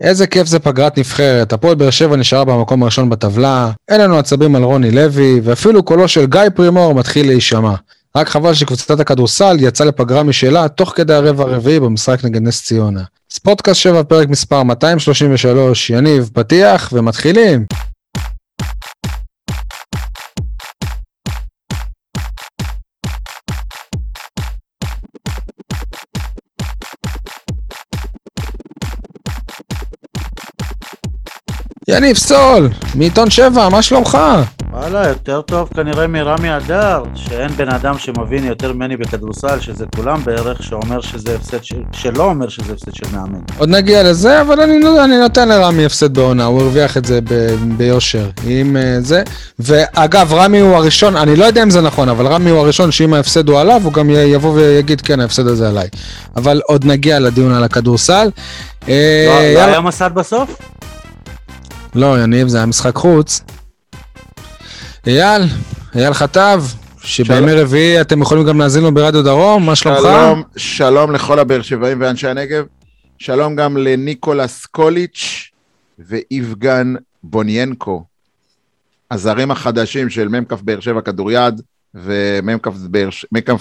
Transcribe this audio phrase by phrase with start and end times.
[0.00, 4.56] איזה כיף זה פגרת נבחרת, הפועל באר שבע נשארה במקום הראשון בטבלה, אין לנו עצבים
[4.56, 7.74] על רוני לוי, ואפילו קולו של גיא פרימור מתחיל להישמע.
[8.16, 13.02] רק חבל שקבוצת הכדורסל יצאה לפגרה משלה תוך כדי הרבע הרביעי במשחק נגד נס ציונה.
[13.30, 17.64] ספורטקאסט 7 פרק מספר 233, יניב, פתיח ומתחילים.
[31.90, 34.18] יניב סול, מעיתון 7, מה שלומך?
[34.72, 40.24] וואלה, יותר טוב כנראה מרמי אדר, שאין בן אדם שמבין יותר ממני בכדורסל, שזה כולם
[40.24, 41.72] בערך, שאומר שזה הפסד, ש...
[41.92, 43.38] שלא אומר שזה הפסד של מאמן.
[43.58, 47.46] עוד נגיע לזה, אבל אני, אני נותן לרמי הפסד בעונה, הוא הרוויח את זה ב,
[47.76, 48.30] ביושר.
[48.46, 49.22] עם uh, זה,
[49.58, 53.14] ואגב, רמי הוא הראשון, אני לא יודע אם זה נכון, אבל רמי הוא הראשון שאם
[53.14, 55.88] ההפסד הוא עליו, הוא גם יבוא ויגיד, כן, ההפסד הזה עליי.
[56.36, 58.30] אבל עוד נגיע לדיון על הכדורסל.
[58.88, 60.56] אה, לא, לא היה מסד בסוף?
[61.94, 63.40] לא, יניב, זה היה משחק חוץ.
[65.06, 65.42] אייל,
[65.94, 66.62] אייל חטב,
[67.02, 69.98] שבימי רביעי אתם יכולים גם להאזין לו ברדיו דרום, מה שלומך?
[70.00, 72.64] שלום, שלום לכל הבאר שבעים ואנשי הנגב.
[73.18, 75.50] שלום גם לניקולס קוליץ'
[75.98, 78.04] ואיבגן בוניינקו,
[79.10, 81.60] הזרים החדשים של מ"כ באר שבע כדוריד
[81.94, 82.68] ומ"כ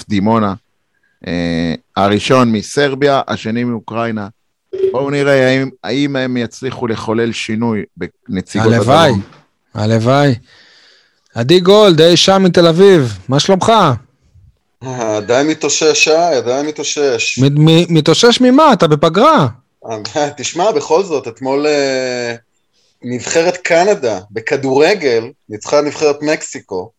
[0.09, 0.53] דימונה.
[1.27, 4.27] אה, הראשון מסרביה, השני מאוקראינה.
[4.91, 8.89] בואו נראה האם, האם הם יצליחו לחולל שינוי בנציגות הדרום.
[8.89, 9.13] הלוואי,
[9.73, 10.35] הלוואי.
[11.35, 13.71] עדי גולד, אי שם מתל אביב, מה שלומך?
[15.17, 17.39] עדיין מתאושש, שי, עדיין מתאושש.
[17.89, 18.73] מתאושש ממה?
[18.73, 19.47] אתה בפגרה.
[20.37, 22.35] תשמע, בכל זאת, אתמול אה,
[23.01, 26.91] נבחרת קנדה בכדורגל ניצחה נבחרת מקסיקו.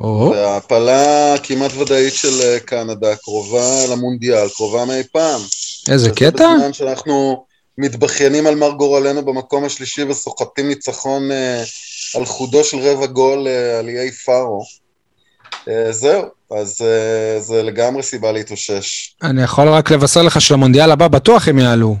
[0.00, 5.40] וההפלה כמעט ודאית של אה, קנדה, קרובה למונדיאל, קרובה מאי פעם.
[5.90, 6.54] איזה קטע?
[6.54, 7.44] בזמן שאנחנו
[7.78, 11.62] מתבכיינים על מר גורלנו במקום השלישי וסוחטים ניצחון אה,
[12.14, 14.64] על חודו של רבע גול אה, על איי פארו.
[15.68, 19.16] אה, זהו, אז אה, זה לגמרי סיבה להתאושש.
[19.22, 21.96] אני יכול רק לבשר לך שלמונדיאל הבא בטוח הם יעלו.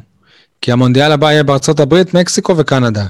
[0.60, 3.04] כי המונדיאל הבא יהיה בארצות הברית, מקסיקו וקנדה.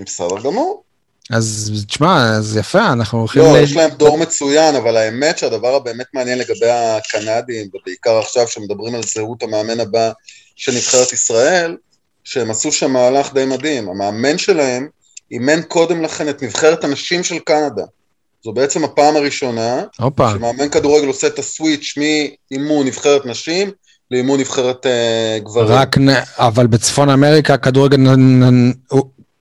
[0.00, 0.82] בסדר גמור.
[1.30, 3.42] אז תשמע, אז יפה, אנחנו הולכים...
[3.42, 3.62] לא, ל...
[3.62, 9.02] יש להם דור מצוין, אבל האמת שהדבר הבאמת מעניין לגבי הקנדים, ובעיקר עכשיו שמדברים על
[9.02, 10.10] זהות המאמן הבא
[10.56, 11.76] של נבחרת ישראל,
[12.24, 13.88] שהם עשו שם מהלך די מדהים.
[13.88, 14.88] המאמן שלהם
[15.30, 17.84] אימן קודם לכן את נבחרת הנשים של קנדה.
[18.44, 20.22] זו בעצם הפעם הראשונה, Opa.
[20.32, 23.70] שמאמן כדורגל עושה את הסוויץ' מאימון נבחרת נשים
[24.10, 25.68] לאימון נבחרת uh, גברים.
[25.68, 25.96] רק.
[26.38, 27.96] אבל בצפון אמריקה כדורגל,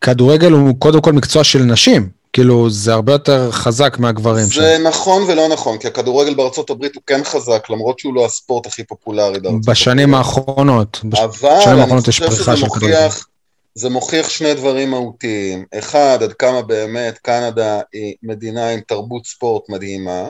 [0.02, 2.10] כדורגל הוא קודם כל מקצוע של נשים.
[2.34, 4.62] כאילו, זה הרבה יותר חזק מהגברים שם.
[4.62, 8.66] זה נכון ולא נכון, כי הכדורגל בארצות הברית הוא כן חזק, למרות שהוא לא הספורט
[8.66, 11.00] הכי פופולרי בארצות בשנים האחרונות.
[11.24, 13.28] אבל אני חושב שזה מוכיח,
[13.76, 15.66] זה מוכיח שני דברים מהותיים.
[15.80, 20.30] אחד, עד כמה באמת קנדה היא מדינה עם תרבות ספורט מדהימה,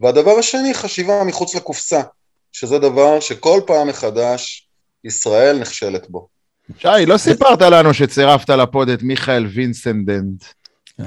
[0.00, 2.00] והדבר השני, חשיבה מחוץ לקופסה,
[2.52, 4.68] שזה דבר שכל פעם מחדש
[5.04, 6.31] ישראל נכשלת בו.
[6.78, 10.44] שי, לא סיפרת לנו שצירפת לפוד את מיכאל וינסנדנט.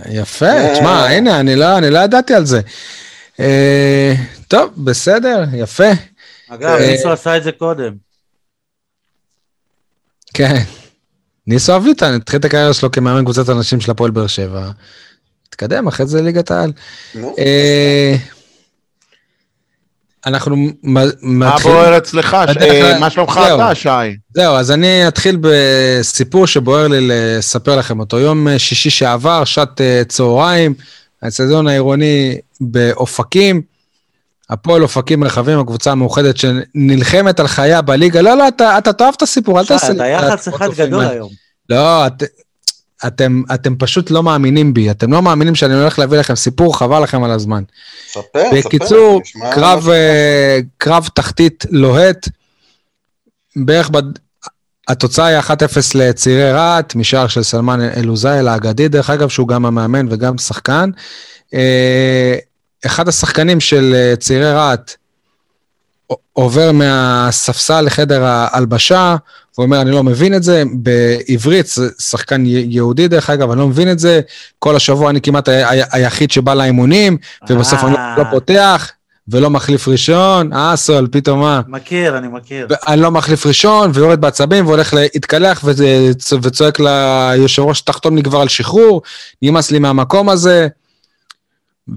[0.09, 2.62] יפה, תשמע, הנה, אני לא, אני לא ידעתי על זה.
[3.40, 4.14] אה,
[4.48, 5.92] טוב, בסדר, יפה.
[6.50, 7.94] אגב, אה, ניסו עשה את זה קודם.
[10.34, 10.64] כן.
[11.48, 14.72] ניסו אביטן התחיל את הקריירה שלו כמאמן קבוצת הנשים של הפועל באר שבע.
[15.48, 16.72] התקדם אחרי זה ליגת העל.
[17.40, 18.16] אה,
[20.25, 21.40] אנחנו מתחילים...
[21.40, 22.38] מה בוער אצלך?
[23.00, 23.90] מה שלומך אתה, שי?
[24.34, 28.19] זהו, אז אני אתחיל בסיפור שבוער לי לספר לכם אותו.
[28.19, 30.74] יום שישי שעבר, שעת אה, צהריים,
[31.22, 33.62] האצטדיון העירוני באופקים.
[34.50, 38.22] הפועל אופקים רחבים, הקבוצה המאוחדת שנלחמת על חייה בליגה.
[38.22, 39.92] לא, לא, אתה, אתה תאהב את הסיפור, אל תעשה...
[39.92, 41.30] אתה יח"צ אחד גדול היום.
[41.69, 42.06] לא,
[43.07, 47.03] אתם, אתם פשוט לא מאמינים בי, אתם לא מאמינים שאני הולך להביא לכם סיפור, חבל
[47.03, 47.63] לכם על הזמן.
[48.07, 48.50] ספר, ספר.
[48.53, 49.22] בקיצור,
[49.53, 52.29] קרב, uh, קרב תחתית לוהט,
[53.56, 54.03] בערך בד...
[54.88, 55.51] התוצאה היא 1-0
[55.95, 60.89] לצעירי רהט, משער של סלמן אלוזייל האגדי, דרך אגב, שהוא גם המאמן וגם שחקן.
[61.48, 61.56] Uh,
[62.86, 64.95] אחד השחקנים של אה, צעירי רהט
[66.34, 69.16] עובר מהספסל לחדר ההלבשה,
[69.57, 73.92] ואומר, אני לא מבין את זה, בעברית, זה שחקן יהודי דרך אגב, אני לא מבין
[73.92, 74.22] את זה,
[74.60, 75.50] כל השבוע אני כמעט
[75.92, 77.18] היחיד שבא לאימונים,
[77.50, 78.31] ובסוף אני לא אה.
[78.31, 78.92] פותח,
[79.28, 81.62] ולא מחליף ראשון, אה, סול, פתאום מה?
[81.68, 82.68] מכיר, אני מכיר.
[82.88, 85.63] אני לא מחליף ראשון, ויורד בעצבים, והולך להתקלח,
[86.42, 89.01] וצועק ליושב ראש, תחתום לי כבר על שחרור,
[89.42, 90.68] נמאס לי מהמקום הזה.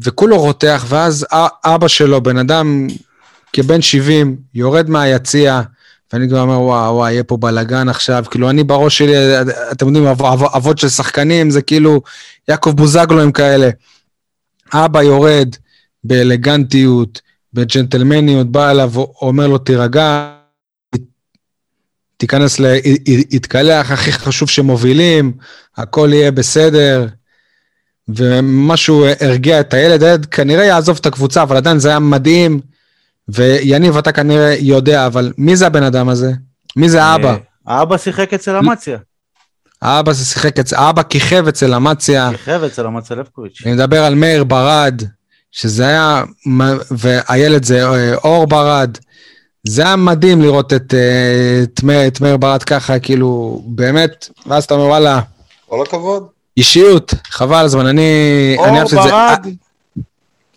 [0.03, 1.27] וכולו רותח, ואז
[1.65, 2.87] אבא שלו, בן אדם
[3.53, 5.61] כבן 70, יורד מהיציע,
[6.13, 8.25] ואני כבר אומר, וואו, וואו, יהיה פה בלאגן עכשיו.
[8.31, 9.13] כאילו, אני בראש שלי,
[9.73, 12.01] אתם יודעים, אב- אב- אבות של שחקנים, זה כאילו
[12.49, 13.71] יעקב בוזגלו הם כאלה.
[14.75, 15.49] אבא יורד
[16.05, 17.21] באלגנטיות,
[17.55, 20.35] בג'נטלמניות, בא אליו, אומר לו, תירגע,
[22.17, 22.77] תיכנס, ל-
[23.31, 25.33] יתקלח, הכי חשוב שמובילים,
[25.77, 27.07] הכל יהיה בסדר.
[28.09, 32.61] ומשהו הרגיע את הילד, הילד כנראה יעזוב את הקבוצה, אבל עדיין זה היה מדהים.
[33.29, 36.33] ויניב, אתה כנראה יודע, אבל מי זה הבן אדם הזה?
[36.77, 37.29] מי זה האבא?
[37.31, 37.37] אה,
[37.67, 38.99] האבא שיחק אצל אמציה.
[39.83, 42.31] האבא זה שיחק, אצ- האבא כיכב אצל אמציה.
[42.33, 43.63] כיכב אצל אמציה לבקוביץ'.
[43.67, 45.03] אני מדבר על מאיר ברד,
[45.53, 46.25] שזה היה,
[46.91, 48.99] והילד זה אה, אור ברד.
[49.67, 54.65] זה היה מדהים לראות את, אה, את, מאיר, את מאיר ברד ככה, כאילו, באמת, ואז
[54.65, 55.21] אתה אומר, וואלה,
[55.69, 56.27] כל הכבוד.
[56.57, 58.03] אישיות, חבל הזמן, אני...
[58.65, 58.97] אני אור זה.
[58.97, 59.35] ברד, אה,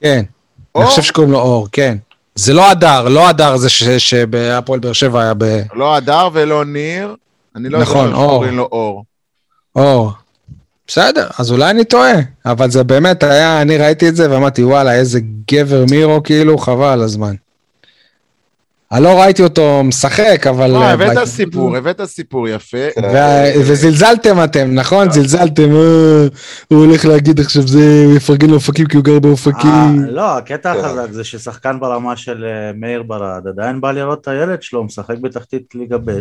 [0.02, 0.24] כן,
[0.76, 0.84] אור?
[0.84, 1.98] אני חושב שקוראים לו אור, כן.
[2.42, 5.62] זה לא הדר, לא הדר זה ש- שבהפועל באר שבע היה ב...
[5.74, 7.16] לא הדר ולא ניר.
[7.56, 8.32] אני לא נכון, יודע אור.
[8.32, 9.04] שקוראים לו אור.
[9.76, 10.12] אור.
[10.88, 12.14] בסדר, אז אולי אני טועה,
[12.46, 15.20] אבל זה באמת היה, אני ראיתי את זה ואמרתי, וואלה, איזה
[15.52, 17.36] גבר מירו, כאילו, חבל הזמן.
[18.92, 20.68] אני לא ראיתי אותו משחק, אבל...
[20.72, 22.78] לא, אה, הבאת סיפור, הבאת סיפור יפה.
[23.04, 25.12] וה- וזלזלתם אתם, נכון?
[25.12, 26.28] זלזלתם, "אה,
[26.68, 30.06] הוא הולך להגיד עכשיו זה, הוא יפרגן לאופקים כי הוא גר אה, באופקים.
[30.08, 30.80] לא, הקטע כן.
[30.80, 35.18] החזק זה ששחקן ברמה של אה, מאיר ברד עדיין בא לראות את הילד שלו משחק
[35.22, 36.20] בתחתית ליגה ב'.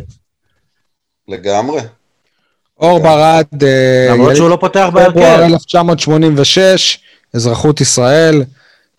[1.29, 1.81] לגמרי.
[2.81, 5.43] אור ברד, אה, למרות שהוא לא פותח פברואר בהרכב.
[5.43, 6.99] 1986,
[7.35, 8.43] אזרחות ישראל.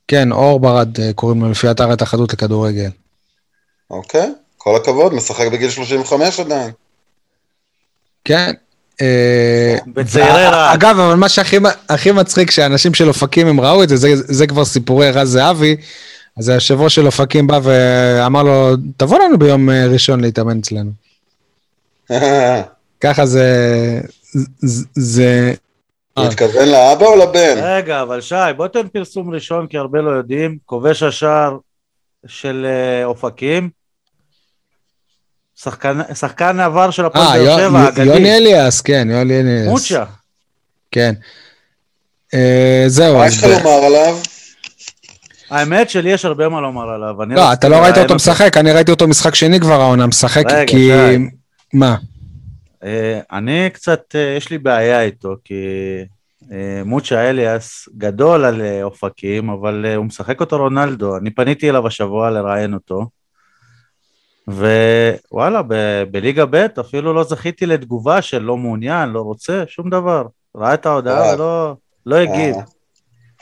[0.07, 2.89] כן, אור ברד אה, קוראים לו לפי אתר ההתאחדות לכדורגל.
[3.91, 4.33] אוקיי.
[4.57, 6.71] כל הכבוד, משחק בגיל 35 עדיין.
[8.25, 8.51] כן.
[9.01, 10.47] אה, בצעירי.
[10.73, 11.57] אגב, אבל מה שהכי
[11.89, 15.75] הכי מצחיק, שאנשים של אופקים הם ראו את זה, זה, זה כבר סיפורי רז זהבי.
[16.37, 20.91] אז היושב ראש של אופקים בא ואמר לו, תבוא לנו ביום אה, ראשון להתאמן אצלנו.
[23.01, 23.47] ככה זה...
[24.61, 25.53] זה- זה...
[26.17, 27.55] הוא התכוון לאבא או לבן?
[27.63, 30.57] רגע, אבל שי, בוא תן פרסום ראשון, כי הרבה לא יודעים.
[30.65, 31.57] כובש השער
[32.27, 33.69] של אה, אופקים.
[35.63, 38.03] שחקן, שחקן עבר של הפועל אה, באר שבע, יו- אגדי.
[38.03, 39.67] יוני אליאס, כן, יוני אליאס.
[39.67, 40.03] מוצ'ה.
[40.91, 41.13] כן.
[42.33, 43.27] אה, זהו, מה.
[43.27, 44.17] יש לך לומר עליו?
[45.49, 47.15] האמת שלי יש הרבה מה לומר עליו.
[47.17, 50.43] לא, רציתי אתה לא ראית אותו משחק, אני ראיתי אותו משחק שני כבר העונה משחק,
[50.45, 50.89] רגע, כי...
[50.89, 51.17] שי.
[51.73, 51.95] מה?
[52.83, 55.55] אה, אני קצת, אה, יש לי בעיה איתו, כי
[56.51, 61.17] אה, מוצ'ה אליאס גדול על אה, אופקים, אבל אה, הוא משחק אותו רונלדו.
[61.17, 63.05] אני פניתי אליו השבוע לראיין אותו,
[64.47, 70.23] ווואלה, ב- בליגה ב' אפילו לא זכיתי לתגובה של לא מעוניין, לא רוצה, שום דבר.
[70.57, 71.35] ראה את ההודעה אה.
[71.35, 71.73] ולא
[72.05, 72.55] לא הגיב.
[72.55, 72.61] אה.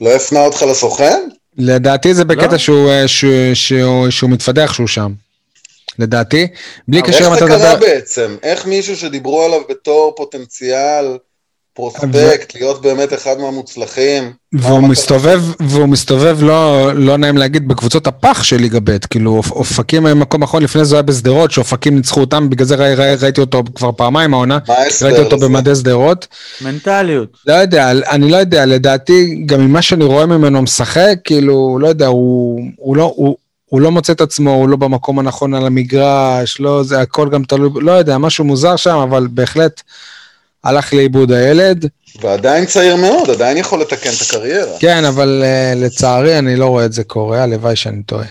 [0.01, 1.29] לא הפנה אותך לסוכן?
[1.57, 2.57] לדעתי זה בקטע לא.
[2.57, 5.11] שהוא, אה, שהוא, שהוא, שהוא מתפתח שהוא שם.
[5.99, 6.47] לדעתי.
[6.87, 7.85] בלי אבל קשר אם איך אתה זה קרה מדבר...
[7.87, 8.35] בעצם?
[8.43, 11.17] איך מישהו שדיברו עליו בתור פוטנציאל,
[11.79, 18.07] פרוספקט, להיות באמת אחד מהמוצלחים, והוא מה מסתובב, והוא מסתובב, לא, לא נעים להגיד, בקבוצות
[18.07, 21.95] הפח של ליגה ב', כאילו אופ- אופקים הם מקום אחרון, לפני זה היה בשדרות, שאופקים
[21.95, 24.57] ניצחו אותם, בגלל זה ראי, ראי, ראיתי אותו כבר פעמיים העונה,
[25.01, 25.37] ראיתי אותו?
[25.37, 26.27] במדי שדרות.
[26.61, 27.29] מנטליות.
[27.47, 32.07] לא יודע, אני לא יודע, לדעתי, גם ממה שאני רואה ממנו משחק, כאילו, לא יודע,
[32.07, 33.13] הוא, הוא לא...
[33.15, 33.35] הוא,
[33.65, 37.43] הוא לא מוצא את עצמו, הוא לא במקום הנכון על המגרש, לא, זה הכל גם
[37.43, 39.81] תלוי, לא יודע, משהו מוזר שם, אבל בהחלט
[40.63, 41.85] הלך לאיבוד הילד.
[42.21, 44.79] ועדיין צעיר מאוד, עדיין יכול לתקן את הקריירה.
[44.79, 48.25] כן, אבל uh, לצערי אני לא רואה את זה קורה, הלוואי שאני טועה.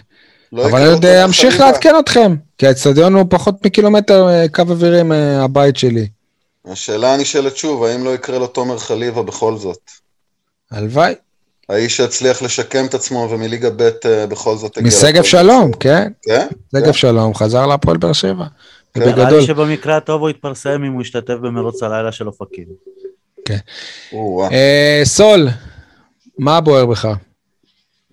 [0.53, 1.61] לא אבל אני עוד אה, אמשיך.
[1.61, 6.07] לעדכן אתכם, כי האצטדיון הוא פחות מקילומטר אה, קו אווירי מהבית שלי.
[6.67, 9.91] השאלה הנשאלת שוב, האם לא יקרה לו תומר חליבה בכל זאת?
[10.71, 11.15] הלוואי.
[11.69, 14.89] האיש שהצליח לשקם את עצמו ומליגה ב' אה, בכל זאת הגיע...
[14.89, 15.73] משגב שלום.
[15.73, 16.13] כן?
[16.23, 16.47] כן?
[16.77, 16.93] שגב כן.
[16.93, 18.45] שלום, חזר להפועל באר שבע.
[18.95, 19.01] כן.
[19.01, 19.39] נראה ובגדול.
[19.41, 22.67] לי שבמקרה הטוב הוא יתפרסם אם הוא ישתתף במרוץ הלילה של אופקים.
[24.13, 24.49] או-אה.
[24.53, 25.49] אה, סול,
[26.39, 27.09] מה בוער בך?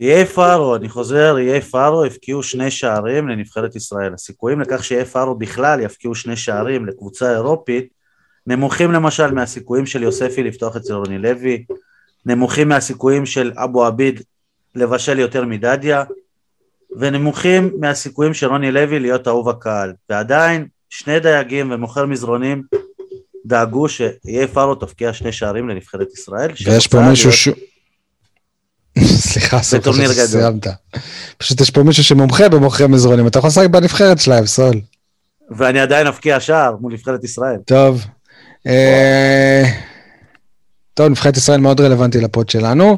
[0.02, 4.14] איי פארו, אני חוזר, איי פארו הפקיעו שני שערים לנבחרת ישראל.
[4.14, 7.96] הסיכויים לכך שאיי פארו בכלל יפקיעו שני שערים לקבוצה אירופית
[8.48, 11.66] נמוכים למשל מהסיכויים של יוספי לפתוח אצל רוני לוי,
[12.26, 14.22] נמוכים מהסיכויים של אבו עביד
[14.76, 16.04] לבשל יותר מדדיה,
[17.00, 19.94] ונמוכים מהסיכויים של רוני לוי להיות אהוב הקהל.
[20.10, 22.64] ועדיין, שני דייגים ומוכר מזרונים
[23.46, 26.52] דאגו שאיי פארו תפקיע שני שערים לנבחרת ישראל.
[26.66, 27.50] ויש פה מישהו ש...
[29.00, 29.64] סליחה.
[29.64, 30.68] שסיימת.
[31.38, 34.82] פשוט יש פה מישהו שמומחה במוכרי מזרונים, אתה יכול לשחק בנבחרת שלהם, סול.
[35.58, 37.58] ואני עדיין אבקיע שער מול נבחרת ישראל.
[37.66, 38.06] טוב.
[38.68, 39.64] אה,
[40.94, 42.98] טוב, נבחרת ישראל מאוד רלוונטי לפוד שלנו.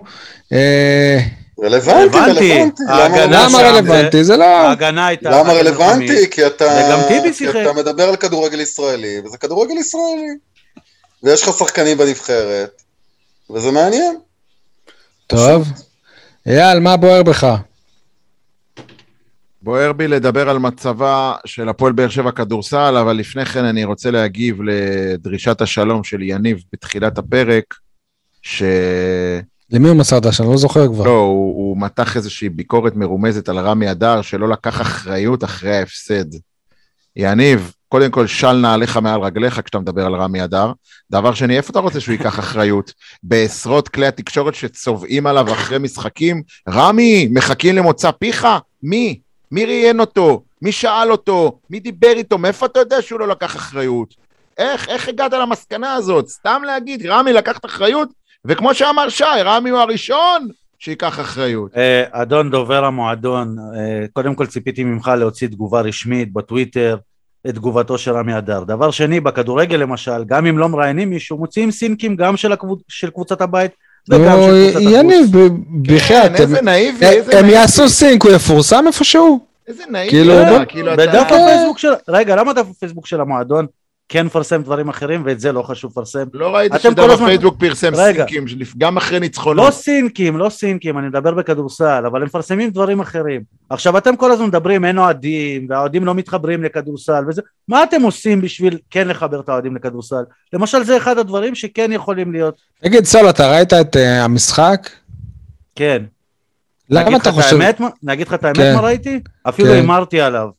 [1.64, 2.84] רלוונטי, רלוונטי.
[2.90, 4.24] למה- שם רלוונטי?
[4.24, 4.44] זה לא...
[4.46, 5.30] ההגנה הייתה...
[5.30, 5.54] למה.
[5.54, 6.30] רלוונטי?
[6.32, 7.56] כי אתה, וגם טיבי כי שיחק.
[7.62, 10.28] אתה מדבר על כדורגל ישראלי, וזה כדורגל ישראלי.
[11.24, 12.82] ויש לך שחקנים בנבחרת,
[13.50, 14.18] וזה מעניין.
[15.28, 15.68] טוב.
[16.48, 17.48] אייל, מה בוער בך?
[19.62, 24.12] בוער בי לדבר על מצבה של הפועל באר שבע כדורסל, אבל לפני כן אני רוצה
[24.12, 27.64] להגיב לדרישת השלום של יניב בתחילת הפרק,
[28.42, 28.68] שלא,
[29.72, 30.44] למי הוא מסר את השם?
[30.44, 31.08] לא זוכר כבר.
[31.08, 36.26] הוא, הוא מתח איזושהי ביקורת מרומזת על רמי אדר, שלא לקח אחריות אחרי ההפסד.
[37.16, 40.72] יניב, קודם כל של נעליך מעל רגליך כשאתה מדבר על רמי אדר.
[41.12, 42.94] דבר שני, איפה אתה רוצה שהוא ייקח אחריות?
[43.24, 46.44] בעשרות כלי התקשורת שצובעים עליו אחרי משחקים?
[46.70, 48.48] רמי, מחכים למוצא פיך?
[48.84, 49.20] מי?
[49.52, 50.44] מי ראיין אותו?
[50.62, 51.60] מי שאל אותו?
[51.70, 52.38] מי דיבר איתו?
[52.38, 54.14] מאיפה אתה יודע שהוא לא לקח אחריות?
[54.58, 56.28] איך, איך הגעת למסקנה הזאת?
[56.28, 58.10] סתם להגיד, רמי לקח את אחריות?
[58.48, 60.48] וכמו שאמר שי, רמי הוא הראשון
[60.80, 61.72] שייקח אחריות.
[61.78, 66.98] אה, אדון דובר המועדון, אה, קודם כל ציפיתי ממך להוציא תגובה רשמית בטוויטר,
[67.50, 68.64] את תגובתו של רמי אדר.
[68.64, 72.80] דבר שני, בכדורגל למשל, גם אם לא מראיינים מישהו, מוציאים סינקים גם של, הקבוצ...
[72.88, 73.72] של קבוצת הבית
[74.10, 74.94] וגם נו, של קבוצת החוץ.
[74.94, 75.26] יניב,
[75.82, 76.60] בחייאת, כן, איזה
[77.40, 77.50] הם-.
[77.50, 79.40] יעשו סינק, הוא יפורסם איפשהו?
[79.68, 80.10] איזה נאיבי.
[80.10, 81.26] כאילו, בוא- כאילו, בדף.
[81.26, 81.90] הפייסבוק של...
[82.08, 83.66] רגע, למה דף הפייסבוק של המועדון
[84.10, 86.24] כן מפרסם דברים אחרים ואת זה לא חשוב לפרסם?
[86.34, 88.26] לא אתם שדף כל הזמן- הפייסבוק פרסם רגע.
[88.28, 88.46] סינקים,
[88.78, 89.66] גם אחרי ניצחונות.
[89.66, 93.42] לא סינקים, לא סינקים, אני מדבר בכדורסל, אבל הם מפרסמים דברים אחרים.
[93.70, 98.42] עכשיו אתם כל הזמן מדברים אין אוהדים, והאוהדים לא מתחברים לכדורסל וזה, מה אתם עושים
[98.42, 100.24] בשביל כן לחבר את האוהדים לכדורסל?
[100.54, 104.90] למשל זה אחד הדברים שכן יכולים להיות, תגיד, סול, אתה ראית את אה, המשחק?
[105.76, 106.04] כן.
[106.90, 107.56] למה אתה חושב...
[107.62, 108.74] האמת, מה- להגיד לך את האמת כן.
[108.76, 109.20] מה ראיתי?
[109.50, 109.76] אפילו כן.
[109.76, 110.50] הימרתי עליו.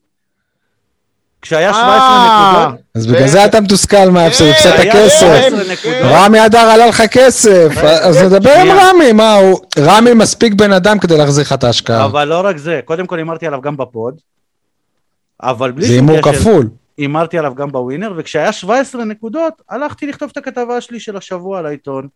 [1.42, 5.20] כשהיה אה, 17 נקודות, אז ו- בגלל זה אתה מתוסכל מההפסד, כן, הפסדת כסף.
[5.20, 5.96] 17 נקודות.
[6.02, 7.68] רמי אדר עלה לך כסף,
[8.02, 8.68] אז נדבר עם.
[8.70, 9.58] רמי, מה הוא...
[9.78, 12.04] רמי מספיק בן אדם כדי להחזיר לך את ההשקעה.
[12.04, 14.14] אבל לא רק זה, קודם כל הימרתי עליו גם בפוד,
[15.42, 16.68] אבל בלי זה הימור כפול.
[16.98, 22.08] הימרתי עליו גם בווינר, וכשהיה 17 נקודות, הלכתי לכתוב את הכתבה שלי של השבוע לעיתון.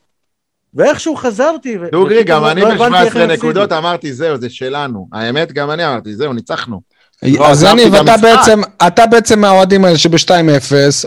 [0.75, 3.73] ואיכשהו חזרתי, ו- דוגרי, גם לא- אני לא הבנתי איך ב-17 הם נקודות.
[3.73, 5.09] אמרתי, זהו, זה שלנו.
[5.13, 6.81] האמת, גם אני אמרתי, זהו, ניצחנו.
[7.23, 8.29] לא, אז עזבתי יניב, את אתה המשחק.
[8.37, 10.33] בעצם, אתה בעצם מהאוהדים האלה שב-2-0,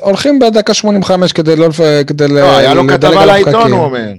[0.01, 1.67] הולכים בדקה 85 כדי לא...
[2.07, 3.71] כדי לא, היה לו כתבה לעיתון.
[3.71, 4.09] הוא אומר.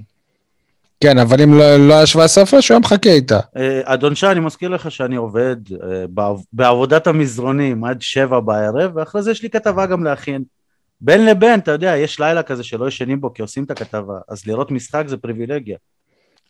[1.01, 3.39] כן, אבל אם לא לא היה 17 הפרש, הוא היה מחכה איתה.
[3.57, 5.77] אה, אדון שי, אני מזכיר לך שאני עובד אה,
[6.09, 10.43] בעב- בעבודת המזרונים עד שבע בערב, ואחרי זה יש לי כתבה גם להכין.
[11.01, 14.47] בין לבין, אתה יודע, יש לילה כזה שלא ישנים בו כי עושים את הכתבה, אז
[14.47, 15.77] לראות משחק זה פריבילגיה.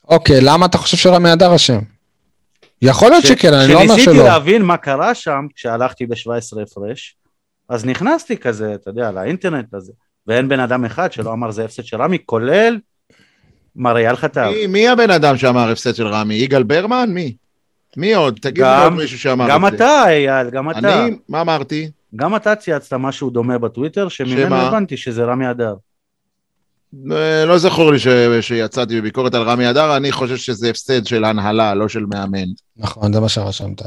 [0.10, 1.80] אוקיי, למה אתה חושב שרמי אדר אשם?
[2.82, 4.24] יכול להיות ש- שכן, אני לא אומר כשניסיתי שלא.
[4.26, 7.16] להבין מה קרה שם, כשהלכתי ב-17 הפרש,
[7.70, 9.92] אז נכנסתי כזה, אתה יודע, לאינטרנט הזה,
[10.28, 12.78] ואין בן אדם אחד שלא אמר זה הפסד של רמי, כולל
[13.76, 14.52] מר אייל חטב.
[14.56, 16.36] מי- מי הבן אדם שאמר הפסד של רמי?
[16.36, 17.10] יגאל ברמן?
[17.10, 17.36] מי?
[17.98, 18.40] מי עוד?
[18.42, 19.54] תגיד לי גם- עוד מישהו שאמר את זה.
[19.54, 20.80] גם אתה, אייל, גם אתה.
[21.06, 21.90] אני, מה אמרתי?
[22.16, 24.68] גם אתה צייצת משהו דומה בטוויטר, שממנו שמה?
[24.68, 25.74] הבנתי שזה רמי אדר.
[27.12, 28.08] אה, לא זכור לי ש-
[28.42, 32.48] שיצאתי בביקורת על רמי אדר, אני חושב שזה הפסד של הנהלה, לא של מאמן.
[32.78, 33.82] נכון, זה מה שרשמת.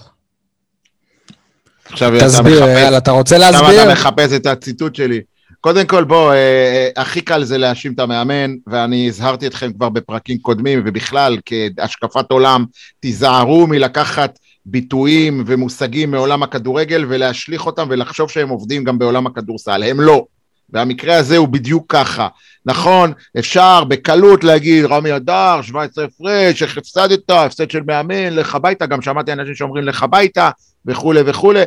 [1.84, 3.82] עכשיו אתה תסביר, אייל, אתה רוצה עכשיו להסביר?
[3.82, 5.20] אתה מחפש את הציטוט שלי.
[5.60, 9.88] קודם כל, בוא, אה, אה, הכי קל זה להאשים את המאמן, ואני הזהרתי אתכם כבר
[9.88, 12.64] בפרקים קודמים, ובכלל, כהשקפת עולם,
[13.00, 19.82] תיזהרו מלקחת ביטויים ומושגים מעולם הכדורגל ולהשליך אותם ולחשוב שהם עובדים גם בעולם הכדורסל.
[19.82, 20.24] הם לא.
[20.72, 22.28] והמקרה הזה הוא בדיוק ככה.
[22.66, 28.86] נכון, אפשר בקלות להגיד, רמי אדר, 17 הפרש, איך הפסדת, הפסד של מאמן, לך הביתה,
[28.86, 30.50] גם שמעתי אנשים שאומרים לך הביתה,
[30.86, 31.62] וכולי וכולי.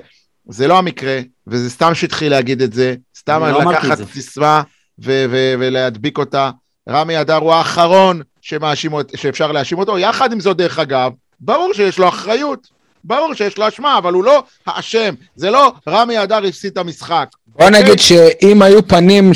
[0.49, 3.97] זה לא המקרה, וזה סתם שטחי להגיד את זה, סתם לא לקחת.
[4.13, 4.61] סיסמה
[5.03, 6.51] ו- ו- ולהדביק אותה.
[6.89, 11.73] רמי אדר הוא האחרון שמאשים, אות- שאפשר להאשים אותו, יחד עם זאת, דרך אגב, ברור
[11.73, 12.67] שיש לו אחריות,
[13.03, 17.29] ברור שיש לו אשמה, אבל הוא לא האשם, זה לא רמי אדר הפסיד את המשחק.
[17.55, 17.81] בוא אוקיי?
[17.83, 19.33] נגיד שאם היו פנים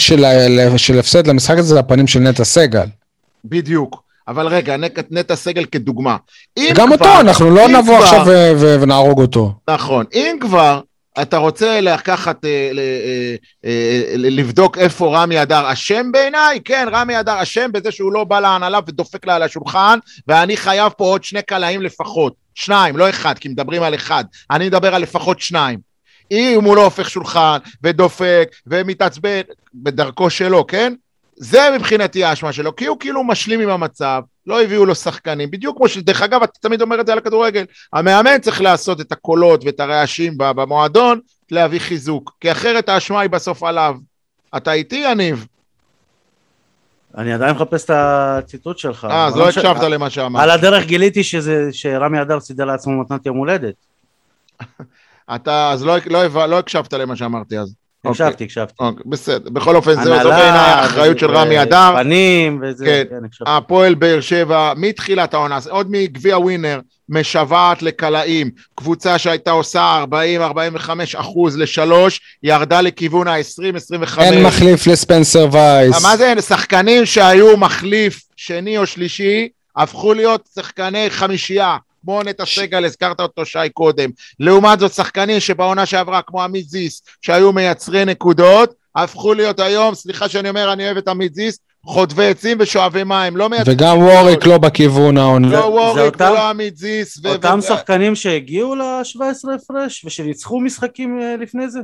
[0.77, 2.86] של הפסד למשחק הזה, זה הפנים של נטע סגל.
[3.45, 4.03] בדיוק.
[4.27, 4.75] אבל רגע,
[5.12, 6.17] נטע, סגל כדוגמה.
[6.75, 8.25] גם כבר- אותו, אנחנו לא נבוא כבר- עכשיו
[8.59, 9.53] ו- ונהרוג אותו.
[9.69, 10.05] נכון.
[10.13, 10.81] אם כבר
[11.21, 17.41] אתה רוצה לקחת, אה, אה, אה, לבדוק איפה רמי אדר אשם בעיניי, כן, רמי אדר
[17.41, 21.41] אשם בזה שהוא לא בא להנהלה ודופק לה על השולחן, ואני חייב פה עוד שני
[21.41, 22.33] קלעים לפחות.
[22.55, 24.24] שניים, לא אחד, כי מדברים על אחד.
[24.51, 25.79] אני מדבר על לפחות שניים.
[26.31, 29.41] אם הוא לא הופך שולחן, ודופק, ומתעצבן,
[29.75, 30.93] בדרכו שלו, כן?
[31.36, 35.77] זה מבחינתי האשמה שלו, כי הוא כאילו משלים עם המצב, לא הביאו לו שחקנים, בדיוק
[35.77, 39.63] כמו שדרך אגב, אתה תמיד אומר את זה על הכדורגל, המאמן צריך לעשות את הקולות
[39.65, 41.19] ואת הרעשים במועדון,
[41.51, 43.96] להביא חיזוק, כי אחרת האשמה היא בסוף עליו.
[44.57, 45.46] אתה איתי, יניב?
[47.17, 49.07] אני עדיין מחפש את הציטוט שלך.
[49.12, 50.43] אה, אז לא מש- הקשבת למה שאמרתי.
[50.43, 53.75] על הדרך גיליתי שזה, שרמי אדר סידר לעצמו מתנת יום הולדת.
[55.36, 57.75] אתה, אז לא, לא, לא הקשבת למה שאמרתי אז.
[58.05, 58.25] אוקיי.
[58.25, 58.74] הקשבתי, הקשבתי.
[58.79, 59.50] אוקיי, בסדר.
[59.50, 61.93] בכל אופן, הנהלה, בעיניי האחריות של רמי אדר.
[61.98, 63.03] פנים וזה, כן.
[63.10, 63.51] כן, הקשבתי.
[63.51, 66.79] הפועל באר שבע, מתחילת העונה, עוד מגביע ווינר,
[67.10, 68.51] משוועת לקלעים.
[68.75, 70.03] קבוצה שהייתה עושה
[70.81, 74.22] 40-45 אחוז לשלוש, ירדה לכיוון ה-20-25.
[74.22, 76.03] אין מחליף לספנסר וייס.
[76.03, 81.77] מה זה, שחקנים שהיו מחליף שני או שלישי, הפכו להיות שחקני חמישייה.
[82.07, 84.09] כמו נטע סגל, הזכרת אותו שי קודם.
[84.39, 90.29] לעומת זאת, שחקנים שבעונה שעברה, כמו עמית זיס, שהיו מייצרי נקודות, הפכו להיות היום, סליחה
[90.29, 93.77] שאני אומר, אני אוהב את עמית זיס, חוטבי עצים ושואבי מים, לא מייצרים...
[93.77, 95.47] וגם ווריק לא בכיוון העונה.
[95.47, 97.25] לא ווריק ולא עמית זיס.
[97.25, 101.79] אותם שחקנים שהגיעו ל-17 הפרש ושניצחו משחקים אה, לפני זה.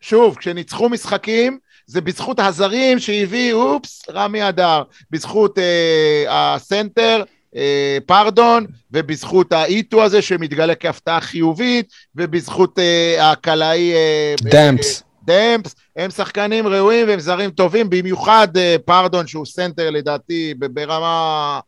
[0.00, 4.82] שוב, כשניצחו משחקים, זה בזכות הזרים שהביא, אופס, רמי אדר.
[5.10, 7.22] בזכות אה, הסנטר,
[7.56, 13.92] אה, פרדון, ובזכות האיטו הזה שמתגלה כהפתעה חיובית, ובזכות אה, הקלעי...
[13.94, 15.02] אה, דמפס.
[15.24, 21.60] דמפס, הם שחקנים ראויים והם זרים טובים, במיוחד אה, פרדון שהוא סנטר לדעתי ברמה...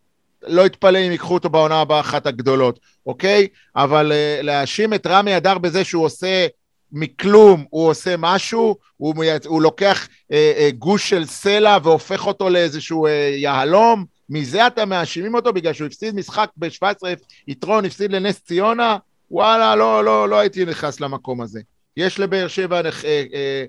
[0.49, 3.47] לא אתפלא אם ייקחו אותו בעונה הבאה אחת הגדולות, אוקיי?
[3.77, 6.47] אבל אה, להאשים את רמי אדר בזה שהוא עושה
[6.93, 9.15] מכלום, הוא עושה משהו, הוא.
[9.47, 15.35] הוא לוקח אה, אה, גוש של סלע והופך אותו לאיזשהו אה, יהלום, מזה אתם מאשימים
[15.35, 17.07] אותו בגלל שהוא הפסיד משחק ב-17
[17.49, 18.97] יתרון, הפסיד לנס ציונה,
[19.31, 21.61] וואלה, לא, לא, לא הייתי נכנס למקום הזה.
[21.97, 22.91] יש לבאר שבע, אה,
[23.35, 23.65] אה,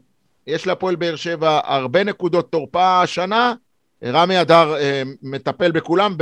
[0.47, 3.53] יש להפועל באר שבע הרבה נקודות תורפה השנה,
[4.03, 6.15] רמי אדר אה, מטפל בכולם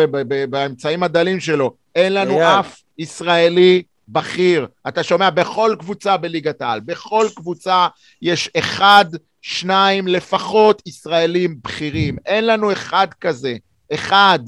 [0.50, 1.75] באמצעים הדלים שלו.
[1.96, 2.60] אין לנו אייל.
[2.60, 4.68] אף ישראלי בכיר.
[4.88, 7.88] אתה שומע בכל קבוצה בליגת העל, בכל קבוצה
[8.22, 9.06] יש אחד,
[9.42, 12.18] שניים לפחות ישראלים בכירים.
[12.25, 13.56] אין לנו אחד כזה.
[13.94, 14.39] אחד.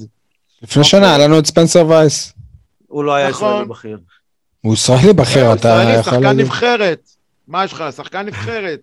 [0.62, 2.32] לפני שנה היה לנו את ספנסר וייס.
[2.86, 3.48] הוא לא היה נכון.
[3.48, 3.98] ישראלי בכיר.
[4.60, 6.44] הוא ישראלי בכיר, אתה ישראלי, יכול שחקן להגיד.
[6.44, 7.08] נבחרת.
[7.48, 7.84] מה יש לך?
[7.96, 8.80] שחקן נבחרת.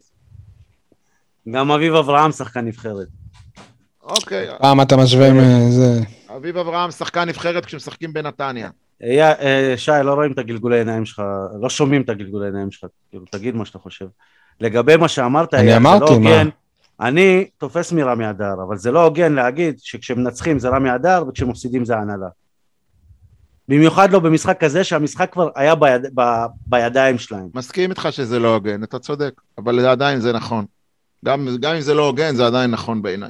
[1.51, 3.07] גם אביב אברהם שחקן נבחרת.
[4.03, 5.99] אוקיי, פעם אתה משווה עם אה, זה.
[6.37, 8.69] אביב אברהם שחקן נבחרת כשמשחקים בנתניה.
[9.01, 11.21] היה- אה, שי, לא רואים את הגלגולי עיניים שלך,
[11.61, 14.05] לא שומעים את הגלגולי עיניים שלך, כאילו, תגיד מה שאתה חושב.
[14.61, 16.43] לגבי מה שאמרת, אני זה אמרתי, לא מה?
[17.01, 21.95] אני תופס מרמי אדר, אבל זה לא הוגן להגיד שכשמנצחים זה רמי אדר וכשמפסידים זה
[21.95, 22.27] ההנהלה.
[23.67, 26.21] במיוחד לא במשחק כזה שהמשחק כבר היה ביד, ב,
[26.67, 27.47] בידיים שלהם.
[27.53, 30.65] מסכים איתך שזה לא הוגן, אתה צודק, אבל עדיין זה נכון.
[31.25, 33.29] גם, גם אם זה לא הוגן, זה עדיין נכון בעיניי.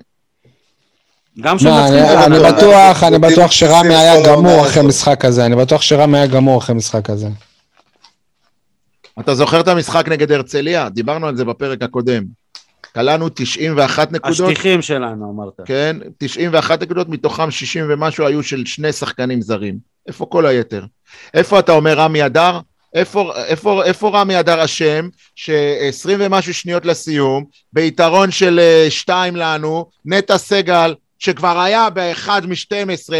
[1.41, 2.39] גם אני- זה אני.
[2.39, 4.67] בטוח, אני זה בטוח כאילו שרמי היה גמור.
[4.67, 7.28] אחרי משחק כזה, אני בטוח שרמי היה גמור אחרי משחק כזה.
[9.19, 10.89] אתה זוכר את המשחק נגד הרצליה?
[10.89, 12.23] דיברנו על זה בפרק הקודם.
[12.93, 15.54] כלנו 91 נקודות, השטיחים שלנו, אמרת.
[15.65, 19.78] כן, 91 נקודות, מתוכם 60 ומשהו היו של שני שחקנים זרים.
[20.08, 20.86] איפה כל היתר?
[21.34, 22.60] איפה אתה אומר רמי אדר?
[22.93, 29.86] איפה, איפה, איפה רמי אדר אשם ש-20 ומשהו שניות לסיום, ביתרון של אה, שתיים לנו,
[30.06, 30.95] נטע סגל,
[31.26, 33.14] שכבר היה באחד מ-12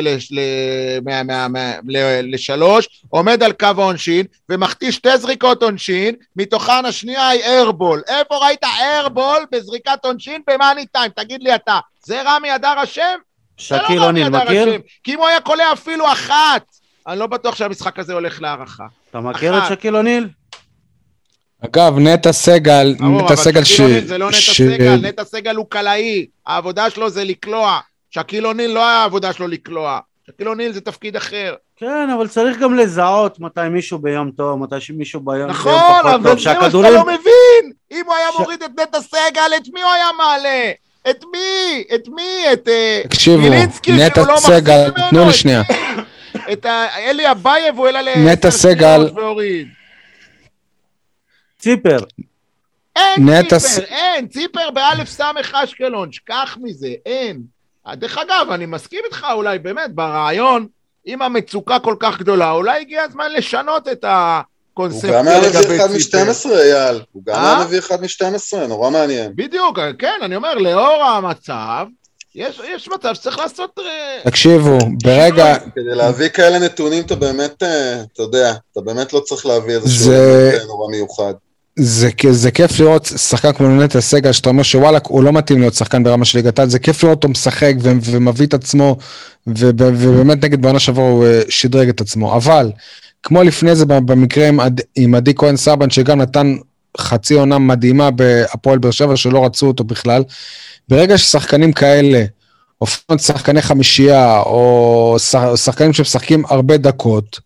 [2.24, 8.02] לשלוש, עומד על קו העונשין ומחטיא שתי זריקות עונשין, מתוכן השנייה היא איירבול.
[8.08, 11.12] איפה ראית איירבול בזריקת עונשין במאני טיים?
[11.16, 13.02] תגיד לי אתה, זה רמי אדר אשם?
[13.02, 13.18] לא
[13.58, 14.70] שקיל אוניל, אדר מכיר?
[14.70, 14.80] אשם.
[15.04, 16.64] כי אם הוא היה קולע אפילו אחת,
[17.08, 18.86] אני לא בטוח שהמשחק הזה הולך להערכה.
[19.10, 19.70] אתה מכיר את אחת.
[19.70, 20.28] שקיל אוניל?
[21.66, 23.82] אגב, נטע סגל, נטע סגל ש...
[23.82, 27.80] זה לא נטע ש- סגל, נטע סגל הוא קלעי, העבודה שלו זה לקלוע.
[28.16, 30.00] שקיל אוניל לא היה העבודה שלו לקלוע.
[30.28, 31.56] שקיל אוניל זה תפקיד אחר.
[31.76, 36.06] כן, אבל צריך גם לזהות מתי מישהו ביום טוב, מתי מישהו ביום ביום נכון, פחות
[36.06, 36.40] אבל טוב.
[36.40, 36.90] זה מה שאתה.
[36.90, 37.72] לא מבין!
[37.92, 40.72] אם הוא היה ש- מוריד את נטע סגל, את מי הוא היה מעלה?
[41.10, 41.84] את מי?
[41.96, 42.46] את מי?
[42.54, 43.02] את אה,
[43.38, 45.10] מילינסקי נטע שהוא לא מחזיק סגל, ממנו?
[45.10, 45.62] תנו לי שנייה.
[46.52, 48.10] את ה- אלי אבייב הוא העלה ל...
[48.32, 49.10] נטע סגל-.
[51.60, 51.98] ציפר,
[52.96, 57.55] אין ציפר, ס- אין, ציפר באלף סמך אשקלון, שכח מזה, אין.
[57.94, 60.68] דרך אגב, אני מסכים איתך אולי באמת, ברעיון,
[61.08, 64.12] אם המצוקה כל כך גדולה, אולי הגיע הזמן לשנות את הוא
[64.74, 66.24] הקונספציה גם היה מביא אחד ציפר.
[66.24, 67.02] מ-12, אייל.
[67.12, 67.56] הוא גם אה?
[67.58, 69.32] היה מביא אחד מ-12, נורא מעניין.
[69.36, 71.86] בדיוק, כן, אני אומר, לאור המצב,
[72.36, 73.80] יש, יש מצב שצריך לעשות...
[73.80, 79.20] אה, תקשיבו, ברגע, כדי להביא כאלה נתונים, אתה באמת, אה, אתה יודע, אתה באמת לא
[79.20, 81.34] צריך להביא איזשהו זה- נורא מיוחד.
[81.80, 85.74] זה, זה כיף לראות שחקן כמו נטע סגל, שאתה אומר שוואלכ, הוא לא מתאים להיות
[85.74, 88.98] שחקן ברמה של ליגת העל, זה כיף לראות אותו משחק ו- ומביא את עצמו,
[89.48, 92.72] וב- ובאמת נגד בעונה שעברה הוא אה, שדרג את עצמו, אבל
[93.24, 94.60] כמו לפני זה במקרה עם,
[94.96, 96.56] עם עדי כהן סבן, שגם נתן
[96.98, 100.24] חצי עונה מדהימה בהפועל באר שבע, שלא רצו אותו בכלל,
[100.90, 102.26] ברגע ששחקנים כאלה
[102.78, 107.40] הופכים להיות שחקני חמישייה, או שח- שחקנים שמשחקים הרבה דקות,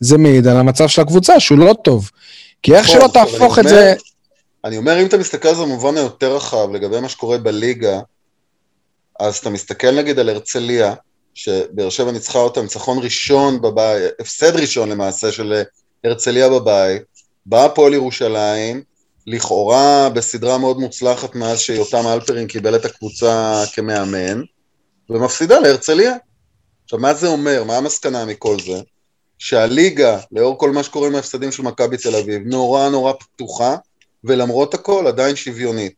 [0.00, 2.10] זה מעיד על המצב של הקבוצה, שהוא לא טוב.
[2.66, 3.94] כי איך שלא תהפוך את זה...
[4.64, 8.00] אני אומר, אם אתה מסתכל על זה במובן היותר רחב לגבי מה שקורה בליגה,
[9.20, 10.94] אז אתה מסתכל נגיד על הרצליה,
[11.34, 15.62] שבאר שבע ניצחה אותה ניצחון ראשון בבית, הפסד ראשון למעשה של
[16.04, 17.02] הרצליה בבית,
[17.46, 18.82] באה הפועל ירושלים,
[19.26, 24.42] לכאורה בסדרה מאוד מוצלחת מאז שיותם אלפרין קיבל את הקבוצה כמאמן,
[25.10, 26.12] ומפסידה להרצליה.
[26.84, 27.64] עכשיו, מה זה אומר?
[27.64, 28.80] מה המסקנה מכל זה?
[29.38, 33.76] שהליגה, לאור כל מה שקורה עם ההפסדים של מכבי תל אביב, נורא נורא פתוחה,
[34.24, 35.92] ולמרות הכל עדיין שוויונית.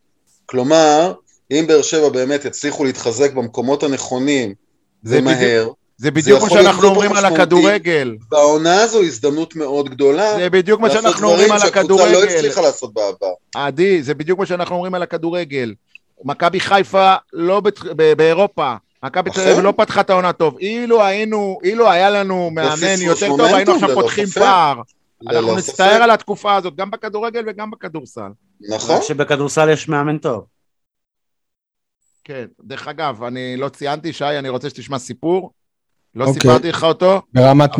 [0.45, 1.13] כלומר,
[1.51, 4.53] אם באר שבע באמת יצליחו להתחזק במקומות הנכונים
[5.03, 7.25] זה ומהר, זה בדיוק מה שאנחנו סופר אומרים על.
[7.25, 8.15] הכדורגל.
[8.29, 10.35] בעונה הזו הזדמנות מאוד גדולה.
[10.37, 12.35] זה בדיוק מה לעשות שאנחנו דברים אומרים על שהקבוצה לא הכדורגל.
[12.37, 13.33] הצליחה לעשות בעבר.
[13.55, 15.73] עדי, זה בדיוק מה שאנחנו אומרים על הכדורגל.
[16.23, 17.79] מכבי חיפה לא בת-
[18.17, 18.73] באירופה.
[19.03, 19.63] מכבי תל אביב נכון.
[19.63, 20.57] לא פתחה את העונה טוב.
[20.57, 24.25] אילו היינו, אילו היה לנו מאמן יותר טוב, היינו עכשיו פותחים.
[24.25, 24.81] פער.
[25.27, 26.03] אנחנו נצטער.
[26.03, 28.29] על התקופה הזאת, גם בכדורגל וגם בכדורסל.
[28.69, 29.01] נכון.
[29.01, 30.45] שבכדורסל יש מאמן טוב.
[32.23, 35.51] כן, דרך אגב, אני לא ציינתי, שי, אני רוצה שתשמע סיפור.
[36.15, 36.41] לא אוקיי.
[36.41, 37.21] סיפרתי לך אותו.
[37.33, 37.77] ברמת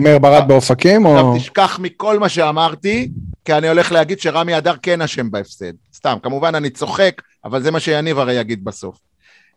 [0.00, 1.14] מאיר ברד באופקים, או...
[1.16, 3.10] עכשיו תשכח מכל מה שאמרתי,
[3.44, 5.72] כי אני הולך להגיד שרמי אדר כן אשם בהפסד.
[5.94, 8.98] סתם, כמובן אני צוחק, אבל זה מה שיניב הרי יגיד בסוף.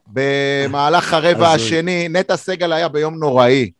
[0.09, 1.51] במהלך הרבע.
[1.51, 3.71] השני, נטע סגל היה ביום נוראי.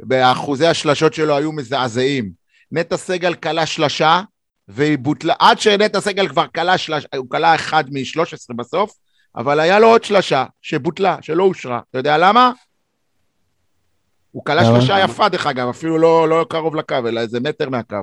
[0.00, 2.30] באחוזי השלשות שלו היו מזעזעים.
[2.72, 4.20] נטע סגל כלה שלשה,
[4.68, 8.94] והיא בוטלה, עד שנטע סגל כבר כלה שלשה, הוא כלה אחד מ-13 בסוף,
[9.36, 11.80] אבל היה לו עוד שלשה שבוטלה, שלא אושרה.
[11.90, 12.52] אתה יודע למה?
[14.32, 14.64] הוא כלה?
[14.64, 17.96] שלשה יפה דרך אגב, אפילו לא, לא קרוב לקו, אלא איזה מטר מהקו.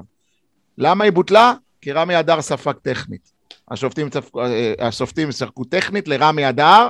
[0.77, 1.53] למה היא בוטלה?
[1.81, 3.31] כי רמי אדר ספג טכנית.
[3.71, 4.35] השופטים, צפ...
[4.37, 6.87] אה, השופטים שחקו טכנית לרמי אדר,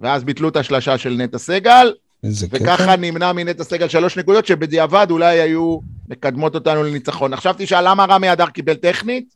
[0.00, 1.92] ואז ביטלו את השלשה של נטע סגל,
[2.24, 2.58] איזה קטע.
[2.62, 7.32] וככה נמנע מנטע סגל שלוש נקודות, שבדיעבד אולי היו מקדמות אותנו לניצחון.
[7.32, 9.34] עכשיו תשאל למה רמי אדר קיבל טכנית?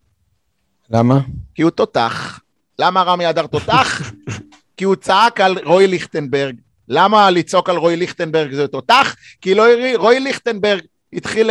[0.90, 1.20] למה?
[1.54, 2.40] כי הוא תותח.
[2.78, 4.12] למה רמי אדר תותח?
[4.76, 6.56] כי הוא צעק על רועי ליכטנברג.
[6.88, 9.16] למה לצעוק על רועי ליכטנברג זה תותח?
[9.40, 10.80] כי לא, רועי ליכטנברג
[11.12, 11.50] התחיל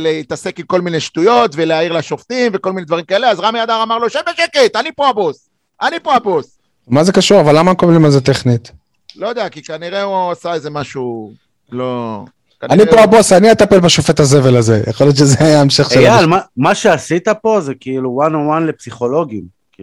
[0.00, 3.98] להתעסק עם כל מיני שטויות ולהעיר לשופטים וכל מיני דברים כאלה, אז רמי אדר אמר
[3.98, 5.48] לו, שב בשקט, אני פה הבוס.
[5.82, 6.55] אני פה הבוס.
[6.88, 7.40] מה זה קשור?
[7.40, 8.72] אבל למה מקבלים על זה טכנית?
[9.16, 11.32] לא יודע, כי כנראה הוא עשה איזה משהו
[11.72, 12.24] לא...
[12.62, 14.82] אני פה הבוס, אני אטפל בשופט הזבל הזה.
[14.90, 15.98] יכול להיות שזה היה ההמשך של...
[16.00, 19.42] אייל, מה- מה שעשית פה זה כאילו one on one לפסיכולוגים.
[19.72, 19.82] כי-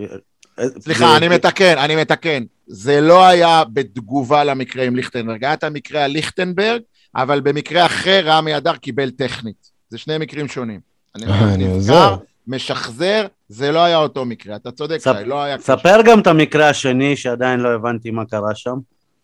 [0.79, 2.43] סליחה, אני מתקן, אני מתקן.
[2.67, 6.81] זה לא היה בתגובה למקרה עם ליכטנברג, היה את המקרה על ליכטנברג,
[7.15, 9.69] אבל במקרה אחר רמי אדר קיבל טכנית.
[9.89, 10.79] זה שני מקרים שונים.
[11.15, 12.15] אני אה, עוזר.
[12.47, 14.55] משחזר, זה לא היה אותו מקרה.
[14.55, 15.57] אתה צודק, ספ- לא היה...
[15.59, 18.75] ספר גם את המקרה השני שעדיין לא הבנתי מה קרה שם.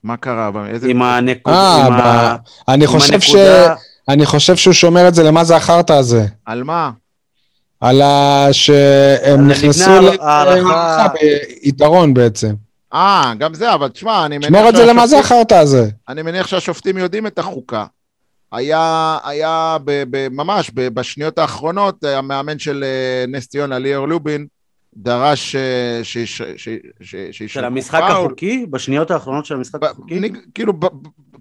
[0.04, 0.48] מה קרה?
[0.48, 0.88] אבל איזה...
[0.90, 1.58] עם הנקודה.
[1.58, 3.36] אה, עם ה- ב- אני חושב ש...
[4.10, 6.26] אני חושב שהוא שומר את זה למה זה החרטא הזה.
[6.46, 6.92] על מה?
[7.82, 8.48] על ה...
[8.52, 11.08] שהם נכנסו להערכה
[11.64, 12.54] ביתרון בעצם.
[12.94, 14.50] אה, גם זה, אבל תשמע, אני מניח...
[14.50, 15.90] שמור את זה למה זה החרטא הזה.
[16.10, 17.86] אני מניח שהשופטים יודעים את החוקה.
[18.52, 24.48] היה, היה ב, ב, ממש ב, בשניות האחרונות, המאמן של אה, נס ציונה, ליאור לובין,
[24.98, 26.42] דרש אה, שיש-
[27.48, 28.12] של המשחק פאול.
[28.26, 28.66] החוקי?
[28.70, 30.20] בשניות האחרונות של המשחק ב- החוקי?
[30.20, 30.74] ניג- כאילו,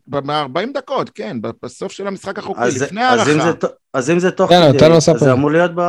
[0.07, 0.23] ב-40
[0.75, 3.51] דקות, כן, בסוף של המשחק החוקי, אז- לפני ההערכה.
[3.95, 4.79] אז אם זה תוך כדי,
[5.15, 5.21] אז.
[5.21, 5.81] זה אמור להיות ב...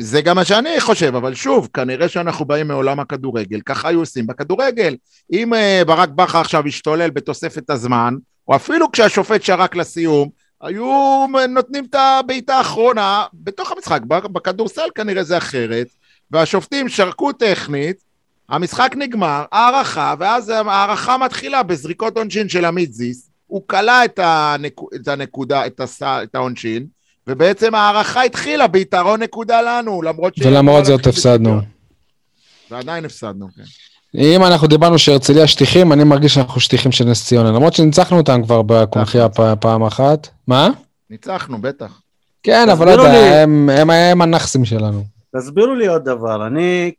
[0.00, 4.26] זה גם מה שאני חושב, אבל שוב, כנראה שאנחנו באים מעולם הכדורגל, ככה היו עושים
[4.26, 4.96] בכדורגל.
[5.32, 8.14] אם אה, ברק בכר עכשיו ישתולל בתוספת הזמן,
[8.48, 10.28] או אפילו כשהשופט שרק לסיום,
[10.60, 14.00] היו נותנים את הבעיטה האחרונה בתוך המשחק.
[14.06, 15.86] בכדורסל כנראה זה אחרת,
[16.30, 18.02] והשופטים שרקו טכנית,
[18.48, 24.88] המשחק נגמר, הערכה, ואז ההערכה מתחילה בזריקות עונשין של עמית זיס, הוא כלא את, הנקו,
[24.94, 26.86] את הנקודה, את, הס, את העונשין,
[27.26, 30.42] ובעצם ההערכה התחילה ביתרון נקודה לנו, למרות ש...
[30.46, 31.60] ולמרות זאת הפסדנו.
[32.70, 33.62] ועדיין הפסדנו, כן.
[34.14, 38.42] אם אנחנו דיברנו שהרצליה שטיחים, אני מרגיש שאנחנו שטיחים של נס ציונה, למרות שניצחנו אותם
[38.44, 40.28] כבר בקונחייה פ- פעם אחת.
[40.48, 40.68] מה?
[41.10, 42.00] ניצחנו, בטח.
[42.42, 43.18] כן, אבל לא יודע, לי.
[43.18, 45.04] הם- הם הם הנכסים שלנו.
[45.36, 46.92] תסבירו לי עוד דבר, אני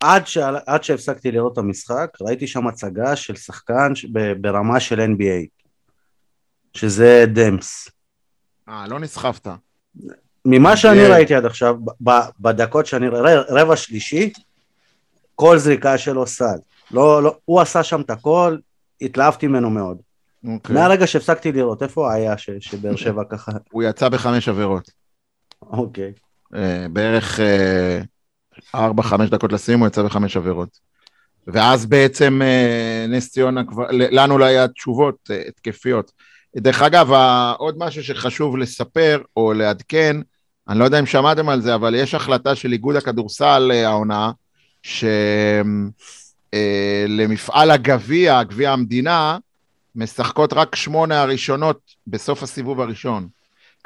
[0.00, 0.38] עד, ש...
[0.66, 4.06] עד שהפסקתי לראות את המשחק, ראיתי שם הצגה של שחקן ש...
[4.12, 4.32] ב...
[4.40, 5.46] ברמה של NBA,
[6.74, 7.88] שזה דמס.
[8.68, 9.46] אה, לא נסחפת.
[10.44, 11.06] ממה שאני.
[11.06, 12.10] ראיתי עד עכשיו, ב...
[12.40, 14.32] בדקות שאני רואה, רבע שלישי,
[15.34, 16.56] כל זריקה שלו סל.
[16.90, 18.56] לא, לא, הוא עשה שם את הכל,
[19.00, 19.98] התלהבתי ממנו מאוד.
[20.48, 20.74] אוקיי.
[20.74, 22.50] מהרגע שהפסקתי לראות, איפה היה ש...
[22.60, 23.52] שבאר שבע ככה?
[23.70, 24.90] הוא יצא בחמש עבירות.
[25.62, 26.12] אוקיי.
[26.54, 28.00] אה, בערך אה,
[28.74, 30.78] ארבע, חמש דקות לסיום הוא יצא בחמש עבירות.
[31.46, 36.12] ואז בעצם אה, נס ציונה כבר, לנו לא היה תשובות אה, התקפיות.
[36.56, 37.12] דרך אגב,
[37.58, 40.16] עוד משהו שחשוב לספר או לעדכן,
[40.68, 44.30] אני לא יודע אם שמעתם על זה, אבל יש החלטה של איגוד הכדורסל העונה,
[46.52, 49.38] שלמפעל הגביע, גביע המדינה,
[49.96, 53.26] משחקות רק שמונה הראשונות בסוף הסיבוב הראשון.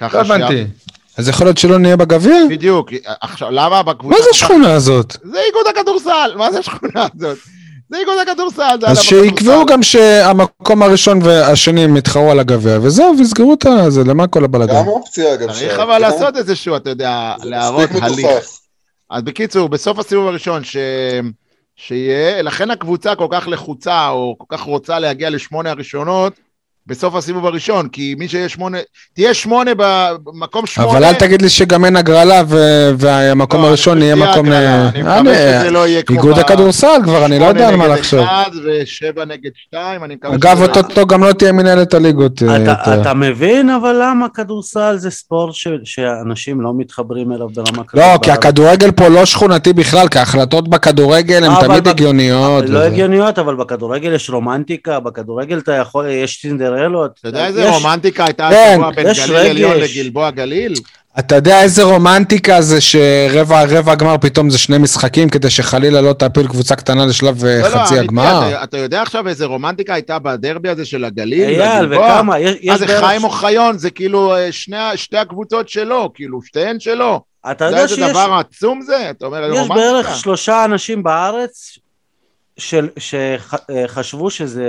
[0.01, 0.65] לא הבנתי.
[1.17, 2.37] אז יכול להיות שלא נהיה בגביע?
[2.51, 2.91] בדיוק.
[3.21, 4.17] עכשיו, למה בקבוצה...
[4.17, 5.17] מה זה השכונה הזאת?
[5.23, 7.39] זה איגוד הכדורסל, מה זה השכונה הזאת?
[7.91, 8.79] זה איגוד הכדורסל.
[8.87, 14.27] אז שיקבעו גם שהמקום הראשון והשני הם יתחרו על הגביע, וזהו, ויסגרו את זה, למה
[14.27, 14.75] כל הבלאגן?
[14.75, 15.53] גם אופציה, אגב.
[15.53, 18.29] צריך אבל לעשות איזשהו, אתה יודע, להראות הליך.
[19.11, 20.77] אז בקיצור, בסוף הסיבוב הראשון, ש...
[21.77, 26.41] שיהיה, לכן הקבוצה כל כך לחוצה, או כל כך רוצה להגיע לשמונה הראשונות,
[26.89, 28.79] בסוף הסיבוב הראשון, כי מי שיהיה שמונה,
[29.15, 30.91] תהיה שמונה במקום שמונה.
[30.91, 32.43] אבל אל תגיד לי שגם אין הגרלה
[32.99, 34.53] והמקום לא, הראשון יהיה מקום...
[34.53, 36.17] אה, אני מקווה שזה לא יהיה כמו...
[36.17, 38.21] איגוד הכדורסל כבר, אני לא יודע על מה לחשוב.
[38.21, 42.43] שמונה נגד אחד ושבע נגד שתיים, אני מקווה אגב, אותו גם לא תהיה מנהלת הליגות.
[42.43, 48.05] אה, אתה מבין אבל למה כדורסל זה ספורט שאנשים לא מתחברים אליו ברמה כזאת?
[48.05, 52.69] לא, כי הכדורגל פה לא שכונתי בכלל, כי ההחלטות בכדורגל הן תמיד הגיוניות.
[52.69, 56.47] לא הגיוניות, אבל בכדורגל יש רומנטיקה, בכדורגל אתה יכול, יש
[56.79, 57.19] סינדר סינדרלות.
[57.21, 60.75] אתה יודע איזה רומנטיקה הייתה כן, השבוע בין גליל עליון לגלבוע גליל?
[61.19, 66.13] אתה יודע איזה רומנטיקה זה שרבע רבע הגמר פתאום זה שני משחקים כדי שחלילה לא
[66.13, 68.49] תפיל קבוצה קטנה לשלב לא, לא חצי לא, הגמר?
[68.49, 71.61] אתה, אתה יודע עכשיו איזה רומנטיקה הייתה בדרבי הזה של הגליל?
[71.61, 72.39] אייל, וכמה?
[72.39, 73.79] יש, מה זה חיים אוחיון?
[73.79, 77.21] זה כאילו אה, שני, שתי הקבוצות שלו, כאילו שתיהן שלו.
[77.51, 77.99] אתה יודע שיש...
[77.99, 79.11] איזה דבר עצום זה?
[79.11, 79.75] אתה אומר, יש רומנטיקה.
[79.75, 81.79] בערך שלושה אנשים בארץ
[82.59, 84.65] של, שחשבו אה, שזה...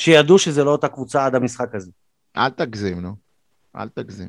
[0.00, 1.90] שידעו שזה לא אותה קבוצה עד המשחק הזה.
[2.36, 3.14] אל תגזים, נו.
[3.76, 4.28] אל תגזים.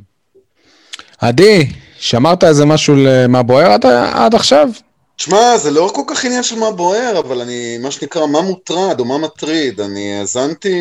[1.18, 1.68] עדי,
[2.00, 4.70] שמרת איזה משהו למה בוער עד, עד עכשיו?
[5.16, 9.00] תשמע, זה לא כל כך עניין של מה בוער, אבל אני, מה שנקרא, מה מוטרד
[9.00, 9.82] או מה מטריד.
[9.82, 10.76] אני האזנתי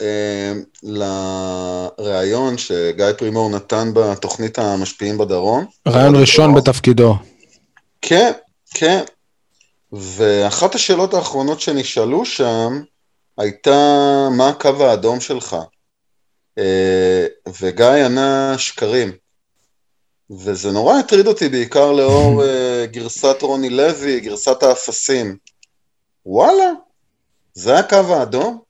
[0.00, 5.64] אה, לראיון שגיא פרימור נתן בתוכנית המשפיעים בדרום.
[5.88, 7.14] ראיון ראשון בתפקידו.
[8.02, 8.32] כן,
[8.74, 9.02] כן.
[9.92, 12.82] ואחת השאלות האחרונות שנשאלו שם,
[13.38, 15.56] הייתה מה הקו האדום שלך?
[16.58, 17.26] אה,
[17.60, 19.12] וגיא ענה שקרים.
[20.30, 25.36] וזה נורא הטריד אותי בעיקר לאור אה, גרסת רוני לוי, גרסת האפסים.
[26.26, 26.70] וואלה,
[27.54, 28.60] זה הקו האדום?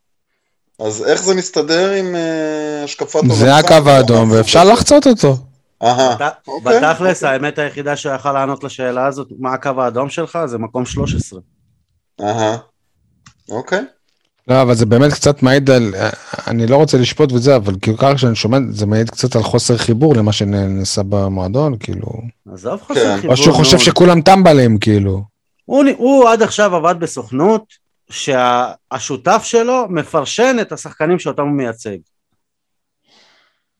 [0.78, 3.34] אז איך זה מסתדר עם uh, השקפת עולמך?
[3.34, 5.36] זה הקו האדום, ואפשר לחצות אותו.
[5.82, 6.16] אהה,
[6.48, 6.80] אוקיי.
[6.80, 11.40] בתכלס, האמת היחידה שיכול לענות לשאלה הזאת, מה הקו האדום שלך, זה מקום 13.
[12.20, 12.56] אהה,
[13.48, 13.84] אוקיי.
[14.48, 15.94] לא, אבל זה באמת קצת מעיד על,
[16.46, 19.76] אני לא רוצה לשפוט וזה, אבל כאילו ככה כשאני שומע, זה מעיד קצת על חוסר
[19.76, 22.08] חיבור למה שנעשה במועדון, כאילו.
[22.52, 23.16] עזוב חוסר כן.
[23.16, 23.30] חיבור.
[23.30, 25.22] או שהוא חושב שכולם טמבלים, כאילו.
[25.64, 27.62] הוא, הוא עד עכשיו עבד בסוכנות,
[28.10, 31.96] שהשותף שלו מפרשן את השחקנים שאותם הוא מייצג.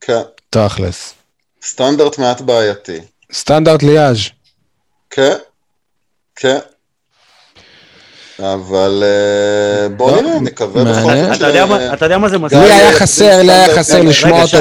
[0.01, 0.23] כן.
[0.51, 1.15] תכלס.
[1.63, 3.01] סטנדרט מעט בעייתי.
[3.33, 4.19] סטנדרט ליאז'.
[5.11, 5.37] כן,
[6.37, 6.59] כן.
[8.40, 11.42] אבל אה, בוא לא, נראה, נקווה בכל זאת.
[11.92, 12.61] אתה יודע מה זה מזכיר?
[12.61, 14.59] לי היה חסר, לי היה חסר לשמוע אותו.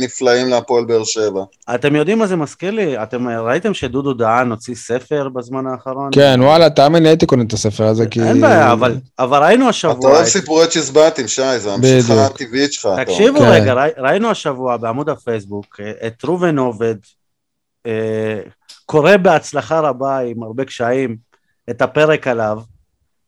[0.00, 1.42] נפלאים להפועל באר שבע.
[1.74, 3.02] אתם יודעים מה זה מזכיר לי?
[3.02, 6.10] אתם ראיתם שדודו דהן הוציא ספר בזמן האחרון?
[6.12, 8.22] כן, וואלה, תאמין לי, הייתי קונה את הספר הזה, כי...
[8.22, 8.72] אין בעיה,
[9.18, 9.98] אבל ראינו השבוע...
[9.98, 12.88] אתה אוהב סיפורי צ'יזבטים, שי, זה המשיכה הטבעית שלך.
[12.96, 13.38] תקשיבו.
[13.40, 16.94] רגע, ראינו השבוע בעמוד הפייסבוק את ראובן עובד,
[17.86, 18.40] אה,
[18.86, 21.16] קורא בהצלחה רבה עם הרבה קשיים
[21.70, 22.58] את הפרק עליו.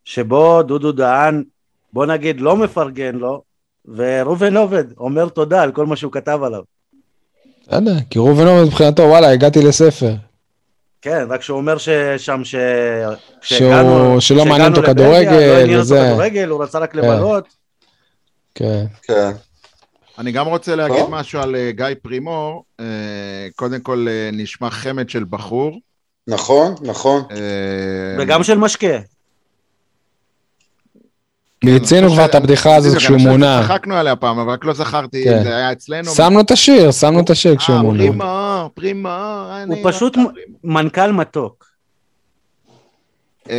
[0.05, 1.45] שבו דודו דהן,
[1.93, 3.43] בוא נגיד, לא מפרגן לו,
[3.89, 6.63] וראובן עובד אומר תודה על כל מה שהוא כתב עליו.
[7.63, 10.15] בסדר, כי ראובן עובד מבחינתו, וואלה, הגעתי לספר.
[11.03, 12.55] כן, רק שהוא אומר ששם ש...
[13.41, 14.21] שהוא...
[14.21, 16.99] שלא מעניין אותו כדורגל, לא עניין אותו כדורגל, הוא רצה רק כן.
[16.99, 17.45] לבלות.
[18.55, 18.85] כן.
[19.03, 19.31] כן.
[20.19, 22.65] אני גם רוצה להגיד משהו על אה, גיא פרימור.
[22.81, 22.85] אה,
[23.57, 25.79] קודם כל, אה, נשמע חמד של בחור.
[26.27, 27.23] נכון, נכון.
[28.19, 28.97] וגם של משקה.
[31.65, 33.63] מיצינו כבר את הבדיחה הזאת כשהוא מונה.
[33.63, 35.43] צחקנו עליה פעם, אבל רק לא זכרתי אם כן.
[35.43, 36.11] זה היה אצלנו.
[36.11, 37.99] שמנו את השיר, שמנו את השיר כשהוא מונה.
[37.99, 39.11] פרימור, פרימור,
[39.67, 40.17] הוא פשוט
[40.65, 41.71] מנכ"ל מתוק.
[43.51, 43.55] אמ,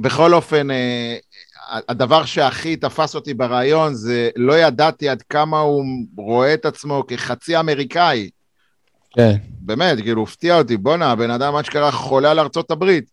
[0.00, 1.16] בכל אופן, אה,
[1.88, 5.84] הדבר שהכי תפס אותי ברעיון זה לא ידעתי עד כמה הוא
[6.16, 8.30] רואה את עצמו כחצי אמריקאי.
[9.14, 9.36] כן.
[9.60, 13.04] באמת, כאילו, הפתיע אותי, בואנה, הבן אדם אשכרה חולה על ארצות הברית.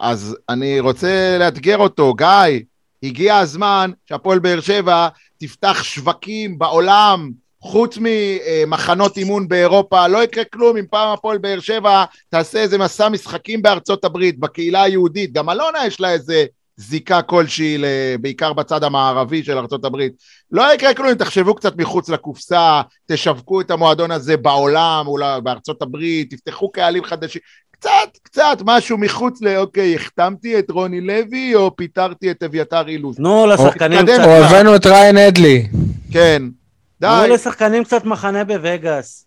[0.00, 2.60] אז אני רוצה לאתגר אותו, גיא,
[3.02, 5.08] הגיע הזמן שהפועל באר שבע
[5.38, 7.30] תפתח שווקים בעולם,
[7.60, 13.08] חוץ ממחנות אימון באירופה, לא יקרה כלום אם פעם הפועל באר שבע תעשה איזה מסע
[13.08, 16.44] משחקים בארצות הברית, בקהילה היהודית, גם אלונה יש לה איזה
[16.76, 17.78] זיקה כלשהי,
[18.20, 20.12] בעיקר בצד המערבי של ארצות הברית.
[20.50, 22.82] לא יקרה כלום אם תחשבו קצת מחוץ לקופסה,
[23.12, 27.40] תשווקו את המועדון הזה בעולם, אולי בארצות הברית, תפתחו קהלים חדשים,
[27.80, 29.56] קצת, קצת, משהו מחוץ ל...
[29.56, 33.16] אוקיי, החתמתי את רוני לוי או פיטרתי את אביתר אילוז.
[33.16, 34.14] תנו לשחקנים תתקדם.
[34.18, 34.24] קצת...
[34.24, 35.68] או הבאנו את ריין אדלי.
[36.12, 36.42] כן.
[37.00, 37.06] די.
[37.06, 39.24] תנו לשחקנים קצת מחנה בווגאס.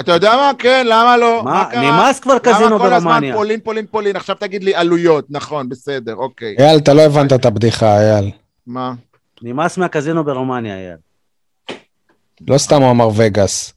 [0.00, 0.50] אתה יודע מה?
[0.58, 1.42] כן, למה לא?
[1.44, 1.82] מה, קרה?
[1.82, 3.34] נמאס כבר קזינו למה כל הזמן ברומניה.
[3.34, 4.16] פולין, פולין, פולין?
[4.16, 5.24] עכשיו תגיד לי עלויות.
[5.30, 6.56] נכון, בסדר, אוקיי.
[6.58, 8.30] אייל, אתה לא הבנת את הבדיחה, אייל.
[8.66, 8.92] מה?
[9.42, 10.96] נמאס מהקזינו ברומניה, אייל.
[12.48, 13.73] לא סתם הוא אמר וגאס.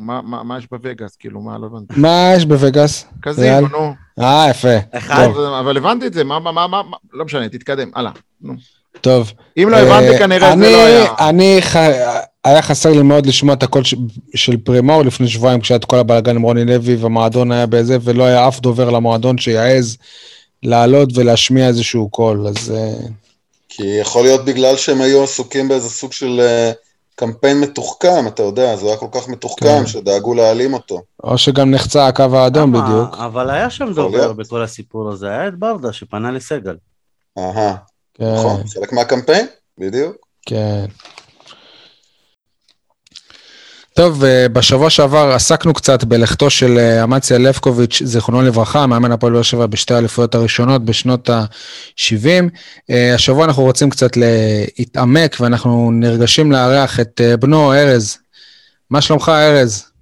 [0.00, 1.16] מה, מה, מה יש בווגאס?
[1.16, 1.94] כאילו, מה, לא הבנתי.
[1.96, 3.04] מה יש בווגאס?
[3.20, 3.68] קזינו?
[3.68, 3.94] נו.
[4.20, 4.76] אה, יפה.
[4.92, 5.24] אחד.
[5.34, 6.82] טוב, אבל הבנתי את זה, מה, מה, מה, מה,
[7.12, 8.10] לא משנה, תתקדם, הלאה.
[8.42, 8.52] נו.
[9.00, 9.32] טוב.
[9.58, 11.12] אם לא הבנתי, אה, כנראה זה אני- לא היה.
[11.28, 11.76] אני, ח-
[12.44, 13.94] היה חסר לי מאוד לשמוע את הקול ש-
[14.34, 18.24] של פרימור לפני שבועיים כשהיה את כל הבלאגן עם רוני לוי והמועדון היה בזה ולא
[18.24, 19.96] היה אף דובר למועדון שיעז
[20.62, 22.92] לעלות ולהשמיע איזשהו קול, אז אה,
[23.68, 26.72] כי יכול להיות בגלל שהם היו עסוקים באיזה סוג של אה,
[27.20, 29.86] קמפיין מתוחכם, אתה יודע, זה היה כל כך מתוחכם כן.
[29.86, 31.02] שדאגו להעלים אותו.
[31.24, 32.84] או שגם נחצה הקו האדום למה?
[32.84, 33.24] בדיוק.
[33.24, 34.36] אבל היה שם דובר להיות.
[34.36, 36.76] בכל הסיפור הזה, היה את ברדה שפנה לסגל.
[37.38, 37.76] אהה,
[38.14, 39.46] כן, נכון, חלק מהקמפיין,
[39.78, 40.16] בדיוק.
[40.46, 40.84] כן.
[44.00, 49.32] טוב, אה, בשבוע שעבר עסקנו קצת בלכתו של אה, אמציה לפקוביץ', זיכרונו לברכה, מאמן הפועל
[49.32, 52.50] באר שבע בשתי האליפויות הראשונות בשנות ה-70.
[53.14, 58.18] השבוע אנחנו רוצים קצת להתעמק ואנחנו נרגשים לארח את אה, בנו ארז.
[58.90, 59.92] מה שלומך ארז?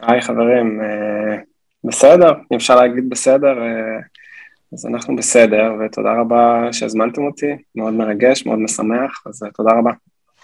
[0.00, 1.36] היי חברים, אה,
[1.84, 3.98] בסדר, אם אפשר להגיד בסדר, אה,
[4.72, 9.90] אז אנחנו בסדר, ותודה רבה שהזמנתם אותי, מאוד מרגש, מאוד משמח, אז אה, תודה רבה.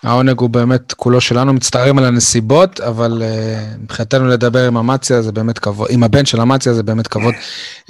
[0.05, 5.33] העונג הוא באמת כולו שלנו, מצטערים על הנסיבות, אבל uh, מבחינתנו לדבר עם אמציה זה
[5.33, 7.35] באמת כבוד, עם הבן של אמציה זה באמת כבוד.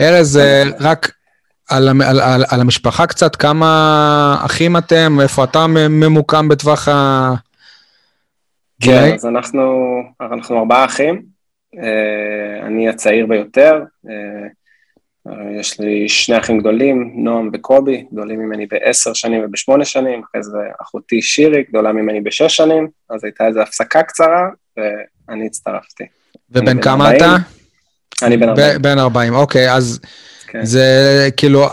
[0.01, 1.11] ארז, uh, רק
[1.71, 7.35] על, על, על, על המשפחה קצת, כמה אחים אתם, איפה אתה ממוקם בטווח ה...
[8.81, 9.15] כן?
[9.15, 9.63] אז אנחנו,
[10.21, 11.23] אנחנו ארבעה אחים,
[11.79, 14.49] אה, אני הצעיר ביותר, אה, אה,
[15.61, 20.59] יש לי שני אחים גדולים, נועם וקובי, גדולים ממני בעשר שנים ובשמונה שנים, אחרי זה
[20.83, 26.05] אחותי שירי, גדולה ממני בשש שנים, אז הייתה איזו הפסקה קצרה, ואני הצטרפתי.
[26.51, 27.17] ובן כמה 40.
[27.17, 27.37] אתה?
[28.23, 30.01] אני בן 40, ב- בן 40, אוקיי, אז
[30.47, 30.65] כן.
[30.65, 31.67] זה כאילו,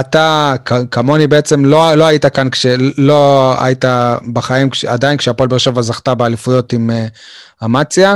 [0.00, 0.54] אתה
[0.90, 3.84] כמוני בעצם לא, לא היית כאן כשלא היית
[4.32, 8.14] בחיים, כש, עדיין כשהפועל באר שבע זכתה באליפויות עם uh, אמציה,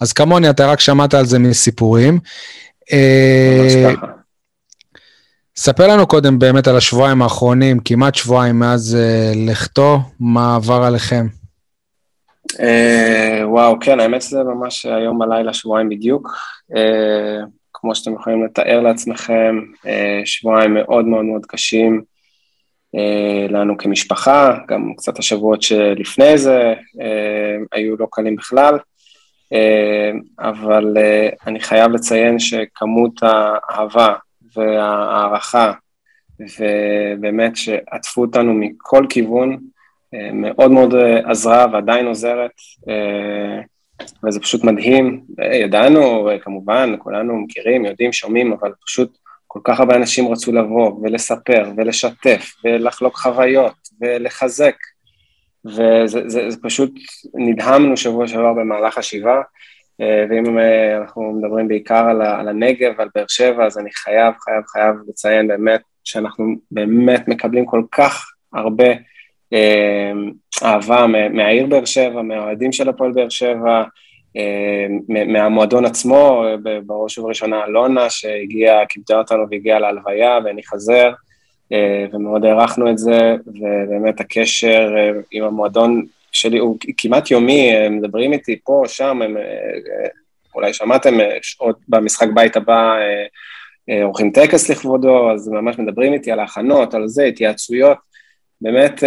[0.00, 2.14] אז כמוני אתה רק שמעת על זה מסיפורים.
[2.14, 4.17] ממש אה, ככה.
[5.60, 11.26] ספר לנו קודם באמת על השבועיים האחרונים, כמעט שבועיים מאז uh, לכתו, מה עבר עליכם.
[12.60, 16.28] אה, וואו, כן, האמת שזה ממש היום בלילה, שבועיים בדיוק.
[16.76, 22.02] אה, כמו שאתם יכולים לתאר לעצמכם, אה, שבועיים מאוד מאוד מאוד קשים
[22.94, 28.78] אה, לנו כמשפחה, גם קצת השבועות שלפני זה אה, היו לא קלים בכלל,
[29.52, 34.14] אה, אבל אה, אני חייב לציין שכמות האהבה
[34.58, 35.72] וההערכה,
[36.40, 39.58] ובאמת שעטפו אותנו מכל כיוון,
[40.14, 42.50] אה, מאוד מאוד אה, עזרה ועדיין עוזרת,
[42.88, 43.60] אה,
[44.24, 45.24] וזה פשוט מדהים.
[45.62, 51.70] ידענו, כמובן, כולנו מכירים, יודעים, שומעים, אבל פשוט כל כך הרבה אנשים רצו לבוא ולספר
[51.76, 54.74] ולשתף ולחלוק חוויות ולחזק,
[55.64, 56.90] וזה זה, זה פשוט
[57.34, 59.42] נדהמנו שבוע שעבר במהלך השבעה.
[60.00, 64.34] אה, ואם אה, אנחנו מדברים בעיקר על, על הנגב, על באר שבע, אז אני חייב,
[64.44, 68.88] חייב, חייב לציין באמת שאנחנו באמת מקבלים כל כך הרבה
[69.52, 70.12] אה,
[70.62, 73.82] אהבה מה- מהעיר באר שבע, מהאוהדים של הפועל באר שבע,
[75.08, 76.44] מה- מהמועדון עצמו,
[76.86, 81.10] בראש ובראשונה אלונה, שהגיעה, כיבדה אותנו והגיעה להלוויה והניחה זר,
[82.12, 84.94] ומאוד הערכנו את זה, ובאמת הקשר
[85.30, 90.08] עם המועדון שלי הוא כמעט יומי, הם מדברים איתי פה, שם, הם, אה, אה,
[90.54, 92.96] אולי שמעתם, אה, עוד במשחק בית הבא
[94.02, 97.98] עורכים טקס לכבודו, אז ממש מדברים איתי על ההכנות, על זה, התייעצויות.
[98.60, 99.02] באמת,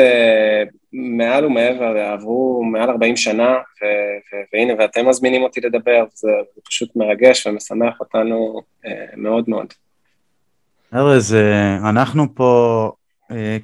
[0.93, 6.27] מעל ומעבר, עברו מעל 40 שנה, ו- ו- והנה, ואתם מזמינים אותי לדבר, זה,
[6.65, 8.61] פשוט מרגש ומשמח אותנו
[9.17, 9.73] מאוד מאוד.
[10.93, 11.35] ארז,
[11.89, 12.91] אנחנו פה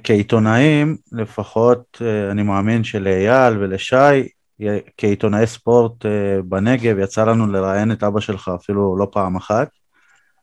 [0.04, 4.28] כעיתונאים, לפחות אה, אני מאמין שלאייל ולשי,
[4.62, 9.68] אה, כעיתונאי ספורט אה, בנגב, יצא לנו לראיין את אבא שלך אפילו לא פעם אחת,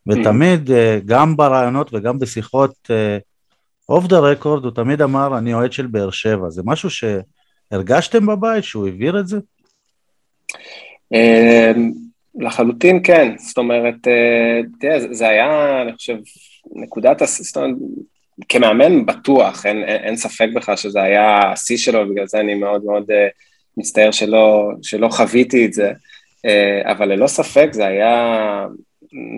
[0.08, 2.90] ותמיד, אה, גם ברעיונות וגם בשיחות
[3.90, 6.50] אוף דה רקורד, הוא תמיד אמר, אני אוהד של באר שבע.
[6.50, 9.40] זה משהו שהרגשתם בבית, שהוא העביר את זה?
[12.36, 13.96] לחלוטין כן, זאת אומרת,
[15.12, 16.16] זה היה, אני חושב,
[16.76, 17.76] נקודת, זאת אומרת,
[18.50, 23.06] כמאמן בטוח, אין, אין ספק בכלל שזה היה השיא שלו, בגלל זה אני מאוד מאוד
[23.78, 25.92] מצטער שלא, שלא חוויתי את זה,
[26.84, 28.66] אבל ללא ספק זה היה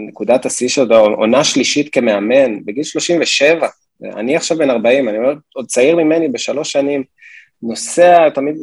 [0.07, 3.67] נקודת השיא שלו, עונה שלישית כמאמן, בגיל 37,
[4.03, 7.03] אני עכשיו בן 40, אני אומר, עוד צעיר ממני בשלוש שנים,
[7.61, 8.55] נוסע, תמיד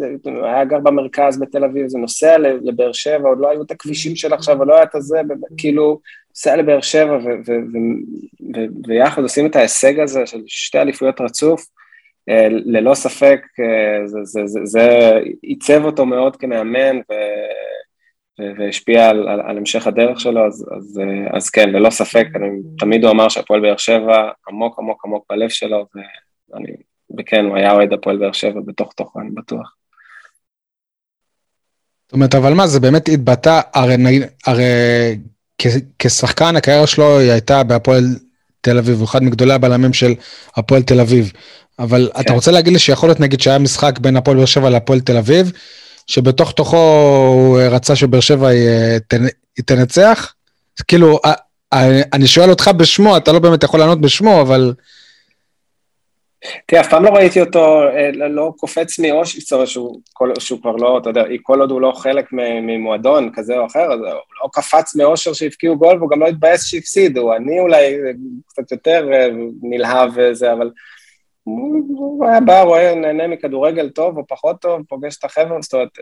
[0.42, 4.32] היה גר במרכז בתל אביב, זה נוסע לבאר שבע, עוד לא היו את הכבישים של
[4.32, 5.20] עכשיו, עוד לא היה את הזה,
[5.58, 7.18] כאילו, נוסע לבאר שבע,
[8.88, 11.66] ויחד עושים את ההישג הזה של שתי אליפויות רצוף,
[12.28, 14.06] אה, ללא ספק, אה,
[14.64, 15.10] זה,
[15.42, 17.00] עיצב אותו מאוד כמאמן.
[18.58, 21.00] והשפיע על, על, על המשך הדרך שלו, אז, אז,
[21.32, 25.48] אז כן, ללא ספק, אני, תמיד הוא אמר שהפועל באר שבע עמוק עמוק עמוק בלב
[25.48, 26.68] שלו, ואני,
[27.18, 29.74] וכן, הוא היה אוהד הפועל באר שבע בתוך תוכו, אני בטוח.
[32.06, 34.64] זאת אומרת, אבל מה, זה באמת התבטא, הרי, הרי
[35.98, 38.04] כשחקן הקריירה שלו היא הייתה בהפועל
[38.60, 40.14] תל אביב, הוא אחד מגדולי הבלמים של
[40.56, 41.32] הפועל תל אביב.
[41.78, 42.20] אבל כן.
[42.20, 45.16] אתה רוצה להגיד לי שיכול להיות נגיד שהיה משחק בין הפועל באר שבע להפועל תל
[45.16, 45.52] אביב,
[46.06, 46.76] שבתוך תוכו
[47.34, 48.48] הוא רצה שבאר שבע
[49.64, 50.34] תנצח?
[50.88, 51.20] כאילו,
[52.12, 54.74] אני שואל אותך בשמו, אתה לא באמת יכול לענות בשמו, אבל...
[56.66, 60.00] תראה, אף פעם לא ראיתי אותו, אה, לא קופץ מאוש, שהוא,
[60.38, 64.00] שהוא כבר לא, אתה יודע, כל עוד הוא לא חלק ממועדון כזה או אחר, אז
[64.00, 64.08] הוא
[64.42, 67.34] לא קפץ מאושר שהבקיעו גול, והוא גם לא התבאס שהפסידו.
[67.34, 67.96] אני אולי
[68.48, 69.28] קצת יותר אה,
[69.62, 70.70] נלהב וזה, אבל
[71.44, 75.98] הוא היה בא, רואה, נהנה מכדורגל טוב או פחות טוב, פוגש את החבר'ה, זאת אומרת,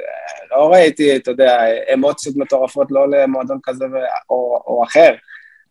[0.50, 1.58] לא ראיתי, אתה יודע,
[1.94, 3.84] אמוציות מטורפות לא למועדון כזה
[4.30, 5.14] או, או אחר,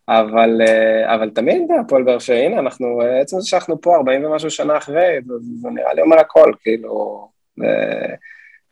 [0.09, 0.61] אבל,
[1.05, 5.17] אבל תמיד הפועל באר שבע, הנה, אנחנו, עצם זה שאנחנו פה 40 ומשהו שנה אחרי,
[5.27, 7.27] זה, זה נראה לי אומר הכל, כאילו,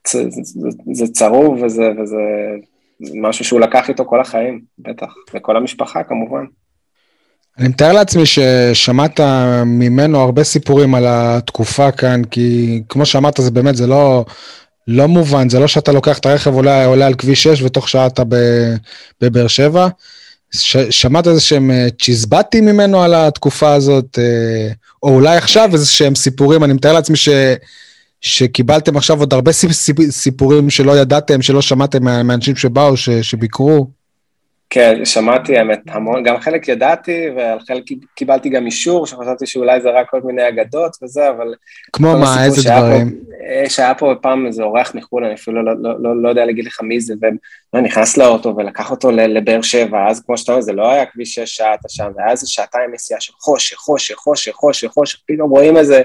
[0.08, 2.18] זה, זה, זה צרוב וזה, וזה
[3.22, 6.46] משהו שהוא לקח איתו כל החיים, בטח, וכל המשפחה כמובן.
[7.60, 9.20] אני מתאר לעצמי ששמעת
[9.66, 14.26] ממנו הרבה סיפורים על התקופה כאן, כי כמו שאמרת, זה באמת, זה לא,
[14.88, 18.08] לא מובן, זה לא שאתה לוקח את הרכב, עולה, עולה על כביש 6 ותוך שעה
[18.08, 18.24] אתה
[19.22, 19.88] בבאר שבע.
[20.52, 24.72] ש, שמעת איזה שהם אה, צ'יזבטים ממנו על התקופה הזאת, אה,
[25.04, 27.30] או אולי עכשיו איזה שהם סיפורים, אני מתאר לעצמי ש,
[28.22, 29.52] שקיבלתם עכשיו עוד הרבה
[30.10, 33.99] סיפורים שלא ידעתם, שלא שמעתם מהאנשים שבאו, ש, שביקרו.
[34.70, 37.84] כן, שמעתי האמת המון, גם חלק ידעתי, ועל חלק
[38.16, 41.54] קיבלתי גם אישור, שחשבתי שאולי זה רק כל מיני אגדות וזה, אבל...
[41.94, 43.10] כמו מה, איזה דברים?
[43.64, 46.66] פה, שהיה פה פעם איזה אורח מחו"ל, אני אפילו לא, לא, לא, לא יודע להגיד
[46.66, 47.14] לך מי זה,
[47.74, 51.56] ונכנס לאוטו ולקח אותו לבאר שבע, אז כמו שאתה אומר, זה לא היה כביש שש
[51.56, 55.78] שעה אתה שם, והיה איזה שעתיים נסיעה של חושך, חושך, חושך, חושך, חושך, פתאום רואים
[55.78, 56.02] איזה...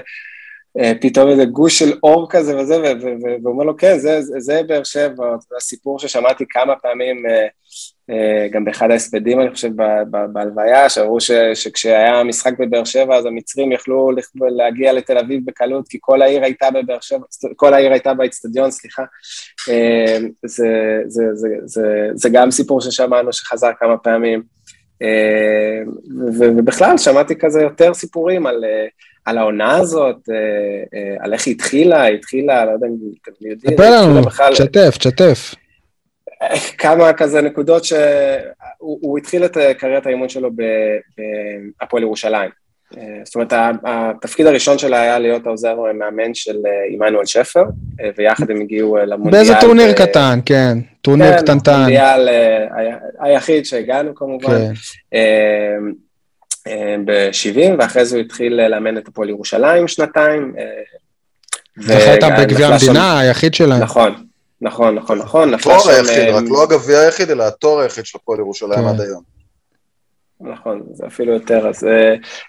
[0.79, 2.77] אה, פתאום איזה גוש של אור כזה וזה,
[3.21, 7.47] והוא אומר לו, כן, זה, זה באר שבע, זה הסיפור ששמעתי כמה פעמים, אה, אה,
[8.51, 9.69] גם באחד ההספדים, אני חושב,
[10.31, 11.17] בהלוויה, שאמרו
[11.53, 16.71] שכשהיה משחק בבאר שבע, אז המצרים יכלו להגיע לתל אביב בקלות, כי כל העיר הייתה
[16.71, 17.25] בבאר שבע,
[17.55, 19.03] כל העיר הייתה באצטדיון, סליחה.
[19.65, 24.43] זה, זה, זה, זה, זה גם סיפור ששמענו שחזר כמה פעמים.
[26.39, 28.65] ובכלל, שמעתי כזה יותר סיפורים על...
[29.25, 30.35] על העונה הזאת, אה,
[30.93, 33.73] אה, על איך היא התחילה, היא התחילה, לא יודע אם אתם יודעים.
[33.73, 35.55] ספר לנו, תשתף, תשתף.
[36.77, 40.49] כמה כזה נקודות שהוא התחיל את קריירת האימון שלו
[41.79, 42.49] בהפועל ירושלים.
[42.97, 43.53] אה, זאת אומרת,
[43.85, 46.57] התפקיד הראשון שלה היה להיות העוזר מאמן של
[46.89, 47.63] עמנואל שפר,
[48.17, 49.31] ויחד הם הגיעו למונדיאל.
[49.31, 51.71] באיזה טורניר קטן, כן, טורניר כן, קטנטן.
[51.71, 52.29] כן, מונדיאל
[53.19, 54.73] היחיד שהגענו כמובן.
[55.11, 55.79] כן.
[57.05, 60.53] ב-70, ואחרי זה הוא התחיל לאמן את הפועל ירושלים שנתיים.
[61.79, 63.81] זכה איתם בגביע המדינה, היחיד שלהם.
[63.81, 64.25] נכון,
[64.61, 65.53] נכון, נכון, נכון.
[65.53, 68.87] התואר היחיד, רק לא הגביע היחיד, אלא התואר היחיד של הפועל ירושלים כן.
[68.87, 69.35] עד היום.
[70.41, 71.87] נכון, זה אפילו יותר, אז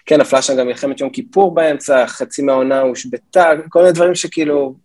[0.05, 4.75] כן, נפלה שם גם מלחמת יום כיפור באמצע, חצי מהעונה הושבתה, כל מיני דברים שכאילו,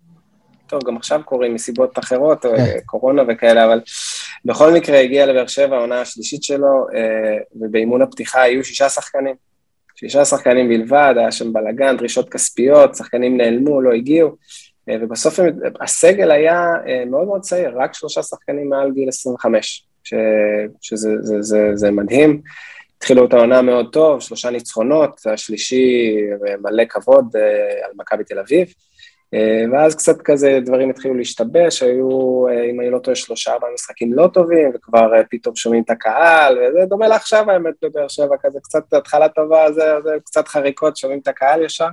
[0.66, 2.78] טוב, גם עכשיו קורים מסיבות אחרות, כן.
[2.86, 3.80] קורונה וכאלה, אבל
[4.44, 9.34] בכל מקרה הגיע לבאר שבע, העונה השלישית שלו, אה, ובאימון הפתיחה היו שישה שחקנים.
[9.96, 14.34] שישה שחקנים בלבד, היה שם בלאגן, דרישות כספיות, שחקנים נעלמו, לא הגיעו, אה,
[14.91, 15.39] ובסוף
[15.80, 20.14] הסגל היה אה, מאוד מאוד צעיר, רק שלושה שחקנים מעל גיל 25, ש,
[20.80, 22.41] שזה זה, זה, זה מדהים.
[22.97, 26.16] התחילו את העונה מאוד טוב, שלושה ניצחונות, השלישי
[26.62, 27.37] מלא כבוד
[27.85, 28.66] על מכבי תל אביב.
[29.35, 33.70] אה, ואז קצת כזה דברים התחילו להשתבש, היו, אה, אם אני לא טועה, שלושה ארבעה
[33.74, 38.37] משחקים לא טובים, וכבר אה, פתאום שומעים את הקהל, וזה דומה לעכשיו האמת בבאר שבע,
[38.43, 41.87] כזה קצת התחלה טובה, זה, זה קצת חריקות, שומעים את הקהל ישר.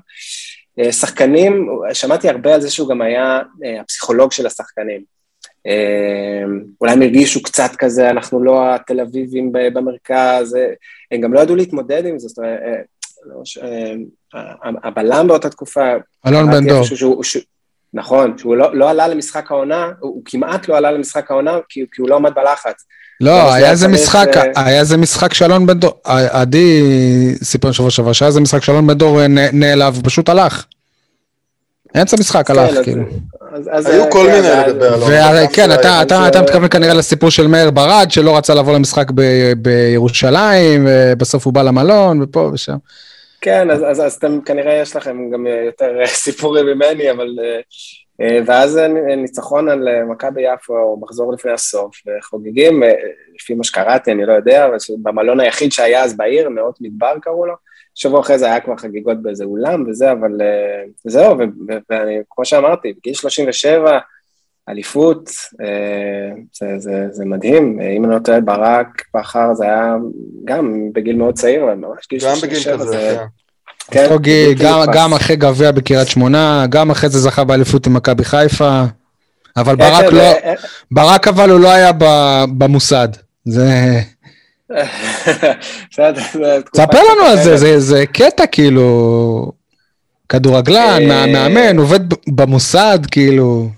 [0.92, 3.42] שחקנים, שמעתי הרבה על זה שהוא גם היה
[3.82, 5.04] הפסיכולוג של השחקנים.
[6.82, 10.58] אולי הם הרגישו קצת כזה, אנחנו לא התל אביבים במרכז,
[11.12, 12.60] הם גם לא ידעו להתמודד עם זה, זאת אומרת,
[13.26, 13.42] לא
[14.84, 15.94] הבלם באותה תקופה...
[16.28, 16.84] אלון בן דור.
[17.94, 21.86] נכון, שהוא לא, לא עלה למשחק העונה, הוא, הוא כמעט לא עלה למשחק העונה כי,
[21.92, 22.86] כי הוא לא עמד בלחץ.
[23.22, 24.40] לא, היה איזה משחק, ו...
[24.56, 26.84] היה איזה משחק שאלון בן דור, עדי
[27.44, 30.66] סיפר שבוע שעבר, שהיה איזה משחק שאלון בן דור נעלב, פשוט הלך.
[31.98, 33.04] אמצע משחק כן, הלך, כאילו.
[33.52, 35.48] אז, אז היו כל מיני לדבר עליו.
[35.54, 39.22] כן, אתה, אתה, אתה מתכוון כנראה לסיפור של מאיר ברד, שלא רצה לבוא למשחק ב,
[39.58, 42.76] בירושלים, ובסוף הוא בא למלון, ופה ושם.
[43.42, 47.28] כן, אז, אז, אז אתם, כנראה יש לכם גם יותר סיפורים ממני, אבל...
[48.22, 48.80] אה, ואז
[49.18, 52.94] ניצחון על מכבי יפו, מחזור לפני הסוף, וחוגגים, אה,
[53.36, 57.46] לפי מה שקראתי, אני לא יודע, אבל במלון היחיד שהיה אז בעיר, נאות מדבר קראו
[57.46, 57.54] לו,
[57.96, 63.14] שבוע אחרי זה היה כבר חגיגות באיזה אולם וזה, אבל אה, זהו, וכמו שאמרתי, בגיל
[63.14, 64.00] 37,
[64.70, 65.30] אליפות,
[66.54, 69.96] זה, זה, זה מדהים, אם אני לא טועה, ברק בכר זה היה
[70.46, 73.28] גם בגיל מאוד צעיר, ממש גיל 37, גם
[73.92, 74.18] כן.
[74.18, 78.84] גיל, גם, גם אחרי גביע בקריית שמונה, גם אחרי זה זכה באליפות עם מכבי חיפה,
[79.58, 80.34] אבל כן, ברק כן, לא,
[80.92, 81.92] ברק אבל הוא לא היה
[82.58, 83.08] במוסד,
[83.46, 84.00] זה...
[86.76, 89.52] ספר לנו על זה, זה, קטע כאילו,
[90.30, 93.70] כדורגלן, אה, מאמן, עובד במוסד, כאילו.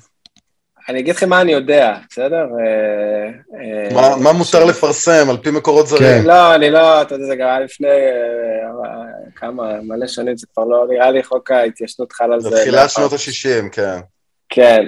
[0.92, 2.46] אני אגיד לכם מה אני יודע, בסדר?
[2.60, 6.22] אה, אה, מה מותר לפרסם על פי מקורות זרים?
[6.22, 6.28] כן.
[6.28, 7.88] לא, אני לא, אתה יודע, זה גם היה לפני
[9.36, 12.50] כמה, מלא שנים, זה כבר לא נראה לי חוק ההתיישנות חל על זה.
[12.50, 14.00] זה תחילת שנות ה-60, כן.
[14.50, 14.86] כן.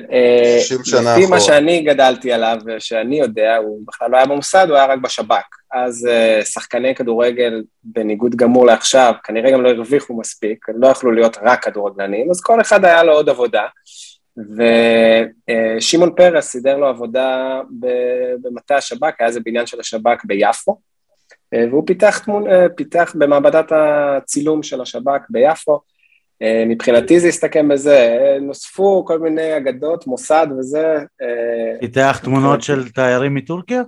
[0.60, 1.18] 60 שנה אחורה.
[1.18, 5.00] לפי מה שאני גדלתי עליו, ושאני יודע, הוא בכלל לא היה במוסד, הוא היה רק
[5.00, 5.46] בשב"כ.
[5.74, 6.10] אז
[6.44, 12.32] שחקני כדורגל, בניגוד גמור לעכשיו, כנראה גם לא הרוויחו מספיק, לא יכלו להיות רק כדורגלנים,
[12.32, 13.64] אז כל אחד היה לו עוד עבודה.
[14.38, 17.62] ושמעון פרס סידר לו עבודה
[18.42, 20.80] במטה השב"כ, היה איזה בניין של השב"כ ביפו,
[21.56, 25.80] והוא פיתח, תמון, uh, פיתח במעבדת הצילום של השב"כ ביפו,
[26.34, 30.98] Uh, מבחינתי זה הסתכם בזה, נוספו כל מיני אגדות, מוסד וזה.
[31.80, 33.82] פיתח תמונות של תיירים מטורקיה?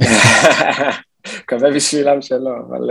[1.42, 2.90] מקווה בשבילם שלא, אבל...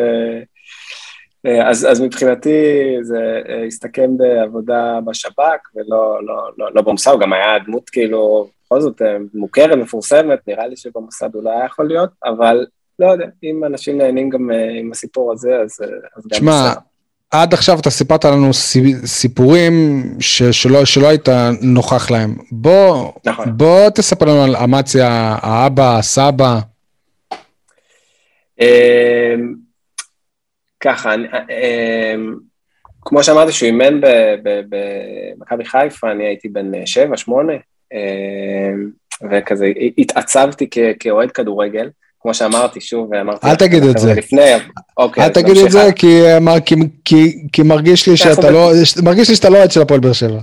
[1.46, 2.60] אה, אה, אז, אז מבחינתי
[3.02, 8.48] זה אה, הסתכם בעבודה בשב"כ ולא לא, לא, לא במוסד, הוא גם היה דמות כאילו,
[8.66, 9.02] בכל זאת
[9.34, 12.66] מוכרת, מפורסמת, נראה לי שבמוסד הוא לא היה יכול להיות, אבל
[13.00, 15.80] לא יודע, אם אנשים נהנים גם עם הסיפור הזה, אז,
[16.18, 16.74] אז גם שמה,
[17.32, 18.54] עד עכשיו אתה סיפרת לנו
[19.06, 21.30] סיפורים ש, שלא, שלא היית
[21.62, 22.36] נוכח להם.
[22.52, 23.58] בוא, נכון.
[23.58, 26.60] בוא תספר לנו על אמציה, האבא, הסבא.
[30.80, 32.36] ככה, אמ,
[33.02, 34.02] כמו שאמרתי שהוא אימן
[34.70, 37.54] במכבי חיפה, אני הייתי בן שבע, שמונה,
[37.94, 38.90] אמ,
[39.32, 40.70] וכזה התעצבתי
[41.00, 41.90] כאוהד כדורגל.
[42.22, 43.48] כמו שאמרתי, שוב, אמרתי...
[43.48, 44.14] אל תגיד את זה.
[44.14, 44.52] לפני,
[44.98, 45.24] אוקיי.
[45.24, 45.90] אל תגיד את זה,
[47.54, 48.72] כי מרגיש לי שאתה לא,
[49.04, 50.40] מרגיש לי שאתה לא אוהד של הפועל באר שבע.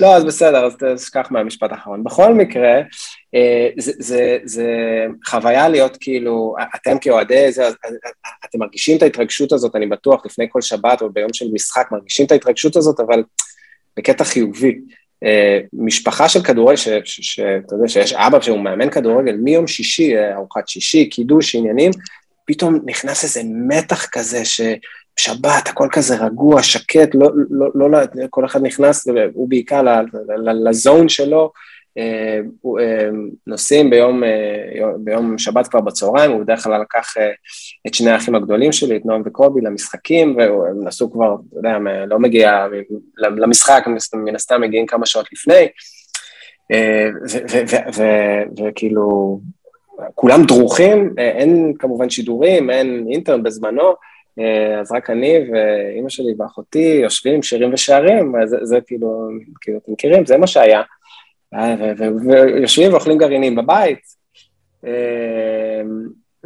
[0.00, 2.04] לא, אז בסדר, אז תשכח מהמשפט האחרון.
[2.04, 2.80] בכל מקרה,
[3.34, 4.66] אה, זה, זה, זה
[5.26, 7.68] חוויה להיות כאילו, אתם כאוהדי זה,
[8.44, 12.26] אתם מרגישים את ההתרגשות הזאת, אני בטוח, לפני כל שבת או ביום של משחק, מרגישים
[12.26, 13.22] את ההתרגשות הזאת, אבל
[13.96, 14.78] בקטע חיובי.
[15.24, 20.68] אה, משפחה של כדורגל, שאתה יודע שיש אבא שהוא מאמן כדורגל, מיום שישי, אה, ארוחת
[20.68, 21.90] שישי, קידוש, עניינים,
[22.44, 24.44] פתאום נכנס איזה מתח כזה
[25.18, 27.98] ששבת, הכל כזה רגוע, שקט, לא, לא, לא, לא
[28.30, 29.82] כל אחד נכנס, הוא בעיקר
[30.64, 31.52] לזון שלו,
[31.98, 32.40] אה,
[32.80, 33.08] אה,
[33.46, 37.14] נוסעים ביום, אה, ביום שבת כבר בצהריים, הוא בדרך כלל לקח
[37.86, 42.18] את שני האחים הגדולים שלי, את נועם וקובי, למשחקים, והם נסעו כבר, אתה יודע, לא
[42.18, 42.66] מגיע
[43.18, 45.68] למשחק, מן הסתם מגיעים כמה שעות לפני,
[48.58, 49.40] וכאילו,
[50.14, 53.94] כולם דרוכים, אין כמובן שידורים, אין אינטרנט בזמנו,
[54.80, 59.28] אז רק אני ואימא שלי ואחותי יושבים שירים ושערים, זה, זה כאילו,
[59.60, 60.82] כאילו, אתם מכירים, זה מה שהיה.
[61.54, 61.74] אה,
[62.26, 64.00] ויושבים ואוכלים גרעינים בבית,
[64.86, 65.82] אה,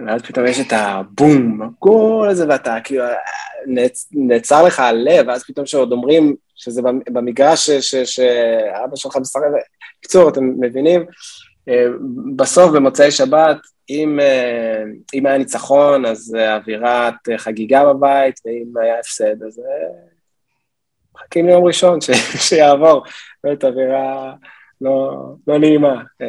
[0.06, 3.04] ואז פתאום יש את הבום, כל זה, ואתה כאילו,
[4.12, 6.82] נעצר לך הלב, ואז פתאום שעוד אומרים שזה
[7.12, 9.40] במגרש שאבא שלך משחק,
[9.98, 11.04] בקיצור, אתם מבינים?
[11.68, 11.86] אה,
[12.36, 13.58] בסוף, במוצאי שבת,
[13.88, 14.18] אם,
[15.14, 19.60] אם היה ניצחון, אז אווירת חגיגה בבית, ואם היה הפסד, אז
[21.14, 21.98] מחכים ליום ראשון
[22.48, 23.04] שיעבור,
[23.44, 24.34] באמת אווירה...
[24.82, 26.26] לא, לא נעימה, אה,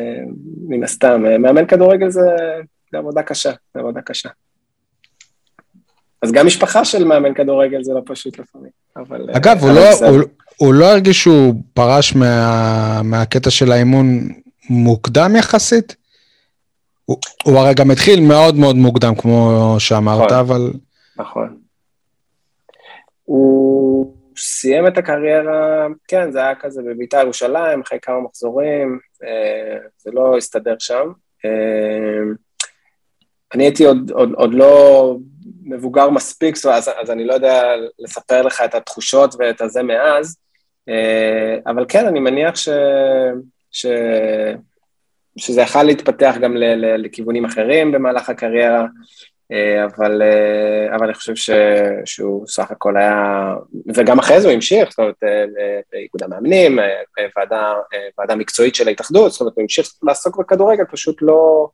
[0.67, 1.25] מן הסתם.
[1.25, 2.21] אה, מאמן כדורגל זה,
[2.91, 4.29] זה עבודה קשה, זה עבודה קשה.
[6.21, 9.29] אז גם משפחה של מאמן כדורגל זה לא פשוט לפעמים, אבל...
[9.29, 10.21] אה, אגב, הוא לא, הוא,
[10.57, 14.29] הוא לא הרגיש שהוא פרש מה, מהקטע של האימון
[14.69, 15.95] מוקדם יחסית?
[17.05, 20.37] הוא, הוא הרי גם התחיל מאוד מאוד מוקדם, כמו שאמרת, נכון.
[20.39, 20.71] אבל...
[21.17, 21.57] נכון.
[23.23, 30.11] הוא סיים את הקריירה, כן, זה היה כזה בבית"ר ירושלים, אחרי כמה מחזורים, אה, זה
[30.13, 31.11] לא הסתדר שם.
[31.45, 32.33] אה,
[33.53, 35.17] אני הייתי עוד, עוד, עוד לא
[35.63, 37.63] מבוגר מספיק, אז, אז אני לא יודע
[37.99, 40.37] לספר לך את התחושות ואת הזה מאז,
[40.89, 42.69] אה, אבל כן, אני מניח ש,
[43.73, 43.85] ש,
[45.37, 48.85] שזה יכול להתפתח גם ל, ל, לכיוונים אחרים במהלך הקריירה,
[49.51, 51.49] אה, אבל, אה, אבל אני חושב ש,
[52.05, 53.55] שהוא סך הכל היה,
[53.95, 55.15] וגם אחרי זה הוא המשיך, זאת אומרת,
[55.91, 56.85] באיגוד המאמנים, אה,
[57.37, 61.67] ועדה, אה, ועדה מקצועית של ההתאחדות, זאת אומרת, הוא המשיך לעסוק בכדורגל, פשוט לא,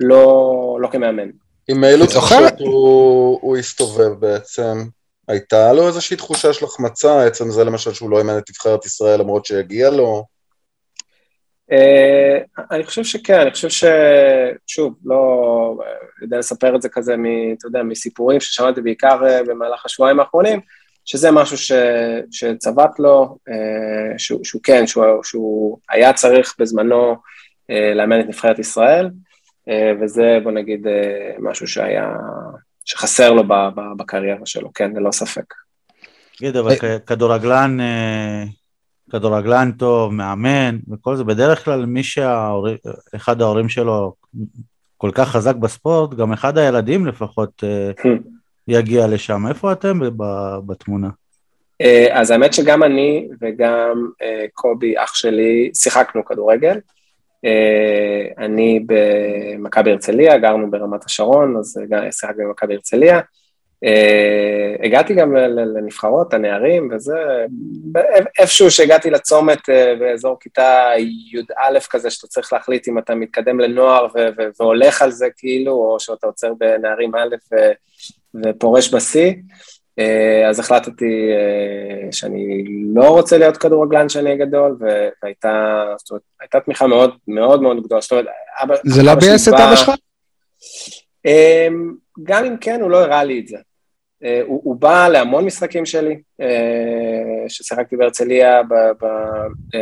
[0.00, 1.28] לא, לא כמאמן.
[1.68, 2.06] עם אילו?
[2.06, 4.78] תחושות הוא, הוא הסתובב בעצם?
[5.28, 9.20] הייתה לו איזושהי תחושה של החמצה, עצם זה למשל שהוא לא אימן את נבחרת ישראל
[9.20, 10.24] למרות שהגיע לו?
[11.72, 12.38] אה,
[12.70, 13.84] אני חושב שכן, אני חושב ש...
[14.66, 15.78] שוב, לא
[16.22, 20.60] יודע לספר את זה כזה, מ, אתה יודע, מסיפורים ששמעתי בעיקר אה, במהלך השבועיים האחרונים,
[21.04, 21.72] שזה משהו ש,
[22.30, 27.16] שצבט לו, אה, שהוא, שהוא כן, שהוא, שהוא היה צריך בזמנו
[27.70, 29.10] אה, לאמן את נבחרת ישראל,
[29.68, 32.12] אה, וזה, בוא נגיד, אה, משהו שהיה,
[32.84, 35.54] שחסר לו ב, ב, בקריירה שלו, כן, ללא ספק.
[36.38, 38.44] תגיד, אבל כ- כדורגלן, אה,
[39.10, 44.12] כדורגלן טוב, מאמן וכל זה, בדרך כלל מי שאחד ההורים שלו
[44.96, 48.12] כל כך חזק בספורט, גם אחד הילדים לפחות אה,
[48.68, 49.46] יגיע לשם.
[49.46, 49.98] איפה אתם
[50.66, 51.08] בתמונה?
[51.80, 56.78] אה, אז האמת שגם אני וגם אה, קובי, אח שלי, שיחקנו כדורגל.
[58.38, 63.20] אני במכבי הרצליה, גרנו ברמת השרון, אז גם שיחקתי במכבי הרצליה.
[63.84, 67.14] אה, הגעתי גם לנבחרות, הנערים, וזה,
[68.38, 74.06] איפשהו שהגעתי לצומת אה, באזור כיתה י"א כזה, שאתה צריך להחליט אם אתה מתקדם לנוער
[74.14, 77.72] ו- ו- והולך על זה כאילו, או שאתה עוצר בנערים א' ו-
[78.44, 79.32] ופורש בשיא.
[79.98, 81.30] אה, אז החלטתי
[82.10, 82.64] שאני
[82.94, 88.00] לא רוצה להיות כדורגלן שאני גדול, והייתה, זאת אומרת, הייתה תמיכה מאוד מאוד מאוד גדולה.
[88.00, 88.26] זאת אומרת,
[88.62, 88.74] אבא...
[88.84, 89.90] זה לא ביאס את בא- אבא שלך?
[91.26, 93.56] אמ, גם אם כן, הוא לא הראה לי את זה.
[94.24, 96.46] אה, הוא, הוא בא להמון משחקים שלי, אה,
[97.48, 99.04] ששיחקתי בהרצליה, ב, ב,
[99.74, 99.80] אה,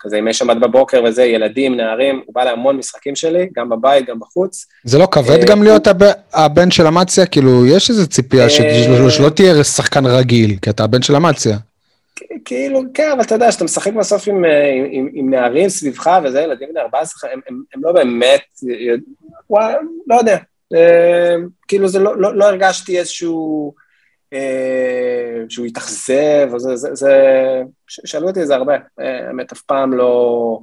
[0.00, 4.18] כזה ימי שבת בבוקר וזה, ילדים, נערים, הוא בא להמון משחקים שלי, גם בבית, גם
[4.18, 4.66] בחוץ.
[4.84, 7.26] זה לא כבד גם להיות הב- הבן של אמציה?
[7.26, 11.56] כאילו, יש איזו ציפייה שלא תהיה שחקן רגיל, כי אתה הבן של אמציה.
[12.44, 16.40] כאילו, כן, אבל אתה יודע, שאתה משחק בסוף עם, עם, עם, עם נערים סביבך וזה,
[16.40, 18.40] ילדים בני 14, הם, הם, הם לא באמת,
[19.50, 19.74] וואי,
[20.06, 20.36] לא יודע,
[21.68, 23.74] כאילו זה לא, לא, לא הרגשתי איזשהו,
[24.32, 27.14] אה, שהוא התאכזב, זה, זה, זה,
[27.88, 30.60] שאלו אותי את זה הרבה, אה, האמת, אף פעם לא,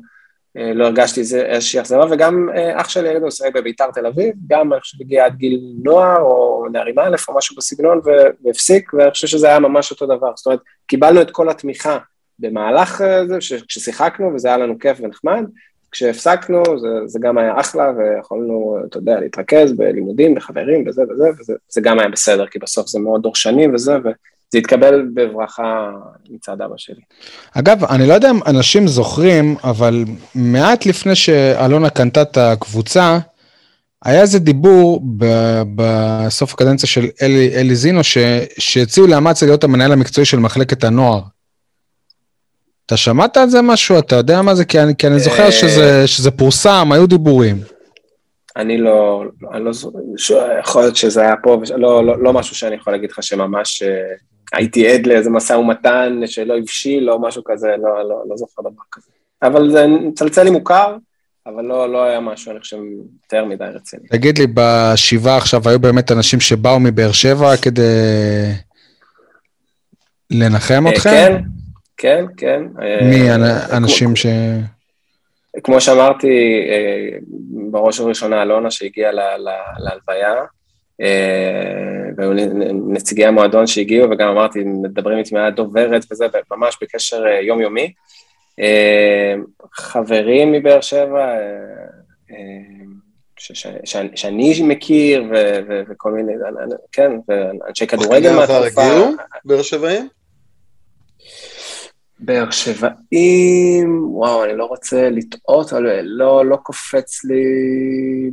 [0.58, 4.74] אה, לא הרגשתי איזושהי אכזבה, וגם אה, אח שלי, הוא שיחק בביתר תל אביב, גם
[4.74, 8.02] אני חושב הגיע עד גיל נוער, או נערים א', או משהו בסגנון,
[8.46, 11.98] והפסיק, ואני חושב שזה היה ממש אותו דבר, זאת אומרת, קיבלנו את כל התמיכה
[12.40, 13.38] במהלך זה,
[13.68, 15.46] כששיחקנו, וזה היה לנו כיף ונחמד,
[15.92, 21.54] כשהפסקנו, זה, זה גם היה אחלה, ויכולנו, אתה יודע, להתרכז בלימודים, בחברים, וזה וזה, וזה
[21.70, 25.92] זה גם היה בסדר, כי בסוף זה מאוד דורשני וזה, וזה התקבל בברכה
[26.30, 27.02] מצד אבא שלי.
[27.54, 33.20] אגב, אני לא יודע אם אנשים זוכרים, אבל מעט לפני שאלונה קנתה את הקבוצה,
[34.06, 38.18] היה איזה דיבור ב- בסוף הקדנציה של אלי, אלי זינו, ש,
[38.58, 41.22] שהציעו לאמציה להיות המנהל המקצועי של מחלקת הנוער.
[42.88, 44.00] אתה שמעת על זה משהו?
[44.00, 44.66] אתה יודע מה זה?
[44.66, 47.58] כי אני, כי אני זוכר אה, שזה, שזה פורסם, היו דיבורים.
[48.56, 49.24] אני לא,
[49.54, 52.76] אני לא, זו- ש- יכול להיות שזה היה פה, וש- לא, לא, לא משהו שאני
[52.76, 53.90] יכול להגיד לך שממש אה,
[54.54, 58.82] הייתי עד לאיזה משא ומתן שלא הבשיל או משהו כזה, לא, לא, לא זוכר דבר
[58.92, 59.08] כזה.
[59.44, 60.96] אבל זה מצלצל לי מוכר,
[61.48, 62.78] אבל לא, לא היה משהו, אני חושב,
[63.24, 64.08] יותר מדי רציני.
[64.10, 67.84] תגיד לי, בשבעה עכשיו היו באמת אנשים שבאו מבאר שבע כדי
[70.32, 71.10] לנחם אה, אתכם?
[71.10, 71.42] כן,
[71.98, 72.62] כן, כן.
[72.82, 74.26] אה, מי כמו- האנשים ש...
[75.64, 76.28] כמו שאמרתי,
[76.70, 77.18] אה,
[77.72, 80.36] בראש ובראשונה אלונה שהגיעה ל- ל- להלוויה,
[81.02, 82.32] אה, והיו
[82.90, 87.94] נציגי המועדון שהגיעו, וגם אמרתי, מדברים איתי מהדוברת דוברת וזה, ממש בקשר אה, יומיומי.
[88.60, 89.34] אה,
[89.74, 91.36] חברים מבאר שבע, אה,
[92.32, 92.38] אה,
[93.38, 95.24] שאני- מכיר,
[95.90, 96.34] וכל מיני,
[96.92, 98.82] כן, ואנשי כדורגל שחקני עבר מהתקופה.
[98.84, 99.12] הגיעו?
[99.46, 100.08] באר שבעים?
[102.20, 107.44] באר שבעים, וואו, אני לא רוצה לטעות, אבל לא, לא קופץ לי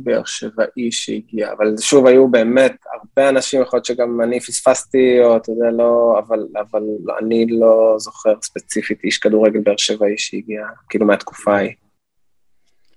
[0.03, 5.37] באר שבעי שהגיע, אבל שוב, היו באמת הרבה אנשים, יכול להיות שגם אני פספסתי, או
[5.37, 6.83] אתה יודע, לא, אבל, אבל
[7.19, 11.73] אני לא זוכר ספציפית איש כדורגל באר שבעי שהגיע, כאילו מהתקופה ההיא.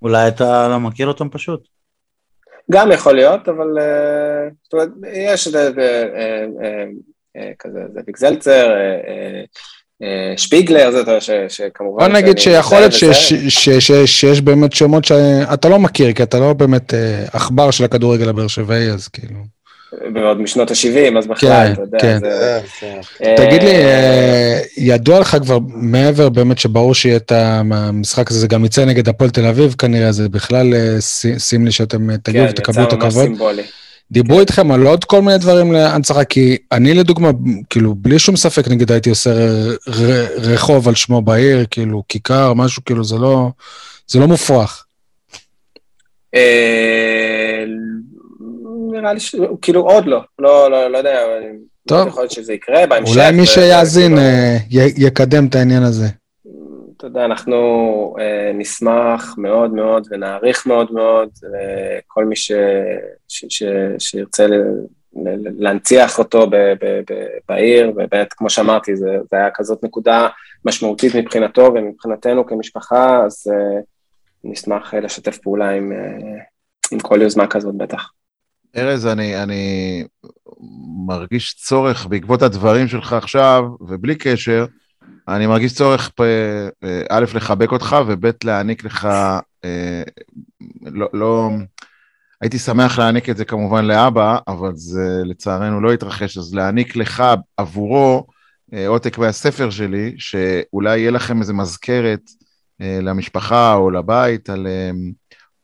[0.02, 1.68] אולי אתה לא מכיר אותם פשוט.
[2.70, 5.68] גם יכול להיות, אבל אה, זאת אומרת, יש אה,
[7.36, 8.70] אה, כזה, זה ויק זלצר,
[10.36, 11.18] שפיגלר, זה אתה
[11.48, 12.04] שכמובן...
[12.06, 12.92] בוא נגיד שיכול להיות
[14.06, 18.46] שיש- באמת שמות שאתה לא מכיר, כי אתה לא באמת אה, עכבר של הכדורגל הבאר
[18.46, 19.34] שבעי, אז כאילו...
[20.14, 22.18] ועוד משנות ה-70, אז בכלל, כן, אתה יודע, כן.
[22.20, 22.60] זה...
[22.80, 23.34] כן, כן.
[23.36, 28.46] תגיד לי, אה, אה, ידוע לך כבר מעבר באמת שברור שיהיה את המשחק הזה, זה
[28.46, 32.16] גם יצא נגד הפועל תל אביב כנראה, זה בכלל אה, ס- שים לי שאתם אה,
[32.22, 33.24] תגיעו כן, ותקבלו את יצא ממש הכבוד.
[33.24, 33.62] סימבולי.
[34.10, 37.30] דיברו איתכם על עוד כל מיני דברים להנצחה, כי אני לדוגמה,
[37.70, 42.54] כאילו, בלי שום ספק, נגיד הייתי עושה ר- ר- רחוב על שמו בעיר, כאילו, כיכר,
[42.54, 43.48] משהו, כאילו, זה לא,
[44.08, 44.84] זה לא מופרך.
[46.34, 47.64] אה,
[48.92, 49.34] נראה לי ש...
[49.62, 51.18] כאילו עוד לא, לא, לא, לא יודע,
[51.88, 52.08] טוב.
[52.08, 53.12] יכול להיות שזה יקרה בהמשך.
[53.14, 54.56] אולי מי שיאזין אה,
[54.96, 56.06] יקדם את העניין הזה.
[56.98, 57.56] אתה יודע, אנחנו
[58.20, 62.52] אה, נשמח מאוד מאוד ונעריך מאוד מאוד אה, כל מי ש,
[63.28, 63.62] ש, ש,
[63.98, 64.54] שירצה ל,
[65.16, 70.28] ל, להנציח אותו ב, ב, ב, בעיר, ובאמת, כמו שאמרתי, זה, זה היה כזאת נקודה
[70.64, 73.80] משמעותית מבחינתו ומבחינתנו כמשפחה, אז אה,
[74.44, 76.38] נשמח אה, לשתף פעולה עם, אה,
[76.92, 78.10] עם כל יוזמה כזאת בטח.
[78.76, 80.04] ארז, אני, אני
[81.06, 84.66] מרגיש צורך בעקבות הדברים שלך עכשיו, ובלי קשר,
[85.28, 86.20] אני מרגיש צורך, פ-
[86.84, 89.08] אה, א', לחבק אותך, וב', להעניק לך,
[89.64, 90.02] אה,
[90.82, 91.50] לא, לא,
[92.40, 97.24] הייתי שמח להעניק את זה כמובן לאבא, אבל זה לצערנו לא התרחש, אז להעניק לך
[97.56, 98.26] עבורו
[98.74, 102.30] אה, עותק מהספר שלי, שאולי יהיה לכם איזה מזכרת
[102.80, 104.66] אה, למשפחה או לבית על...
[104.66, 104.90] אה,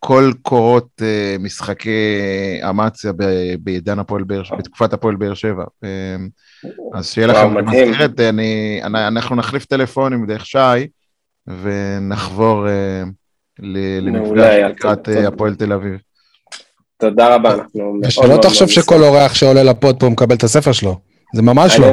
[0.06, 2.20] כל קורות אה, משחקי
[2.70, 3.12] אמציה
[3.58, 5.64] בעידן הפועל באר שבע, בתקופת הפועל באר שבע.
[6.64, 7.90] אה, אז שיהיה לכם מדהים.
[7.90, 10.58] מזכרת, אני, אני- אנחנו נחליף טלפונים דרך שי,
[11.62, 13.02] ונחבור אה,
[13.58, 15.08] למפגש לקראת.
[15.08, 15.98] אה, הפועל תל אביב.
[16.98, 18.68] תודה רבה, אנחנו ושלא תחשוב.
[18.68, 20.96] שכל אורח שעולה לפוד פה מקבל את הספר שלו.
[21.34, 21.86] זה ממש לא.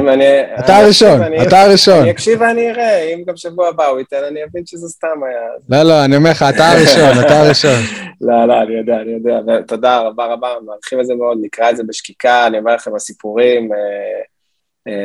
[0.58, 2.00] אתה הראשון, אתה הראשון.
[2.00, 5.82] אני אקשיב ואני אראה, אם גם שבוע הבא הוא ייתן, אני אבין שזה סתם היה.
[5.82, 7.80] לא, לא, אני אומר לך, אתה הראשון, אתה הראשון.
[8.20, 11.76] לא, לא, אני יודע, אני יודע, ותודה רבה רבה, מעריכים את זה מאוד, נקרא את
[11.76, 13.84] זה בשקיקה, אני אומר לכם, הסיפורים אה, אה,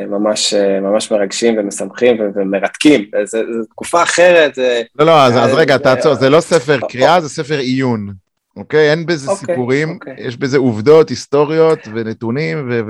[0.07, 3.37] ממש אה, ממש מרגשים ומשמחים ומרתקים, זו
[3.69, 4.81] תקופה אחרת, זה...
[4.99, 8.13] לא, לא, אז, אז אה, רגע, זה- תעצור, זה לא ספר קריאה, זה ספר עיון.
[8.57, 8.91] אוקיי?
[8.91, 10.15] אין בזה אוקיי, סיפורים, אוקיי.
[10.17, 12.81] יש בזה עובדות, היסטוריות ונתונים ו-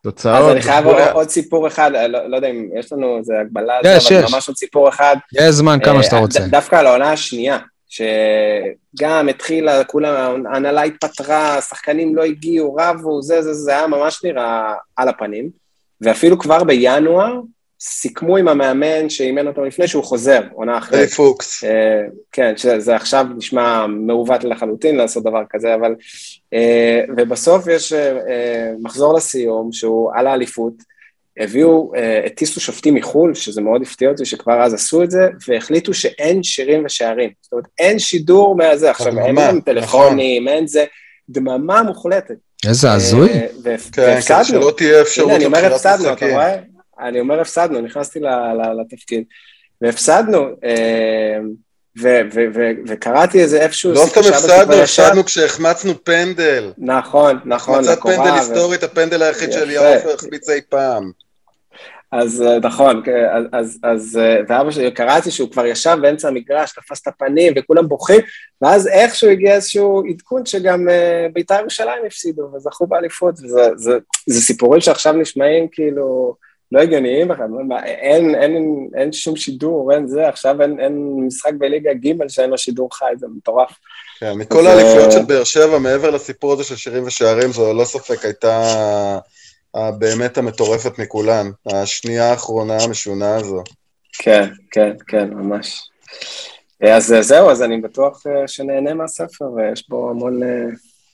[0.00, 0.36] ותוצאות.
[0.36, 0.86] אז אני חייב.
[0.86, 4.16] עוד- עוד סיפור אחד, אה, לא לא יודע אם יש לנו איזה הגבלה, יש, זה,
[4.18, 4.32] אבל יש.
[4.34, 6.40] ממש עוד סיפור אחד, יש זמן כמה אה, שאתה רוצה.
[6.40, 13.42] ד- דווקא על העונה השנייה, שגם התחילה, כולם, ההנהלה התפטרה, השחקנים לא הגיעו, רבו, זה,
[13.42, 15.61] זה, זה היה ממש נראה על הפנים,
[16.02, 17.40] ואפילו כבר בינואר
[17.80, 20.98] סיכמו עם המאמן שאימן אותם לפני שהוא חוזר, עונה אחרי.
[20.98, 21.64] היי פוקס.
[21.64, 22.00] אה,
[22.32, 25.94] כן, שזה עכשיו נשמע מעוות לחלוטין לעשות דבר כזה, אבל...
[26.54, 30.72] אה, ובסוף יש אה, אה, מחזור לסיום, שהוא על האליפות,
[31.38, 31.92] הביאו,
[32.26, 36.84] הטיסו שופטים מחו"ל, שזה מאוד הפתיע אותי שכבר אז עשו את זה, והחליטו שאין שירים
[36.84, 37.30] ושערים.
[37.42, 38.90] זאת אומרת, אין שידור מהזה.
[38.90, 40.84] עכשיו, אין גם טלפונים, אין זה,
[41.28, 42.34] דממה מוחלטת.
[42.68, 43.28] איזה הזוי.
[43.32, 43.38] אה,
[43.92, 44.44] כן, והפסדנו.
[44.44, 46.26] שלא תהיה אפשרות הנה, אני אומר הפסדנו, אתה.
[46.26, 46.56] רואה?
[47.00, 49.24] אני אומר הפסדנו, נכנסתי ל- ל- לתפקיד.
[49.80, 51.38] והפסדנו, אה,
[52.02, 53.92] ו- ו- ו- וקראתי איזה איפשהו...
[53.92, 54.74] לא סתם הפסדנו.
[54.74, 56.72] הפסדנו כשהחמצנו פנדל.
[56.78, 59.52] נכון, נכון, החמצת פנדל היסטורית, הפנדל היחיד.
[59.52, 61.10] שאליהו עופר החמיץ אי פעם.
[62.12, 66.28] אז אה, נכון, כן, אז, אז, אז, אה, ואבא שלי, קראתי שהוא כבר ישב באמצע
[66.28, 68.20] המגרש, תפס את הפנים וכולם בוכים,
[68.62, 74.40] ואז איכשהו הגיע איזשהו עדכון שגם אה, בית"ר ירושלים הפסידו וזכו באליפות, וזה זה, זה
[74.40, 76.36] סיפורים שעכשיו נשמעים כאילו
[76.72, 77.48] לא הגיוניים בכלל,
[77.84, 82.58] אין, אין, אין שום שידור, אין זה, עכשיו אין, אין משחק בליגה ג' שאין לו
[82.58, 83.70] שידור חי, זה מטורף.
[84.20, 88.24] כן, מכל האליפויות של באר שבע, מעבר לסיפור הזה של שירים ושערים, זו ללא ספק
[88.24, 89.18] הייתה
[89.98, 91.50] באמת המטורפת מכולן.
[91.72, 93.62] השנייה האחרונה המשונה הזו.
[94.18, 95.82] כן, כן, כן, ממש.
[96.82, 100.42] אז אה, זהו, אז אני בטוח אה, שנהנה מהספר, ויש בו המון...
[100.42, 100.48] אה,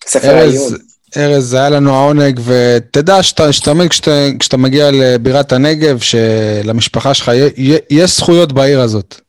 [0.06, 0.72] ספר העיון.
[1.16, 7.32] ארז, היה לנו העונג, ותדע שאתה, שתמיד כשאתה, כשאתה מגיע לבירת הנגב, שלמשפחה שלך
[7.90, 9.20] יש זכויות בעיר הזאת.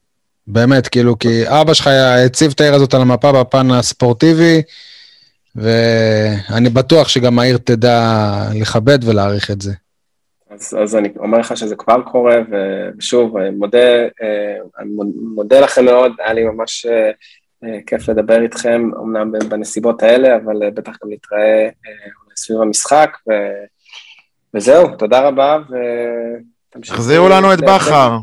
[0.48, 4.62] באמת, כאילו, כי אבא שלך היה- הציב את העיר הזאת על המפה בפן הספורטיבי,
[5.56, 8.24] ואני בטוח שגם העיר תדע
[8.62, 9.74] לכבד ולהעריך את זה.
[10.50, 12.36] אז, אז אני אומר לך שזה כבר קורה,
[12.98, 13.88] ושוב, אני מודה,
[14.22, 14.90] אה, אני
[15.36, 17.12] מודה לכם מאוד, היה לי ממש אה,
[17.64, 23.18] אה, כיף לדבר איתכם, אמנם בנסיבות האלה, אבל אה, בטח גם נתראה אה, סביב המשחק,
[23.30, 23.32] ו,
[24.54, 25.58] וזהו, תודה רבה,
[26.70, 26.98] ותמשיכו.
[26.98, 28.18] תחזירו לנו את בכר.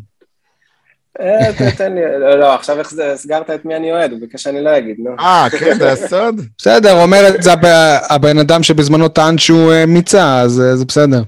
[1.21, 4.43] אה, תן לי, לא, לא, עכשיו איך זה, הסגרת את מי אני אוהד, הוא ביקש
[4.43, 5.11] שאני לא אגיד, נו.
[5.21, 6.41] אה, כן, זה הסוד?
[6.59, 10.85] בסדר, אומר את זה הב- הבן אדם שבזמנו טען שהוא אה, מיצה, אז אה, זה
[10.85, 11.23] בסדר.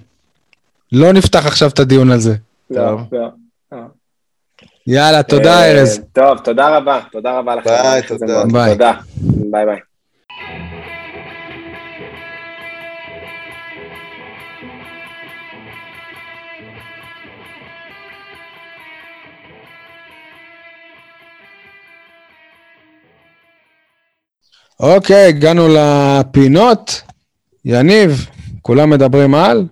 [0.92, 2.34] לא נפתח עכשיו את הדיון על זה.
[2.70, 3.00] לא, טוב.
[3.12, 3.78] לא.
[4.86, 6.00] יאללה, תודה ארז.
[6.12, 7.70] טוב, תודה רבה, תודה רבה לכם.
[7.70, 8.44] ביי, תודה.
[8.52, 8.76] ביי.
[9.50, 9.78] ביי
[24.80, 27.02] אוקיי, הגענו לפינות.
[27.64, 28.26] יניב,
[28.62, 29.66] כולם מדברים על?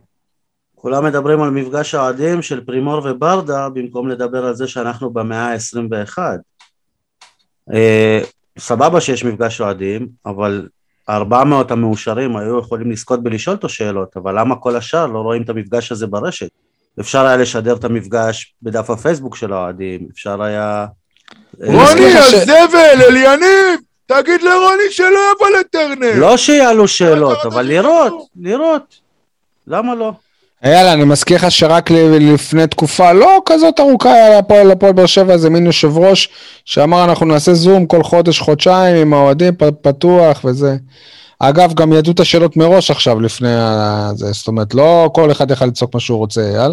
[0.75, 6.19] כולם מדברים על מפגש האוהדים של פרימור וברדה, במקום לדבר על זה שאנחנו במאה ה-21.
[7.75, 8.21] אה,
[8.59, 10.69] סבבה שיש מפגש אוהדים, אבל
[11.09, 15.49] 400 המאושרים היו יכולים לזכות בלשאול אותו שאלות, אבל למה כל השאר לא רואים את
[15.49, 16.51] המפגש הזה ברשת?
[17.01, 20.87] אפשר היה לשדר את המפגש בדף הפייסבוק של האוהדים, אפשר היה...
[21.63, 23.86] אה, רוני, הזבל, אליניב!
[24.07, 26.13] תגיד לרוני שלא יבוא לטרנר!
[26.17, 28.27] לא שיעלו שאלות, אתה אבל רוצה לראות?
[28.41, 28.95] לראות.
[29.67, 30.13] למה לא?
[30.65, 31.91] יאללה, אני מזכיר לך שרק
[32.21, 36.29] לפני תקופה לא כזאת ארוכה היה להפועל הפועל באר שבע איזה מין יושב ראש
[36.65, 40.77] שאמר אנחנו נעשה זום כל חודש חודשיים עם האוהדים פתוח וזה.
[41.39, 45.51] אגב, גם ידעו את השאלות מראש עכשיו לפני ה- זה, זאת אומרת, לא כל אחד
[45.51, 46.73] יכל לצעוק מה שהוא רוצה, אייל.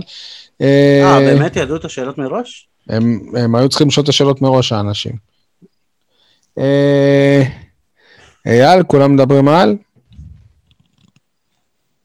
[0.61, 2.67] אה, באמת ידעו את השאלות מראש?
[2.89, 5.32] הם, הם היו צריכים לשאול את השאלות מראש, האנשים.
[6.57, 7.43] אה,
[8.45, 9.77] אייל, כולם מדברים על?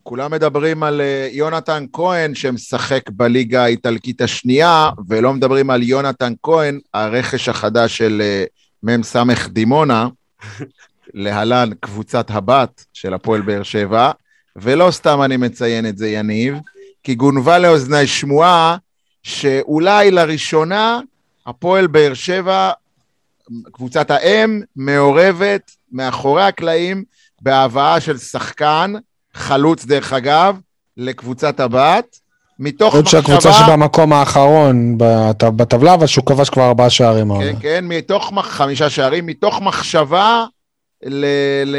[0.03, 6.81] כולם מדברים על אה, יונתן כהן שמשחק בליגה האיטלקית השנייה, ולא מדברים על יונתן כהן,
[6.95, 8.45] הרכש החדש של אה,
[8.83, 9.17] מ"ס
[9.49, 10.09] דימונה,
[11.15, 14.11] להלן קבוצת הבת של הפועל באר שבע,
[14.57, 16.55] ולא סתם אני מציין את זה, יניב,
[17.03, 18.77] כי גונבה לאוזני שמועה
[19.23, 21.01] שאולי לראשונה
[21.47, 22.71] הפועל באר שבע,
[23.73, 27.05] קבוצת האם, מעורבת מאחורי הקלעים
[27.43, 28.93] בהבאה של שחקן,
[29.35, 30.57] חלוץ דרך אגב,
[30.97, 32.05] לקבוצת הבת,
[32.59, 33.21] מתוך עוד מחשבה...
[33.23, 37.27] שהקבוצה שבמקום האחרון בת- בטבלה, אבל שהוא כבש כבר ארבעה שערים.
[37.29, 37.61] כן, העונה.
[37.61, 40.45] כן, מתוך חמישה שערים, מתוך מחשבה
[41.07, 41.25] ל...
[41.67, 41.77] ל...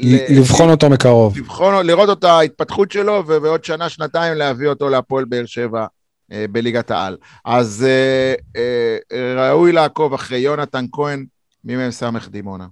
[0.00, 1.38] ל- לבחון אותו מקרוב.
[1.38, 5.86] לבחון, לראות את ההתפתחות שלו, ובעוד שנה, שנתיים להביא אותו להפועל באר שבע
[6.30, 7.16] בליגת העל.
[7.44, 11.24] אז אה, אה, ראוי לעקוב אחרי יונתן כהן
[11.64, 12.66] ממ"ס דימונה.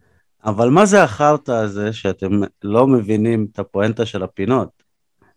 [0.44, 4.68] אבל מה זה החרטא הזה שאתם לא מבינים את הפואנטה של הפינות?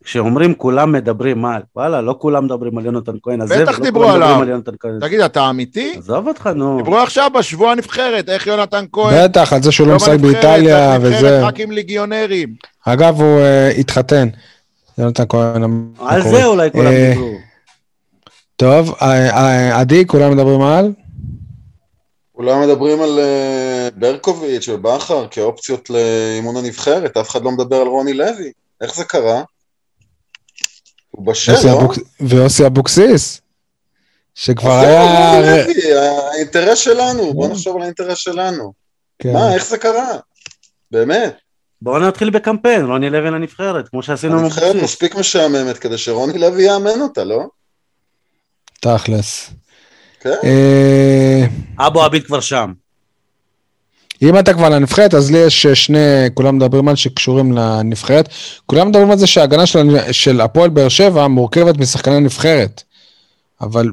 [0.04, 4.42] כשאומרים כולם מדברים על, וואלה, לא כולם מדברים על יונתן כהן הזה, בטח דיברו עליו.
[4.84, 5.00] על.
[5.02, 5.94] תגיד, אתה אמיתי?
[5.98, 6.78] עזוב אותך, נו.
[6.78, 9.24] דיברו עכשיו בשבוע הנבחרת, איך יונתן כהן...
[9.24, 11.42] בטח, על זה שהוא לא משחק באיטליה וזה.
[11.42, 12.54] רק עם ליגיונרים.
[12.86, 14.28] אגב, הוא אה, התחתן.
[14.98, 15.64] יונתן כהן.
[16.00, 16.22] על.
[16.22, 17.49] זה אולי כולם אה, דיברו.
[18.60, 20.92] טוב, אה, אה, עדי, כולם מדברים על?
[22.32, 28.14] כולם מדברים על אה, ברקוביץ' ובכר כאופציות לאימון הנבחרת, אף אחד לא מדבר על רוני
[28.14, 28.52] לוי.
[28.82, 29.44] איך זה קרה?
[31.12, 31.90] הוא בשל, לא?
[32.22, 33.42] ויוסי אבוקסיס,
[34.36, 35.34] שכבר היה...
[36.32, 38.74] האינטרס שלנו, בוא נחשוב על האינטרס שלנו.
[39.20, 39.34] כן.
[39.34, 40.18] מה, איך זה קרה?
[40.92, 41.36] באמת.
[41.82, 44.76] בואו נתחיל בקמפיין, רוני לוי לנבחרת, כמו שעשינו עם הנבחרת.
[44.84, 47.59] מספיק משעממת כדי שרוני לוי יאמן אותה, לא?
[48.80, 49.50] תכלס.
[50.20, 50.36] כן.
[50.44, 51.46] אה,
[51.88, 52.74] אבו עביד כבר שם.
[54.22, 56.00] אם אתה כבר לנבחרת, אז לי יש שני,
[56.34, 58.30] כולם מדברים על שקשורים לנבחרת.
[58.66, 62.84] כולם מדברים על זה שההגנה של, של הפועל באר שבע מורכבת משחקני נבחרת.
[63.62, 63.92] אבל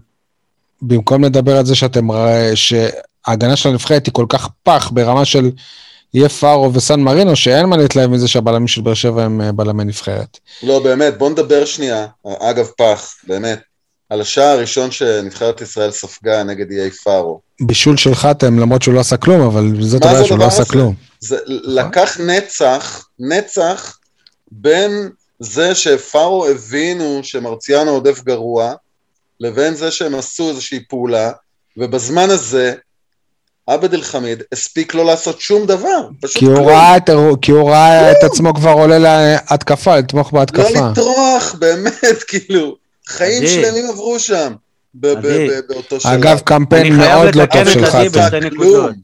[0.82, 5.50] במקום לדבר על זה שאתם, ר- שההגנה של הנבחרת היא כל כך פח ברמה של
[6.14, 9.84] יהיה פארו וסן מרינו, שאין מה להתלהב מזה שהבלמים של באר שבע הם אה, בלמי
[9.84, 10.38] נבחרת.
[10.62, 12.06] לא, באמת, בוא נדבר שנייה,
[12.40, 13.60] אגב פח, באמת,
[14.10, 17.40] על השער הראשון שנבחרת ישראל ספגה נגד איי פארו.
[17.60, 20.64] בישול של חתם, למרות שהוא לא עשה כלום, אבל זאת הבעיה שהוא לא עשה?
[20.64, 20.94] כלום.
[21.20, 23.98] זה לקח נצח, נצח,
[24.50, 28.74] בין זה שפארו הבינו שמרציאנו עודף גרוע,
[29.40, 31.30] לבין זה שהם עשו איזושהי פעולה,
[31.76, 32.74] ובזמן הזה,
[33.66, 36.70] עבד אל חמיד הספיק לא לעשות שום דבר, פשוט כי הוא.
[36.70, 37.10] ראה את,
[37.42, 40.90] כי הוא ראה את עצמו כבר עולה להתקפה, לתמוך לא בהתקפה.
[40.90, 42.76] לטרוח, באמת, כאילו,
[43.06, 43.46] חיים.
[43.46, 44.52] שלמים עברו שם,
[44.94, 46.12] באותו שלב.
[46.12, 48.20] אגב, קמפיין אני חייב מאוד לא לתקן טוב את של עדי חתם.
[48.20, 48.70] בשתי כלום.
[48.70, 48.94] נקודות.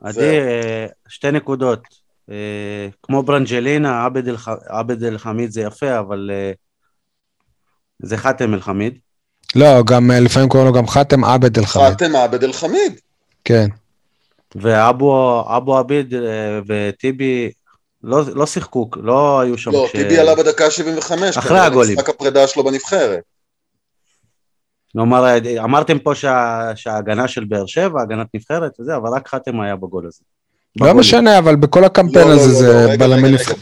[0.00, 0.20] עדי.
[0.20, 1.80] אה, שתי נקודות.
[2.30, 4.08] אה, כמו ברנג'לינה,
[4.68, 6.52] עבד אל חמיד זה יפה, אבל אה,
[8.02, 8.98] זה חאתם אל חמיד.
[9.56, 11.88] לא, גם לפעמים קוראים לו גם חתם עבד אל חמיד.
[11.88, 13.00] חאתם עבד אל חמיד.
[13.44, 13.68] כן.
[14.54, 16.14] ואבו אבו עביד
[16.66, 17.50] וטיבי
[18.02, 21.38] לא, לא שיחקו, לא היו שם לא, כש- טיבי עלה בדקה 75.
[21.38, 21.96] אחרי הגולים.
[21.96, 23.22] למשחק הפרידה שלו בנבחרת.
[24.92, 25.24] כלומר,
[25.64, 30.06] אמרתם פה שה, שההגנה של באר שבע, הגנת נבחרת וזה, אבל רק חתם היה בגול
[30.06, 30.20] הזה.
[30.80, 30.94] לא.
[30.94, 33.56] משנה, אבל בכל הקמפיין לא, לא, הזה לא, זה לא, בלמי נבחרת.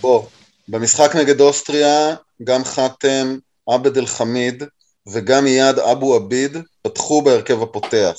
[0.68, 2.14] במשחק נגד אוסטריה,
[2.44, 4.62] גם חאתם, עבד אל חמיד
[5.12, 8.16] וגם איאד אבו עביד פתחו בהרכב הפותח.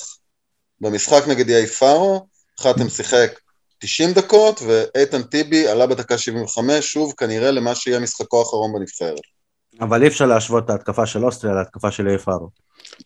[0.80, 2.26] במשחק נגד יאי פארו,
[2.60, 3.30] חאתם שיחק
[3.78, 9.20] 90 דקות, ואיתן טיבי עלה בדקה 75, שוב כנראה למה שיהיה משחקו האחרון בנבחרת.
[9.80, 12.48] אבל אי אפשר להשוות את ההתקפה של אוסטריה להתקפה של איפארו.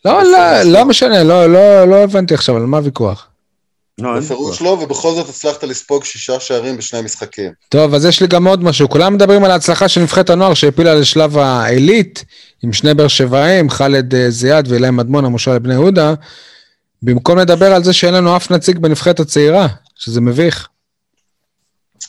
[0.05, 3.27] לא, לא, לא משנה, לא, לא, לא הבנתי עכשיו, על מה הוויכוח?
[3.97, 4.61] לא, בפירוש.
[4.61, 7.51] לא, ובכל זאת הצלחת לספוג שישה שערים בשני משחקים.
[7.69, 8.89] טוב, אז יש לי גם עוד משהו.
[8.89, 12.25] כולם מדברים על ההצלחה של נבחרת הנוער שהעפילה לשלב העילית,
[12.63, 16.13] עם שני באר שבעים, חאלד אה, זיאד ואילי מדמון, המושל לבני יהודה,
[17.01, 19.67] במקום לדבר על זה שאין לנו אף נציג בנבחרת הצעירה,
[20.03, 20.67] שזה מביך.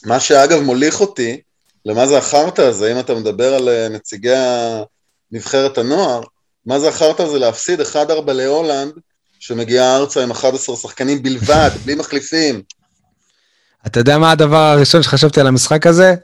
[0.04, 1.40] מה שאגב מוליך אותי,
[1.84, 4.34] למה זה החרטא הזה, אם אתה מדבר על אה, נציגי
[5.32, 6.22] נבחרת הנוער,
[6.66, 7.84] מה זה החרטא הזה להפסיד 1-4
[8.32, 8.92] להולנד,
[9.38, 12.62] שמגיעה ארצה עם 11 שחקנים בלבד, בלי מחליפים.
[13.86, 16.14] אתה יודע מה הדבר הראשון שחשבתי על המשחק הזה?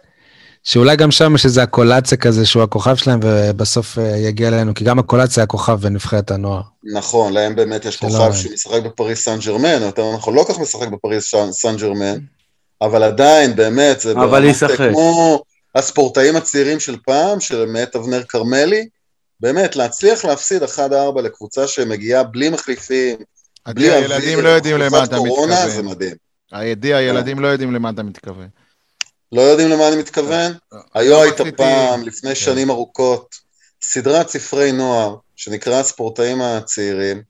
[0.63, 4.85] שאולי גם שם יש איזה הקולציה כזה שהוא הכוכב שלהם ובסוף אה, יגיע אלינו, כי
[4.85, 6.63] גם הקולציה הכוכב בנבחרת הנוער.
[6.95, 8.33] נכון, להם באמת יש כוכב.
[8.33, 12.19] שמשחק בפריס סן ג'רמן, יותר נכון, לא כל כך משחק בפריס סן- ג'רמן,
[12.83, 14.89] אבל עדיין, באמת, זה אבל ברמת- ישחק.
[14.93, 15.43] כמו
[15.75, 18.89] הספורטאים הצעירים של פעם, של מאת אבנר כרמלי,
[19.41, 20.79] באמת, להצליח להפסיד 1-4
[21.23, 23.17] לקבוצה שמגיעה בלי מחליפים,
[23.69, 25.87] בלי עדי, הילדים אוויר, לא יודעים למה אתה קורונה, זה מתכוון.
[25.87, 26.15] מדהים.
[26.97, 28.49] הילדים לא יודעים למה אתה מתכוון.
[29.33, 30.53] לא יודעים למה אני מתכוון?
[30.95, 31.45] היו לא הייתה.
[31.57, 32.35] פעם, לפני כן.
[32.35, 33.35] שנים ארוכות,
[33.83, 37.23] סדרת ספרי נוער, שנקרא הספורטאים הצעירים,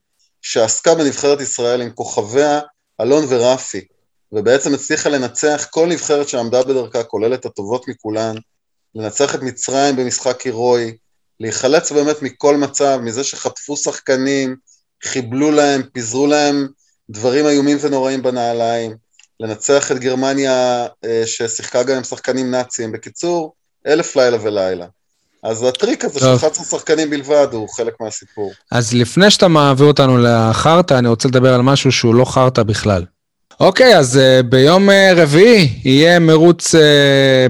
[0.43, 2.61] שעסקה בנבחרת ישראל עם כוכביה
[3.01, 3.85] אלון ורפי,
[4.33, 8.35] ובעצם הצליחה לנצח כל נבחרת שעמדה בדרכה, כולל את הטובות מכולן,
[8.95, 10.97] לנצח את מצרים במשחק הירואי,
[11.41, 14.57] להיחלץ באמת מכל מצב, מזה שחטפו שחקנים,
[15.05, 16.69] חיבלו להם, פיזרו להם
[17.11, 18.97] דברים איומים ונוראים בנעליים,
[19.41, 22.93] לנצח את גרמניה אה, ששיחקה גם עם שחקנים נאצים.
[22.93, 23.53] בקיצור,
[23.87, 24.87] אלף לילה ולילה.
[25.43, 26.37] אז הטריק הזה של טוב.
[26.37, 28.53] 11 שחקנים בלבד הוא חלק מהסיפור.
[28.73, 33.05] אז לפני שאתה מעביר אותנו לחרטא, אני רוצה לדבר על משהו שהוא לא חרטא בכלל.
[33.61, 36.75] אוקיי, אז uh, ביום uh, רביעי יהיה מרוץ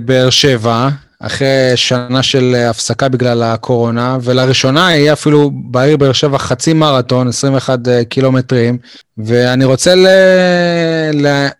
[0.04, 0.88] באר שבע,
[1.20, 7.78] אחרי שנה של הפסקה בגלל הקורונה, ולראשונה יהיה אפילו בעיר באר שבע חצי מרתון, 21
[7.78, 8.78] uh, קילומטרים,
[9.18, 10.06] ואני רוצה ל-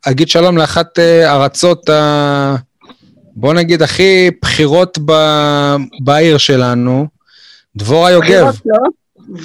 [0.06, 2.54] להגיד שלום לאחת uh, ארצות ה...
[3.36, 7.06] בוא נגיד הכי בכירות ב- בעיר שלנו,
[7.76, 8.46] דבורה יוגב.
[8.66, 8.78] לא,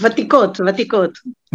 [0.01, 1.09] ותיקות, ותיקות.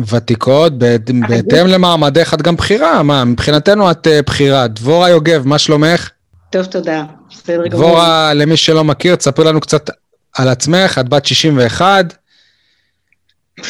[0.07, 4.67] ותיקות, בהת- בהתאם למעמדך את גם בכירה, מה, מבחינתנו את אה, בכירה.
[4.67, 6.11] דבורה יוגב, מה שלומך?
[6.51, 7.05] טוב, תודה.
[7.31, 7.69] בסדר גמור.
[7.69, 9.91] דבורה, למי שלא מכיר, תספרי לנו קצת
[10.39, 12.15] על עצמך, את בת 61.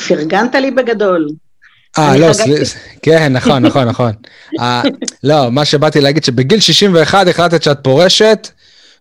[0.08, 1.28] פרגנת לי בגדול.
[1.98, 2.64] אה, לא, חגגתי.
[2.64, 4.12] סל- כן, נכון, נכון, נכון.
[4.60, 4.82] אה,
[5.24, 8.48] לא, מה שבאתי להגיד, שבגיל 61 החלטת שאת פורשת,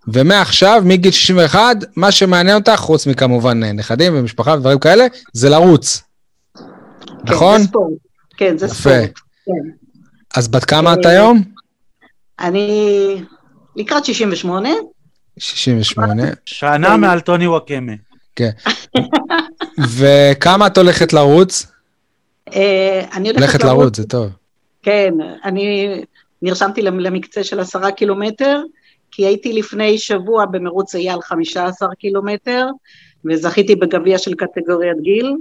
[0.08, 1.60] ומעכשיו, מגיל 61,
[1.96, 6.02] מה שמעניין אותך, חוץ מכמובן אה, נכדים ומשפחה ודברים כאלה, זה לרוץ.
[6.56, 6.64] כן,
[7.24, 7.62] נכון?
[7.62, 7.94] זה ספורט.
[8.38, 8.76] כן, זה יפה.
[8.76, 9.20] ספורט.
[9.46, 9.70] כן.
[10.36, 11.44] אז בת כמה את אה, היום?
[12.40, 13.22] אני
[13.80, 14.70] לקראת 68,
[15.38, 16.24] 68.
[16.46, 17.00] שנה כן.
[17.02, 17.92] מעל טוני וואקמה.
[18.36, 18.50] כן.
[19.98, 21.68] וכמה את הולכת לרוץ?
[22.54, 24.30] אה, אני הולכת לרוץ, זה טוב.
[24.84, 25.14] כן,
[25.44, 25.88] אני
[26.42, 28.62] נרשמתי למ- למקצה של עשרה קילומטר,
[29.12, 32.68] כי הייתי לפני שבוע במרוץ אייל 15 קילומטר,
[33.26, 35.36] וזכיתי בגביע של קטגוריית גיל,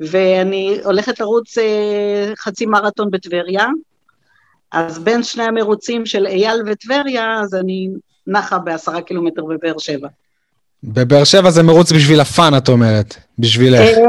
[0.00, 3.66] ואני הולכת לרוץ אה, חצי מרתון בטבריה,
[4.74, 7.88] אז בין שני המרוצים של אייל וטבריה, אז אני
[8.26, 10.08] נחה בעשרה קילומטר בבאר שבע.
[10.84, 13.14] בבאר שבע זה מרוץ בשביל הפאן, את אומרת.
[13.38, 13.80] בשבילך.
[13.80, 14.02] אה,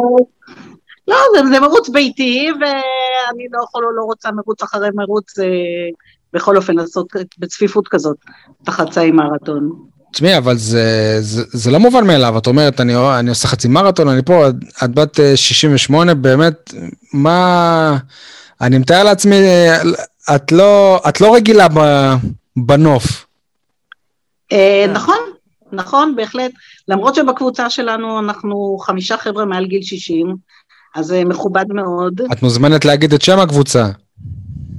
[1.07, 5.45] לא, זה, זה מרוץ ביתי, ואני לא יכול, לא רוצה מרוץ אחרי מרוץ, אה,
[6.33, 7.07] בכל אופן לעשות
[7.37, 8.17] בצפיפות כזאת,
[8.63, 9.69] את החצאי מרתון.
[10.13, 12.37] תשמעי, אבל זה, זה, זה לא מובן מאליו.
[12.37, 16.73] את אומרת, אני, אני עושה חצי מרתון, אני פה, את, את בת אה, 68, באמת,
[17.13, 17.97] מה...
[18.61, 19.81] אני מתאר לעצמי, אה,
[20.35, 21.79] את לא, את לא רגילה ב,
[22.57, 23.25] בנוף.
[24.51, 25.17] אה, נכון,
[25.71, 26.51] נכון, בהחלט.
[26.87, 30.35] למרות שבקבוצה שלנו אנחנו חמישה חבר'ה מעל גיל 60,
[30.95, 32.21] אז זה מכובד מאוד.
[32.31, 33.87] את מוזמנת להגיד את שם הקבוצה.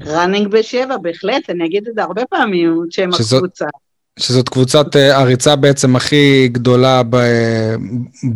[0.07, 3.65] ראנינג בשבע, בהחלט, אני אגיד את זה הרבה פעמים, את שם שזאת- הקבוצה.
[4.19, 7.17] שזאת קבוצת אה, הריצה בעצם הכי גדולה ב,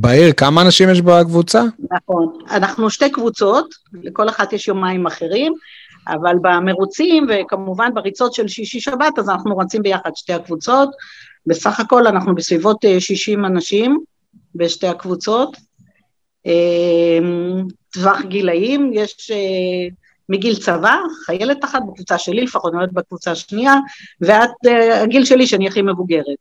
[0.00, 0.32] בעיר.
[0.32, 1.62] כמה אנשים יש בקבוצה?
[1.92, 2.32] נכון.
[2.50, 5.52] אנחנו שתי קבוצות, לכל אחת יש יומיים אחרים,
[6.10, 10.88] אבל במרוצים וכמובן בריצות של שישי-שבת, אז אנחנו רצים ביחד שתי הקבוצות.
[11.46, 13.98] בסך הכל אנחנו בסביבות אה, 60 אנשים
[14.54, 15.56] בשתי הקבוצות.
[16.46, 17.18] אה,
[17.92, 19.94] טווח גילאים, יש uh,
[20.28, 20.96] מגיל צבא,
[21.26, 23.74] חיילת אחת בקבוצה שלי, לפחות נולדת בקבוצה השנייה,
[24.24, 24.28] uh,
[25.02, 26.36] הגיל שלי שאני הכי מבוגרת.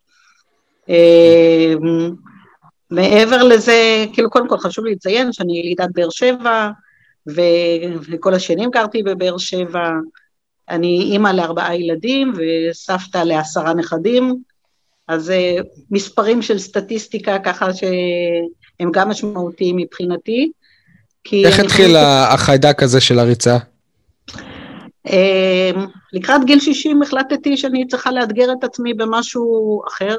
[2.91, 6.69] מעבר לזה, כאילו קודם כל חשוב לי לציין שאני ילידת באר שבע,
[8.11, 9.89] וכל השנים גרתי בבאר שבע.
[10.69, 14.35] אני אימא לארבעה ילדים וסבתא לעשרה נכדים,
[15.07, 15.33] אז
[15.91, 20.51] מספרים של סטטיסטיקה ככה שהם גם משמעותיים מבחינתי.
[21.33, 21.95] איך התחיל.
[21.97, 23.57] החיידק הזה של הריצה?
[25.07, 30.15] אמ, לקראת גיל 60 החלטתי שאני צריכה לאתגר את עצמי במשהו אחר,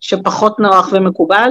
[0.00, 1.50] שפחות נוח ומקובל.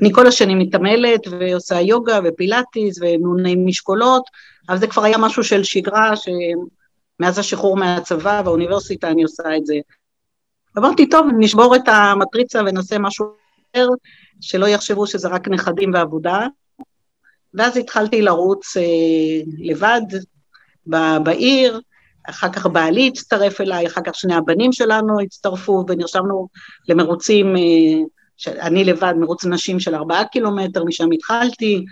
[0.00, 4.22] אני כל השנים מתעמלת ועושה יוגה ופילאטיס ומאוני משקולות,
[4.68, 9.74] אבל זה כבר היה משהו של שגרה, שמאז השחרור מהצבא והאוניברסיטה אני עושה את זה.
[10.78, 13.26] אמרתי, טוב, נשבור את המטריצה ונעשה משהו
[13.72, 13.88] אחר,
[14.40, 16.46] שלא יחשבו שזה רק נכדים ועבודה.
[17.54, 18.82] ואז התחלתי לרוץ אה,
[19.58, 20.00] לבד
[21.22, 21.80] בעיר,
[22.28, 26.48] אחר כך בעלי הצטרף אליי, אחר כך שני הבנים שלנו הצטרפו ונרשמנו
[26.88, 28.02] למרוצים, אה,
[28.46, 31.84] אני לבד, מרוץ נשים של ארבעה קילומטר, משם התחלתי,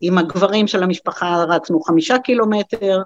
[0.00, 3.02] עם הגברים של המשפחה רצנו חמישה קילומטר,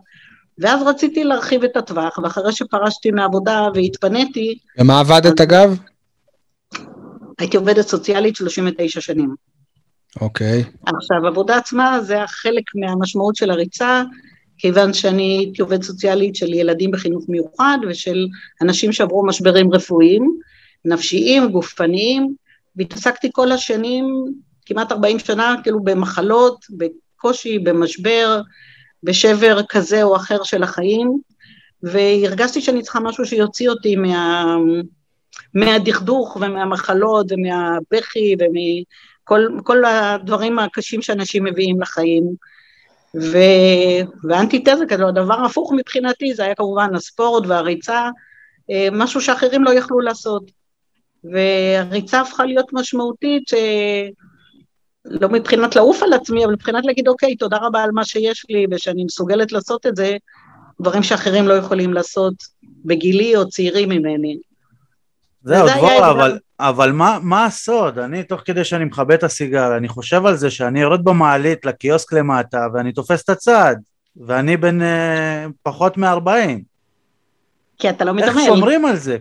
[0.59, 4.59] ואז רציתי להרחיב את הטווח, ואחרי שפרשתי מהעבודה והתפניתי...
[4.79, 5.79] ומה עבדת אגב?
[7.39, 9.35] הייתי עובדת סוציאלית 39 שנים.
[10.21, 10.63] אוקיי.
[10.63, 10.93] Okay.
[10.97, 14.03] עכשיו, עבודה עצמה זה החלק מהמשמעות של הריצה,
[14.59, 18.27] כיוון שאני הייתי עובדת סוציאלית של ילדים בחינוך מיוחד ושל
[18.63, 20.39] אנשים שעברו משברים רפואיים,
[20.85, 22.35] נפשיים, גופניים,
[22.79, 24.25] והתעסקתי כל השנים,
[24.67, 28.41] כמעט 40 שנה, כאילו במחלות, בקושי, במשבר,
[29.03, 31.19] בשבר כזה או אחר של החיים,
[31.83, 34.57] והרגשתי שאני צריכה משהו שיוציא אותי מה...
[35.55, 42.25] מהדכדוך ומהמחלות ומהבכי ומכל הדברים הקשים שאנשים מביאים לחיים.
[43.21, 43.39] ו...
[44.29, 48.09] ואנטיתזה כזו, הדבר הפוך מבחינתי זה היה כמובן הספורט והריצה,
[48.71, 50.58] אה, משהו שאחרים לא יכלו לעשות.
[51.33, 54.09] והריצה הפכה להיות משמעותית, אה,
[55.05, 58.67] לא מבחינת לעוף על עצמי, אבל מבחינת להגיד, אוקיי, תודה רבה על מה שיש לי,
[58.71, 60.17] ושאני מסוגלת לעשות את זה,
[60.81, 62.35] דברים שאחרים לא יכולים לעשות
[62.85, 64.39] בגילי או צעירים ממני.
[65.43, 67.99] זהו, דבורה, אבל, אבל מה, מה הסוד?
[67.99, 72.13] אני, תוך כדי שאני מכבה את הסיגר, אני חושב על זה שאני יורד במעלית לקיוסק
[72.13, 73.75] למטה, ואני תופס את הצד,
[74.27, 76.63] ואני בן אה, פחות מ-40.
[77.79, 78.39] כי אתה לא מתאמן.
[78.39, 79.17] איך שומרים על זה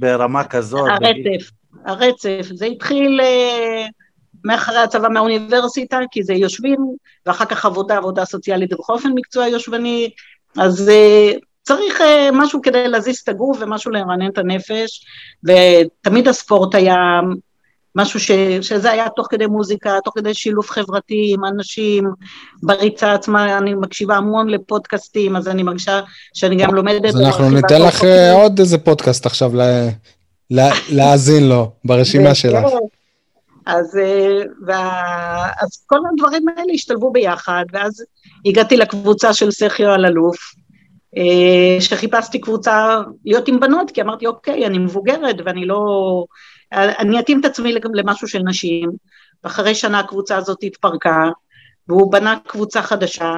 [0.00, 0.90] ברמה כזאת?
[0.90, 1.50] הרצף,
[1.84, 2.46] הרצף.
[2.54, 3.86] זה התחיל אה,
[4.44, 6.78] מאחרי הצבא מהאוניברסיטה, כי זה יושבים,
[7.26, 10.10] ואחר כך עבודה, עבודה סוציאלית בכל אופן מקצוע יושבני,
[10.56, 11.32] אז אה,
[11.62, 15.04] צריך uh, משהו כדי להזיז את הגוף ומשהו לרענן את הנפש,
[15.44, 17.20] ותמיד הספורט היה
[17.96, 18.30] משהו ש,
[18.60, 22.04] שזה היה תוך כדי מוזיקה, תוך כדי שילוב חברתי עם אנשים,
[22.62, 26.00] בריצה עצמה, אני מקשיבה המון לפודקאסטים, אז אני מרגישה
[26.34, 27.04] שאני גם לומדת...
[27.04, 29.88] אז אנחנו ניתן לך אה, עוד איזה פודקאסט עכשיו לה,
[30.50, 32.64] לה, להאזין לו ברשימה שלך.
[33.66, 38.04] אז, אה, וה, אז כל הדברים האלה השתלבו ביחד, ואז
[38.46, 40.36] הגעתי לקבוצה של סכיו אלאלוף,
[41.16, 46.24] אה, שחיפשתי קבוצה להיות עם בנות, כי אמרתי, אוקיי, אני מבוגרת ואני לא...
[46.72, 48.90] אני אתאים את עצמי למשהו של נשים,
[49.44, 51.30] ואחרי שנה הקבוצה הזאת התפרקה,
[51.88, 53.34] והוא בנה קבוצה חדשה,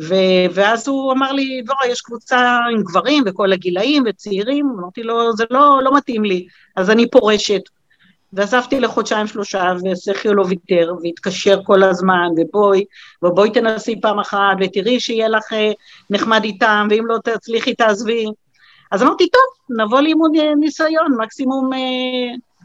[0.00, 0.14] ו...
[0.54, 5.44] ואז הוא אמר לי, דבורה, יש קבוצה עם גברים וכל הגילאים וצעירים, אמרתי לו, זה
[5.50, 6.46] לא, לא מתאים לי,
[6.76, 7.62] אז אני פורשת.
[8.32, 12.84] ועזבתי לחודשיים שלושה, וסכיו לא ויתר, והתקשר כל הזמן, ובואי,
[13.22, 15.72] ובואי תנסי פעם אחת, ותראי שיהיה לך אה,
[16.10, 18.26] נחמד איתם, ואם לא תצליחי תעזבי.
[18.92, 21.78] אז אמרתי, טוב, נבוא לאימון ניסיון, מקסימום אה,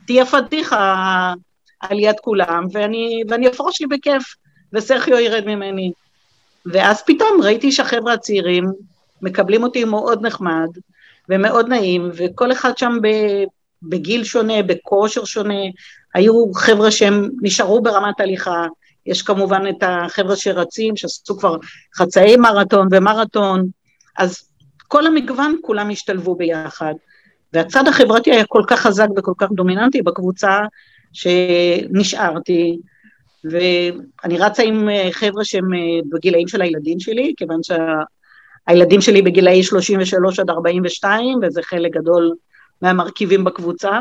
[0.08, 1.34] תהיה פדיחה
[1.80, 4.36] על יד כולם, ואני, ואני אפרוש לי בכיף,
[4.74, 5.92] וסרחיו ירד ממני.
[6.66, 8.66] ואז פתאום ראיתי שהחבר'ה הצעירים
[9.22, 10.70] מקבלים אותי מאוד נחמד,
[11.30, 13.08] ומאוד נעים, וכל אחד שם ב...
[13.84, 15.60] בגיל שונה, בכושר שונה,
[16.14, 18.68] היו חבר'ה שהם נשארו ברמת הליכה,
[19.06, 21.58] יש כמובן את החבר'ה שרצים, שעשו כבר
[21.96, 23.68] חצאי מרתון ומרתון,
[24.18, 24.50] אז
[24.88, 26.94] כל המגוון כולם השתלבו ביחד.
[27.54, 30.60] והצד החברתי היה כל כך חזק וכל כך דומיננטי בקבוצה,
[31.14, 32.78] שנשארתי,
[33.44, 39.64] ואני רצה עם אה, חבר'ה שהם אה, בגילאים של הילדים שלי, כיוון שהילדים שלי בגילאי
[39.64, 42.34] 33 עד 42, וזה חלק גדול
[42.82, 44.00] מהמרכיבים בקבוצה,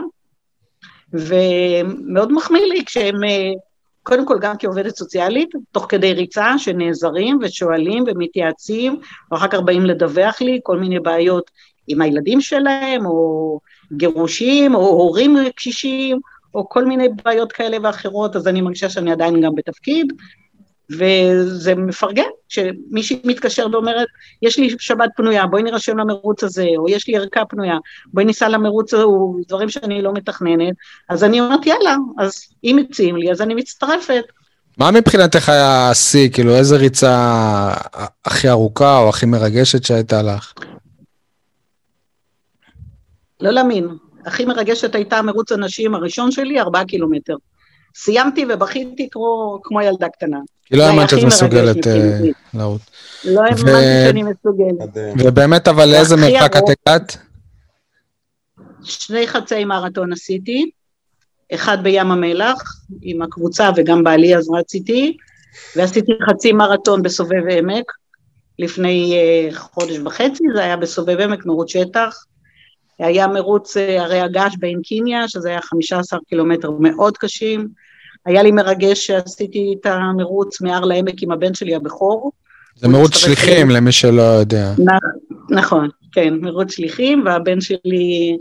[1.13, 3.51] ומאוד מחמיא לי כשהם, אה,
[4.03, 9.01] קודם כל גם כעובדת סוציאלית, תוך כדי ריצה, שנעזרים ושואלים ומתייעצים,
[9.33, 11.51] ואחר כך באים לדווח לי כל מיני בעיות
[11.89, 13.61] עם הילדים שלהם, או
[13.93, 16.21] גירושים, או הורים קשישים,
[16.55, 20.13] או כל מיני בעיות כאלה ואחרות, אז אני מרגישה שאני עדיין גם בתפקיד,
[20.91, 24.07] וזה מפרגן, כשמישהי מתקשר ואומרת,
[24.43, 27.77] יש לי שבת פנויה, בואי נירשם למרוץ הזה, או יש לי ערכה פנויה,
[28.07, 30.75] בואי ניסע למרוץ ההוא, דברים שאני לא מתכננת,
[31.09, 34.25] אז אני אומרת, יאללה, אז אם מציעים לי, אז אני מצטרפת.
[34.79, 37.75] מה מבחינתך היה השיא, כאילו, איזה ריצה
[38.25, 40.53] הכי ארוכה או הכי מרגשת שהייתה לך?
[43.43, 43.89] לא להאמין.
[44.27, 47.35] הכי מרגשת הייתה מרוץ הנשים הראשון שלי, ארבעה קילומטר.
[47.95, 50.39] סיימתי ובכיתי כמו, כמו ילדה קטנה.
[50.65, 52.19] כי לא האמנת שאת מסוגלת אה.
[52.55, 52.83] לרוץ.
[53.25, 55.19] לא ו- האמנתי שאני מסוגלת.
[55.19, 57.17] ובאמת, אבל לאיזה מרחק את הגעת?
[58.85, 60.71] שני חצי מרתון עשיתי,
[61.55, 62.63] אחד בים המלח
[63.03, 65.17] עם הקבוצה וגם בעלי אז רציתי,
[65.77, 67.85] ועשיתי חצי מרתון בסובב עמק
[68.59, 72.25] לפני אה, חודש וחצי, זה היה בסובב עמק, מרוץ שטח.
[73.07, 77.69] היה מרוץ אה, הרי הגעש בעין קיניה, שזה היה 15 קילומטר מאוד קשים.
[78.27, 82.33] היה לי מרגש שעשיתי את המרוץ מהר לעמק עם הבן שלי הבכור.
[82.77, 83.71] זה מרוץ שליחים.
[83.71, 84.73] למי שלא יודע.
[84.79, 88.37] נ- נכון, כן, מרוץ שליחים, והבן שלי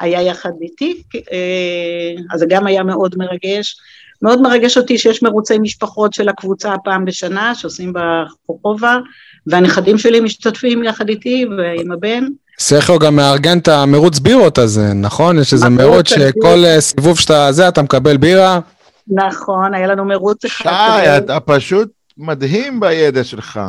[0.00, 3.76] היה יחד איתי, אה, אז זה גם היה מאוד מרגש.
[4.22, 8.98] מאוד מרגש אותי שיש מרוצי משפחות של הקבוצה פעם בשנה, שעושים בחוכובה,
[9.46, 12.24] והנכדים שלי משתתפים יחד איתי ועם הבן.
[12.60, 15.38] סכו גם מארגן את המרוץ בירות הזה, נכון?
[15.38, 18.60] יש איזה מרוץ שכל אה, סיבוב שאתה זה, אתה מקבל בירה.
[19.08, 21.16] נכון, היה לנו מרוץ אחד שי.
[21.18, 21.88] אתה פשוט
[22.18, 23.60] מדהים בידע שלך.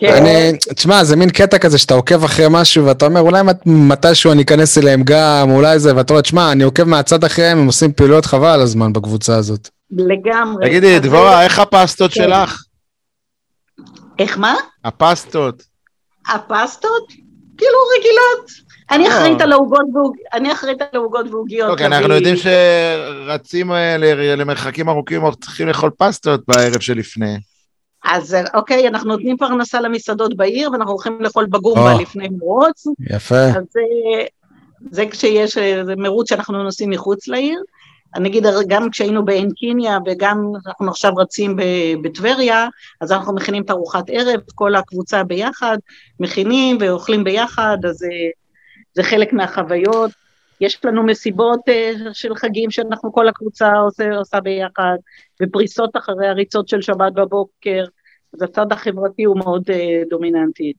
[0.00, 3.66] כן, אני, תשמע, זה מין קטע כזה שאתה עוקב אחרי משהו ואתה אומר, אולי מת-
[3.66, 7.66] מתישהו אני אכנס אליהם גם, אולי זה, ואתה אומר, תשמע, אני עוקב מהצד אחריהם, הם
[7.66, 9.68] עושים פעילויות חבל על הזמן בקבוצה הזאת.
[9.90, 10.66] לגמרי.
[10.68, 12.22] תגידי, דבורה, איך הפסטות כן.
[12.24, 12.62] שלך?
[14.18, 14.54] איך מה?
[14.84, 15.62] הפסטות.
[16.28, 17.23] הפסטות?
[17.58, 18.50] כאילו רגילות.
[18.90, 19.18] אני אה.
[19.18, 21.70] אחראית על העוגות ועוג- אני אחראית על העוגות ועוגיות.
[21.70, 23.96] אוקיי, אנחנו יודעים שרצים אה,
[24.36, 27.36] למרחקים ארוכים צריכים לאכול פסטות בערב שלפני.
[28.04, 32.00] אז אוקיי, אנחנו נותנים פרנסה למסעדות בעיר, ואנחנו הולכים לאכול בגומבה או.
[32.00, 33.44] לפני מרוץ, יפה.
[33.44, 33.64] אז
[34.90, 37.60] זה, כשיש אה, מרוץ שאנחנו נוסעים מחוץ לעיר.
[38.14, 41.56] אני אגיד, גם כשהיינו בעין קיניה וגם אנחנו עכשיו רצים
[42.02, 42.68] בטבריה,
[43.00, 45.78] אז אנחנו מכינים את ארוחת ערב, כל הקבוצה ביחד,
[46.20, 48.08] מכינים ואוכלים ביחד, אז זה,
[48.94, 50.10] זה חלק מהחוויות.
[50.60, 54.96] יש לנו מסיבות אה, של חגים שאנחנו, כל הקבוצה עושה, עושה ביחד,
[55.42, 57.84] ופריסות אחרי הריצות של שבת בבוקר,
[58.34, 60.72] אז הצד החברתי הוא מאוד אה, דומיננטי.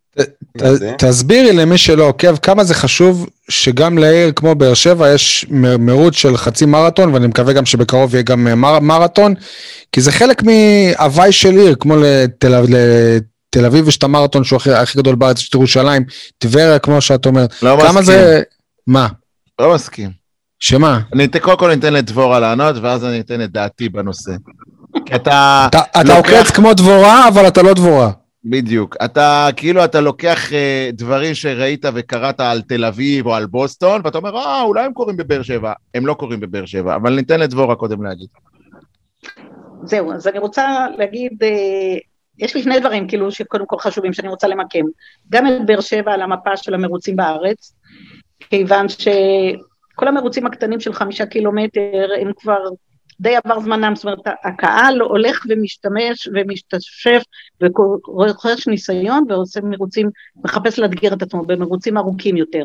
[0.98, 5.46] תסבירי למי שלא עוקב כמה זה חשוב שגם לעיר כמו באר שבע יש
[5.80, 9.34] מרוץ של חצי מרתון, ואני מקווה גם שבקרוב יהיה גם אה, מר, מרתון,
[9.92, 14.72] כי זה חלק מהוואי של עיר, כמו לתל, לתל אביב יש את המרתון שהוא הכי,
[14.72, 16.04] הכי גדול בארץ, יש את ירושלים,
[16.38, 17.64] טבריה כמו שאת אומרת.
[17.64, 18.04] לא כמה מסכים.
[18.04, 18.42] זה...
[18.88, 19.08] מה?
[19.60, 20.10] לא מסכים.
[20.60, 21.00] שמה?
[21.14, 24.32] אני קודם כל אני אתן לדבורה לענות, ואז אני אתן את דעתי בנושא.
[25.06, 25.66] כי אתה...
[25.70, 28.12] אתה, אתה לוקח- עוקץ כמו דבורה, אבל אתה לא דבורה.
[28.48, 28.96] בדיוק.
[29.06, 34.18] אתה כאילו, אתה לוקח אה, דברים שראית וקראת על תל אביב או על בוסטון, ואתה
[34.18, 35.74] אומר, אה, אולי הם קורים בבאר שבע.
[35.96, 38.28] הם לא קורים בבאר שבע, אבל ניתן לדבורה קודם להגיד.
[39.84, 41.98] זהו, אז אני רוצה להגיד, אה,
[42.40, 44.86] יש לי שני דברים כאילו שקודם כל חשובים שאני רוצה למקם.
[45.30, 47.74] גם את באר שבע על המפה של המרוצים בארץ,
[48.50, 52.58] כיוון שכל המרוצים הקטנים של חמישה קילומטר הם כבר
[53.20, 57.22] די עבר זמנם, זאת אומרת הקהל הולך ומשתמש ומשתשף
[57.62, 62.64] ורוכש ניסיון ועושה מרוצים, מחפש לאתגר את עצמו במרוצים ארוכים יותר.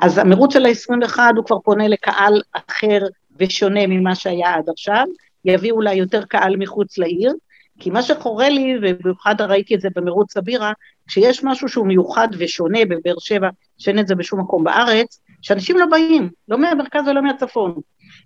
[0.00, 3.06] אז המרוץ של ה-21 הוא כבר פונה לקהל אחר
[3.38, 5.04] ושונה ממה שהיה עד עכשיו,
[5.44, 7.32] יביא אולי יותר קהל מחוץ לעיר,
[7.80, 10.72] כי מה שחרה לי, ובמיוחד ראיתי את זה במרוץ הבירה,
[11.06, 13.48] כשיש משהו שהוא מיוחד ושונה בבאר שבע,
[13.78, 17.74] שאין את זה בשום מקום בארץ, שאנשים לא באים, לא מהמרכז ולא מהצפון.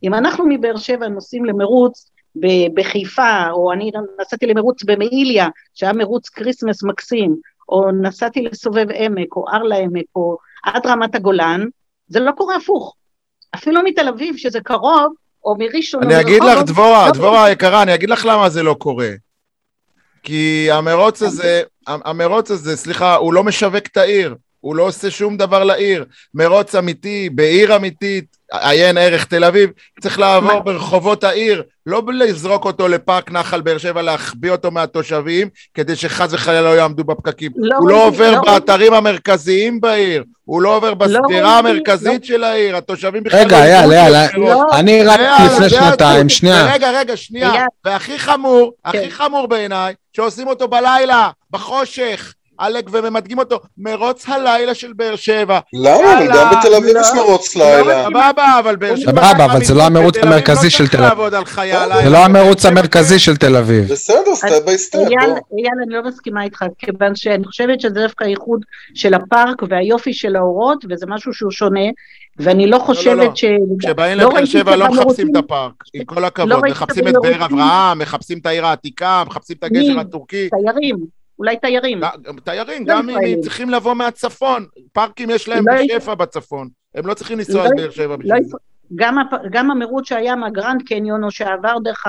[0.03, 2.11] אם אנחנו מבאר שבע נוסעים למרוץ
[2.75, 7.37] בחיפה, או אני נסעתי למרוץ במעיליה, שהיה מרוץ כריסמס מקסים,
[7.69, 11.65] או נסעתי לסובב עמק, או הר לעמק, או עד רמת הגולן,
[12.09, 12.95] זה לא קורה הפוך.
[13.55, 15.15] אפילו מתל אביב, שזה קרוב,
[15.45, 18.75] או מראשון, אני אגיד לך, דבורה, לא דבורה היקרה, אני אגיד לך למה זה לא
[18.75, 19.11] קורה.
[20.23, 25.37] כי המרוץ הזה, המרוץ הזה, סליחה, הוא לא משווק את העיר, הוא לא עושה שום
[25.37, 26.05] דבר לעיר.
[26.35, 29.71] מרוץ אמיתי, בעיר אמיתית, עיין ערך תל אביב,
[30.01, 30.61] צריך לעבור מה?
[30.61, 36.63] ברחובות העיר, לא לזרוק אותו לפארק נחל באר שבע, להחביא אותו מהתושבים, כדי שחס וחלילה
[36.63, 37.53] לא יעמדו בפקקים.
[37.57, 42.25] לא הוא לא ראיתי, עובר לא באתרים המרכזיים בעיר, הוא לא עובר בסבירה ראיתי, המרכזית
[42.25, 44.49] של העיר, התושבים בכלל רגע, לא שיש בחירות.
[44.49, 44.79] לא.
[44.79, 46.29] אני רק יאללה, לפני שנתיים.
[46.29, 46.75] שנייה.
[46.75, 47.49] רגע, רגע, שנייה.
[47.49, 47.67] יאללה.
[47.85, 49.11] והכי חמור, הכי כן.
[49.11, 52.35] חמור בעיניי, שעושים אותו בלילה, בחושך.
[52.63, 55.59] עלק וממדגים אותו, מרוץ הלילה של באר שבע.
[55.73, 56.19] למה?
[56.19, 57.01] אבל גם בתל אביב לא.
[57.01, 58.05] יש מרוץ לא, לילה.
[58.05, 59.11] סבבה, אבל באר שבע...
[59.11, 61.29] סבבה, אבל זה לא המרוץ אביב המרכזי לא של תל אביב.
[62.03, 63.93] זה לא המרוץ המרכזי של תל אביב.
[63.93, 68.65] בסדר, stand by אייל, אני לא מסכימה איתך, כיוון שאני חושבת שזה דווקא הייחוד
[68.95, 71.87] של הפארק והיופי של האורות, וזה משהו שהוא שונה,
[72.39, 73.35] ואני לא חושבת לא.
[73.35, 73.45] ש...
[73.79, 77.45] כשבאים לא לבאר שבע לא מחפשים את הפארק, עם כל לא הכבוד, מחפשים את באר
[77.45, 79.99] אברהם, מחפשים את העיר העתיקה, מחפשים את הגשר?
[80.01, 80.49] הטורקי.
[80.51, 80.97] תיירים,
[81.43, 82.01] אולי תיירים.
[82.45, 83.17] תיירים, גם אם.
[83.17, 87.73] הם צריכים לבוא מהצפון, פארקים יש להם בשפע בצפון, הם לא צריכים לנסוע לא- עד
[87.77, 88.57] באר שבע בשביל זה.
[88.95, 89.29] גם, הפ...
[89.51, 92.05] גם המרוץ שהיה מהגרנד קניון, או שעבר דרך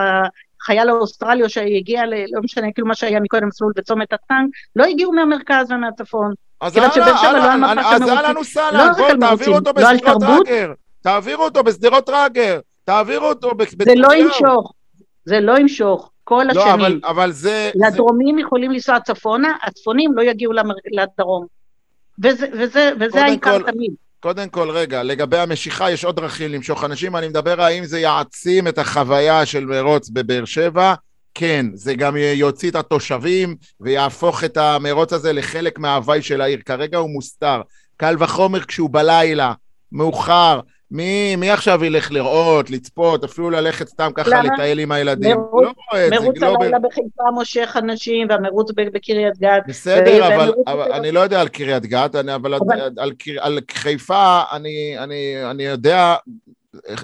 [0.61, 2.13] החייל האוסטרלי, או שהגיע, ל...
[2.31, 6.33] לא משנה, כאילו מה שהיה מקודם מסלול בצומת הטנק, לא הגיעו מהמרכז ומהצפון.
[6.61, 8.37] אז שבע לא אהלן, אז אהלן.
[8.37, 10.47] וסהלן, לא בוא רק על תעבירו אותו לא על בשדרות.
[10.47, 14.13] ראגר, תעבירו אותו בשדרות ראגר, תעבירו אותו ב- זה לא.
[14.13, 14.73] ימשוך,
[15.25, 16.85] זה לא ימשוך, כל לא, השנים.
[16.85, 17.71] אבל- אבל זה...
[17.75, 20.73] זה- לדרומים יכולים לנסוע צפונה, הצפונים לא יגיעו למר...
[20.91, 21.45] לדרום.
[22.23, 23.91] וזה, וזה, וזה העיקר כל- תמיד.
[24.19, 28.67] קודם כל, רגע, לגבי המשיכה, יש עוד דרכים למשוך אנשים, אני מדבר האם זה יעצים
[28.67, 30.93] את החוויה של מרוץ בבאר שבע,
[31.33, 36.59] כן, זה גם יוציא את התושבים ויהפוך את המרוץ הזה לחלק מההוואי של העיר.
[36.65, 37.61] כרגע הוא מוסתר.
[37.97, 39.53] קל וחומר כשהוא בלילה,
[39.91, 40.59] מאוחר.
[40.93, 44.41] מי, מי עכשיו ילך לראות, לצפות, אפילו ללכת סתם ככה?
[44.43, 45.37] לטייל עם הילדים?
[45.37, 46.53] מרוץ- לא רואה את זה, מרוץ לא...
[46.57, 49.63] ב- הלילה בחיפה מושך אנשים, והמרוץ ב- בקריית גת.
[49.67, 53.11] בסדר, ו- אבל, אבל אני לא יודע על קריית גת, אני, אבל, אבל- על, על,
[53.39, 56.15] על חיפה אני, אני, אני יודע,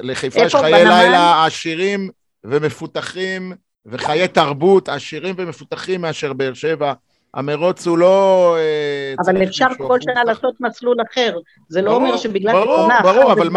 [0.03, 0.55] לחיפה יש?
[0.55, 0.83] חיי בנמל?
[1.01, 2.09] לילה עשירים
[2.43, 3.53] ומפותחים,
[3.85, 6.93] וחיי תרבות עשירים ומפותחים מאשר באר שבע.
[7.33, 8.55] המרוץ הוא לא...
[8.59, 11.37] אה, אבל אפשר כל שנה לעשות מסלול אחר.
[11.69, 13.49] זה לא אומר שבגלל ברור, ששנה ברור, אחת אבל זה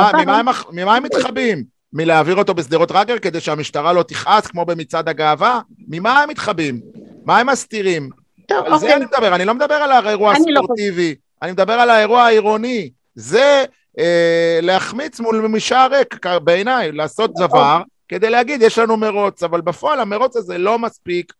[0.72, 1.64] ממה, הם, מתחבאים?
[1.92, 5.60] מלהעביר אותו בשדרות רגר כדי שהמשטרה לא תכעס כמו במצעד הגאווה?
[5.88, 6.80] ממה הם מתחבאים?
[7.24, 8.10] מה הם מסתירים?
[8.48, 8.94] טוב, על זה אוקיי.
[8.94, 12.90] אני מדבר, אני לא מדבר על האירוע לא הספורטיבי, אני מדבר על האירוע העירוני.
[13.14, 13.64] זה
[13.98, 17.46] אה, להחמיץ מול משער ריק, בעיניי, לעשות אוקיי.
[17.46, 21.32] דבר כדי להגיד, יש לנו מרוץ, אבל בפועל המרוץ הזה לא מספיק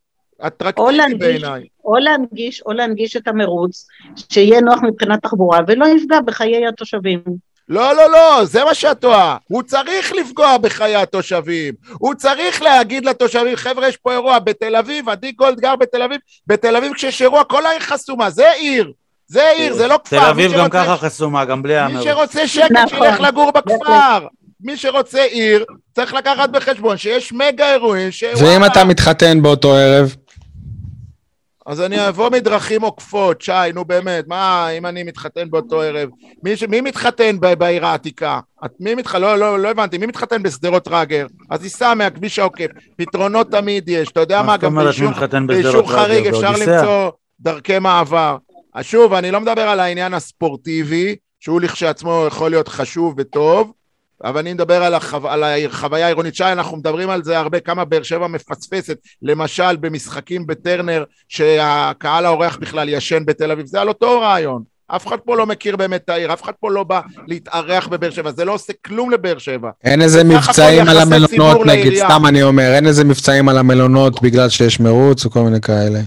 [0.47, 1.63] אטרקטיבי בעיניי.
[1.85, 3.87] או להנגיש, או להנגיש את המרוץ,
[4.33, 7.23] שיהיה נוח מבחינת תחבורה, ולא יפגע בחיי התושבים.
[7.69, 9.37] לא, לא, לא, זה מה שאת טועה.
[9.49, 11.75] הוא צריך לפגוע בחיי התושבים.
[11.93, 16.19] הוא צריך להגיד לתושבים, חבר'ה, יש פה אירוע בתל אביב, עדי גולד גר בתל אביב,
[16.47, 18.93] בתל אביב כשיש אירוע, כל העיר חסומה, זה עיר.
[19.27, 20.19] זה עיר, זה לא כפר.
[20.19, 22.05] תל מי אביב גם ככה חסומה, גם בלי מי המרוץ.
[22.05, 22.89] שרוצה שקט, נכון.
[22.89, 24.27] שילך לגור בכפר.
[24.65, 25.65] מי שרוצה עיר,
[25.95, 28.25] צריך לקחת בחשבון שיש מגה אירועים ש...
[28.25, 28.65] ואם.
[28.65, 30.17] אתה מתחתן באותו ערב?
[31.67, 36.09] אז אני אבוא מדרכים עוקפות, שי, נו באמת, מה, אם אני מתחתן באותו ערב?
[36.43, 36.63] מי, ש...
[36.63, 37.55] מי מתחתן ב...
[37.55, 38.41] בעיר העתיקה?
[38.65, 38.71] את...
[38.81, 39.15] מי מתח...
[39.15, 41.27] לא, לא, לא הבנתי, מי מתחתן בשדרות רגר?
[41.51, 42.67] אז ייסע מהכביש העוקף.
[42.97, 44.75] פתרונות תמיד יש, אתה יודע מה גם
[45.47, 45.91] באישור?
[45.91, 46.51] חריג אפשר?
[46.51, 47.11] למצוא
[47.41, 48.37] דרכי מעבר.
[48.83, 53.73] שוב, אני לא מדבר על העניין הספורטיבי, שהוא לכשעצמו יכול להיות חשוב וטוב,
[54.25, 55.29] אבל אני מדבר על, החו...
[55.29, 56.35] על החוויה העירונית.
[56.35, 62.57] שי, אנחנו מדברים על זה הרבה, כמה באר שבע מפספסת, למשל במשחקים בטרנר, שהקהל האורח
[62.57, 64.63] בכלל ישן בתל אביב, זה על אותו רעיון.
[64.97, 68.11] אף אחד פה לא מכיר באמת את העיר, אף אחד פה לא בא להתארח בבאר
[68.11, 69.71] שבע, זה לא עושה כלום לבאר שבע.
[69.85, 71.95] אין איזה מבצעים על המלונות, נגיד.
[71.95, 76.01] סתם אני אומר, אין איזה מבצעים על המלונות בגלל שיש מרוץ או כל מיני כאלה.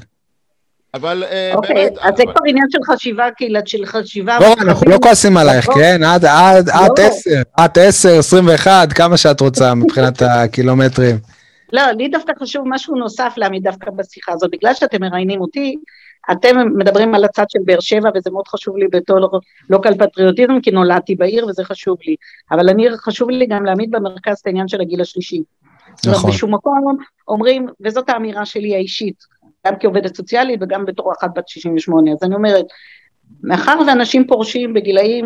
[0.95, 1.97] אבל אה, אוקיי, באמת...
[2.01, 4.38] אז זה אבל- כבר עניין של חשיבה קהילת, של חשיבה...
[4.39, 5.73] בואו, אנחנו לא כועסים עלייך, לא.
[5.76, 6.01] כן?
[6.01, 6.07] לא.
[6.97, 11.17] 10, את 10, 21, כמה שאת רוצה מבחינת הקילומטרים.
[11.73, 15.76] לא, לי דווקא חשוב משהו נוסף להעמיד דווקא בשיחה הזאת, בגלל שאתם מראיינים אותי,
[16.31, 19.39] אתם מדברים על הצד של באר שבע, וזה מאוד חשוב לי בתור
[19.69, 22.15] לוקל פטריוטיזם, כי נולדתי בעיר וזה חשוב לי.
[22.51, 25.41] אבל אני, חשוב לי גם להעמיד במרכז את העניין של הגיל השלישי.
[25.95, 26.31] זאת אומרת, נכון.
[26.31, 26.97] בשום מקום
[27.27, 29.23] אומרים, וזאת האמירה שלי האישית,
[29.65, 32.65] גם כעובדת סוציאלית וגם בתור אחת בת 68, אז אני אומרת,
[33.43, 35.25] מאחר ואנשים פורשים בגילאים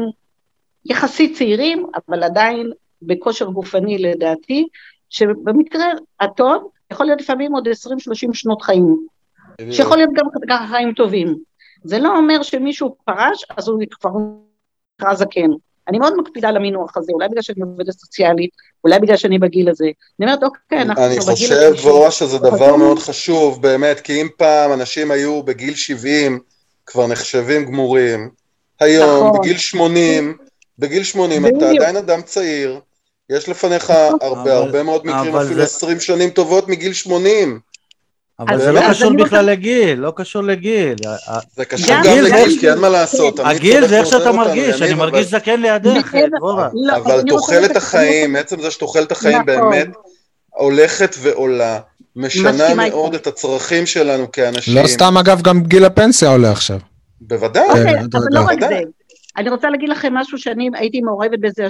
[0.85, 2.71] יחסית צעירים, אבל עדיין
[3.01, 4.67] בכושר גופני לדעתי,
[5.09, 5.85] שבמקרה
[6.19, 7.71] הטוב יכול להיות לפעמים עוד 20-30
[8.33, 8.95] שנות חיים,
[9.71, 11.37] שיכול להיות גם ככה חיים טובים.
[11.83, 14.11] זה לא אומר שמישהו פרש, אז הוא כבר
[14.99, 15.49] נקרא זקן.
[15.89, 18.49] אני מאוד מקפידה על המינוח הזה, אולי בגלל שאני עובדת סוציאלית,
[18.83, 19.85] אולי בגלל שאני בגיל הזה.
[20.19, 21.87] אני אומרת, אוקיי, אנחנו אני בגיל חושב, השלישי.
[21.87, 22.77] ורה, שזה דבר חשוב.
[22.77, 26.39] מאוד חשוב, באמת, כי אם פעם אנשים היו בגיל 70,
[26.85, 28.29] כבר נחשבים גמורים,
[28.79, 29.39] היום, נכון.
[29.41, 30.37] בגיל 80,
[30.79, 31.71] בגיל 80 אתה בדיוק.
[31.81, 32.79] עדיין אדם צעיר,
[33.29, 37.59] יש לפניך הרבה אבל- הרבה מאוד מקרים, אפילו זה- 20 שנים טובות מגיל 80.
[38.39, 40.95] אבל זה לא קשור בכלל לגיל, לא קשור לגיל.
[41.55, 43.39] זה קשור גם- לגיל, כי אין מה לעשות.
[43.39, 46.15] הגיל זה איך שאתה מרגיש, אני מרגיש זקן לידך.
[46.37, 46.69] דבורה.
[46.73, 49.45] לא, אבל רוצה תוחלת החיים, עצם זה שתוחלת החיים נכון.
[49.45, 49.87] באמת
[50.49, 51.79] הולכת ועולה,
[52.15, 53.13] משנה מאוד.
[53.13, 54.75] את הצרכים שלנו כאנשים.
[54.77, 56.79] לא סתם, אגב, גם גיל הפנסיה עולה עכשיו.
[57.21, 57.63] בוודאי.
[57.73, 58.27] כן, אוקיי, אתה אבל.
[58.31, 58.59] לא רק.
[58.59, 58.79] זה.
[59.37, 61.67] אני רוצה להגיד לכם משהו שאני הייתי מעורבת בזה אה,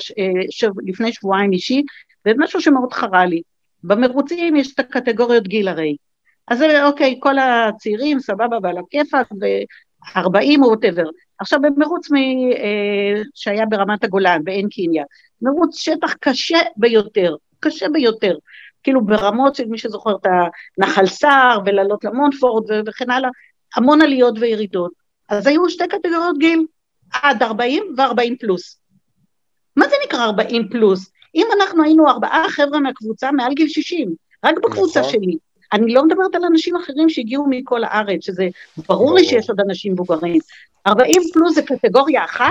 [0.86, 1.84] לפני שבועיים אישי,
[2.26, 3.42] ומשהו שמאוד חרה לי.
[3.84, 5.96] במרוצים יש את הקטגוריות גיל הרי.
[6.50, 11.10] אז אוקיי, כל הצעירים, סבבה, ועל הכיפאק, ו-40 או ווטאבר.
[11.40, 15.04] עכשיו במרוץ מ, אה, שהיה ברמת הגולן, בעין קיניה,
[15.42, 18.36] מרוץ שטח קשה ביותר, קשה ביותר.
[18.84, 20.28] כאילו ברמות של מי שזוכר את
[20.78, 23.30] הנחל סער, ולעלות למונפורד וכן הלאה,
[23.76, 24.92] המון עליות וירידות.
[25.30, 26.66] אז היו שתי קטגוריות גיל,
[27.14, 28.80] עד 40 ו-40 פלוס.
[29.76, 31.12] מה זה נקרא 40 פלוס?
[31.36, 34.14] אם אנחנו היינו ארבעה חבר'ה מהקבוצה מעל גיל 60,
[34.46, 35.12] רק בקבוצה נכון.
[35.12, 35.38] שלי.
[35.74, 38.48] אני לא מדברת על אנשים אחרים שהגיעו מכל הארץ, שזה
[38.88, 39.24] ברור לי.
[39.26, 40.40] שיש עוד אנשים מבוגרים.
[40.88, 42.46] 40 פלוס זה קטגוריה אחת,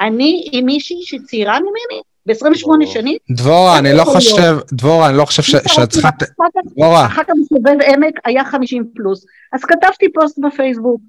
[0.00, 2.86] אני עם מישהי שצעירה ממני, ב-28 ברור.
[2.86, 3.16] שנים.
[3.30, 4.04] דבורה, אני לא?
[4.04, 6.08] חושב, דבורה, אני לא חושב ש- שאת צריכה...
[6.66, 9.24] דבורה, אחר כך בסובב עמק היה 50 פלוס.
[9.52, 11.00] אז כתבתי פוסט בפייסבוק,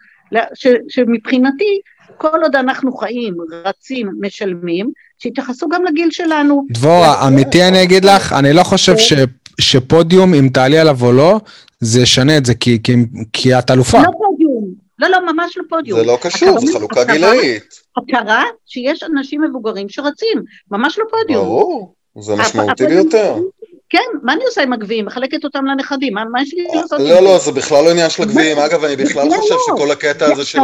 [0.54, 1.80] ש, שמבחינתי,
[2.18, 3.34] כל עוד אנחנו חיים,
[3.66, 4.90] רצים, משלמים,
[5.20, 6.66] שיתייחסו גם לגיל שלנו.
[6.72, 9.14] דבורה, אמיתי אני אגיד לך, אני לא חושב ש-
[9.62, 11.40] שפודיום, אם תעלי עליו או לא,
[11.80, 12.96] זה ישנה את זה, כי- כי-
[13.34, 13.98] כי את אלופה.
[13.98, 14.66] לא פודיום,
[15.00, 16.00] לא, לא, ממש לא פודיום.
[16.00, 17.64] זה לא קשור, זו חלוקה הכרה- גילאית.
[17.98, 20.38] הכרה שיש אנשים מבוגרים שרצים,
[20.72, 21.46] ממש לא פודיום.
[21.46, 23.36] ברור, זה משמעותי ביותר.
[23.90, 25.06] כן, מה אני עושה עם הגביעים?
[25.06, 27.22] מחלקת אותם לנכדים, מה מה יש לי לעשות עם לא, זה?
[27.22, 28.58] לא, זה בכלל לא עניין של הגביעים.
[28.60, 29.76] אגב, אני בכלל לא, חושב לא.
[29.78, 30.60] שכל הקטע הזה של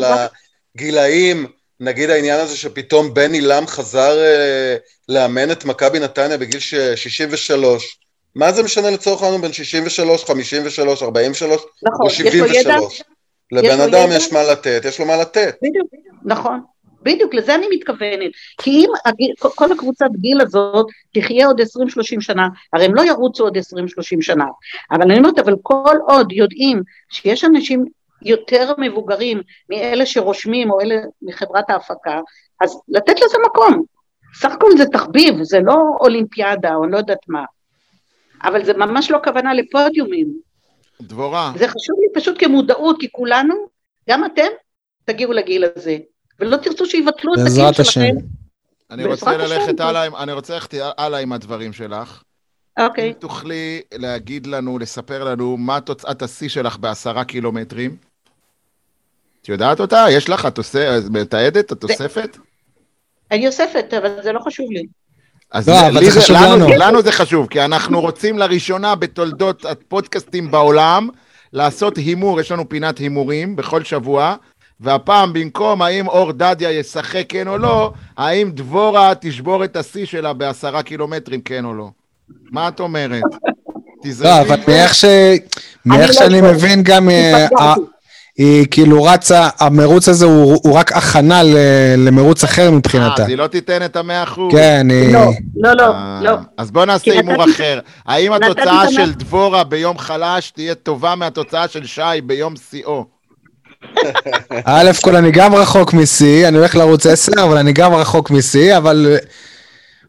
[0.76, 1.46] הגילאים,
[1.80, 4.76] נגיד העניין הזה שפתאום בני לם חזר אה,
[5.10, 7.98] לאמן את מכבי נתניה בגיל ש- 63,
[8.38, 13.04] מה זה משנה לצורך העניין בין 63, 53, 43 נכון, או יש לו ידע, 73?
[13.52, 14.10] לבן אדם.
[14.12, 15.56] יש מה לתת, יש לו מה לתת.
[15.62, 15.88] בדיוק,
[16.26, 16.62] נכון,
[17.04, 18.32] בדיוק, לזה אני מתכוונת.
[18.58, 21.64] כי אם הגיל, כל הקבוצת גיל הזאת תחיה עוד 20-30
[22.20, 23.62] שנה, הרי הם לא ירוצו עוד 20-30
[24.22, 24.46] שנה,
[24.92, 26.82] אבל אני אומרת, אבל כל עוד יודעים
[27.12, 27.86] שיש אנשים
[28.22, 32.20] יותר מבוגרים מאלה שרושמים או אלה מחברת ההפקה,
[32.62, 33.84] אז לתת לזה מקום.
[34.40, 37.44] סך הכל זה תחביב, זה לא אולימפיאדה או אני לא יודעת מה.
[38.44, 40.28] אבל זה ממש לא כוונה לפודיומים.
[41.02, 43.56] דבורה, זה חשוב לי פשוט כמודעות, כי כולנו,
[44.10, 44.48] גם אתם,
[45.06, 45.98] תגיעו לגיל הזה.
[46.40, 48.02] ולא תרצו שיבטלו את הגיל בעזרת השם.
[48.02, 48.16] שלכם.
[48.92, 49.40] אני רוצה השם.
[49.54, 52.24] ללכת הלאה, אני רוצה ללכת הלאה עם הדברים שלך.
[52.80, 53.08] אוקיי.
[53.08, 57.96] אם תוכלי להגיד לנו, לספר לנו, מה תוצאת השיא שלך בעשרה קילומטרים?
[59.42, 60.06] את יודעת אותה?
[60.12, 60.46] יש לך?
[60.46, 61.72] את עושה- מתעדת?
[61.72, 62.38] את אוספת?
[63.32, 64.84] אני אוספת, אבל זה לא חשוב לי.
[65.52, 66.68] אז לא, לי- אבל זה חשוב לנו.
[66.78, 71.10] לנו זה חשוב, כי אנחנו רוצים לראשונה בתולדות הפודקאסטים בעולם
[71.54, 74.36] לעשות הימור, יש לנו פינת הימורים בכל שבוע,
[74.80, 80.34] והפעם במקום האם אור דדיה ישחק כן או לא, האם דבורה תשבור את השיא שלה
[80.34, 81.90] בעשרה קילומטרים כן או לא.
[82.52, 83.22] מה את אומרת?
[84.04, 84.30] תזרקי.
[84.30, 84.60] לא, אבל
[85.86, 86.42] מאיך לא שאני.
[86.42, 87.48] מבין גם, אה,
[88.38, 91.58] היא כאילו רצה, המרוץ הזה הוא הוא רק הכנה ל-
[91.98, 93.24] למרוץ אחר אה, מבחינתה.
[93.24, 94.54] אז היא לא תיתן את המאה אחוז.
[94.54, 95.14] כן, היא...
[95.14, 96.38] לא, לא, לא, אה, לא.
[96.58, 97.80] אז בוא נעשה הימור אחר.
[98.06, 103.06] האם התוצאה של דבורה ביום חלש תהיה טובה מהתוצאה של שי ביום שיאו?
[104.66, 108.78] א' כל אני גם רחוק משיא, אני הולך לערוץ 10, אבל אני גם רחוק משיא,
[108.78, 109.18] אבל אה,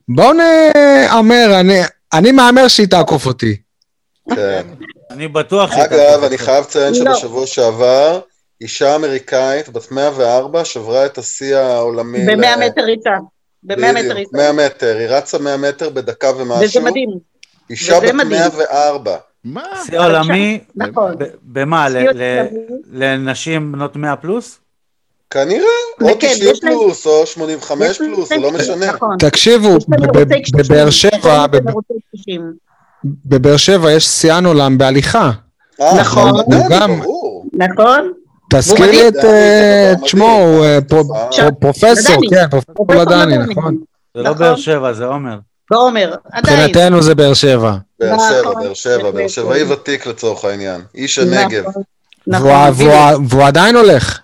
[0.08, 1.80] בואו נהמר, אני-
[2.12, 3.56] אני מהמר שהיא תעקוף אותי.
[4.34, 4.62] כן.
[5.10, 5.84] אני בטוח שאתה...
[6.14, 7.14] אגב, אני חייב לציין לא.
[7.14, 8.20] שבשבוע שעבר,
[8.60, 12.26] אישה אמריקאית בת 104 שברה את השיא העולמי.
[12.26, 13.10] ב-100 ל- מטר ריצה.
[13.62, 14.36] ב-100 מטר ריצה.
[14.36, 16.82] 100 מטר, היא רצה 100 מטר בדקה וזה ומשהו.
[16.82, 17.08] מדהים.
[17.70, 18.30] אישה וזה בת מדהים.
[18.30, 19.16] 104.
[19.44, 19.62] מה?
[19.86, 21.14] שיא עולמי, נכון.
[21.42, 21.86] במה?
[22.92, 24.58] לנשים בנות 100 פלוס?
[25.30, 25.66] כנראה,
[26.02, 28.86] או כן, 90 יש להם- פלוס, או 85 יש להם- פלוס, זה לא משנה.
[28.92, 29.16] נכון.
[29.18, 29.68] תקשיבו,
[30.58, 31.46] בבאר שבע,
[33.04, 35.30] בבאר שבע יש שיאן עולם בהליכה.
[35.80, 36.30] אה, נכון.
[36.30, 37.44] הוא הוא גם- ברור.
[37.52, 38.12] נכון?
[38.52, 38.90] תזכיר.
[38.90, 41.30] לי את אה, שמו, הוא אה, פרופסור.
[41.36, 42.16] כן, פרופסור
[42.74, 43.38] פרופסור לדני.
[43.38, 43.76] נכון.
[44.16, 44.38] זה לא נכון.
[44.38, 45.38] באר שבע, זה עומר.
[45.70, 46.58] בעומר, עדיין.
[46.68, 47.74] מבחינתנו זה באר שבע.
[48.00, 48.62] באר שבע, נכון.
[48.62, 49.28] באר שבע, באר.
[49.28, 50.80] שבעי ותיק לצורך העניין.
[50.94, 51.64] איש הנגב.
[52.26, 53.40] נכון, והוא- נכון.
[53.40, 54.18] עדיין הולך.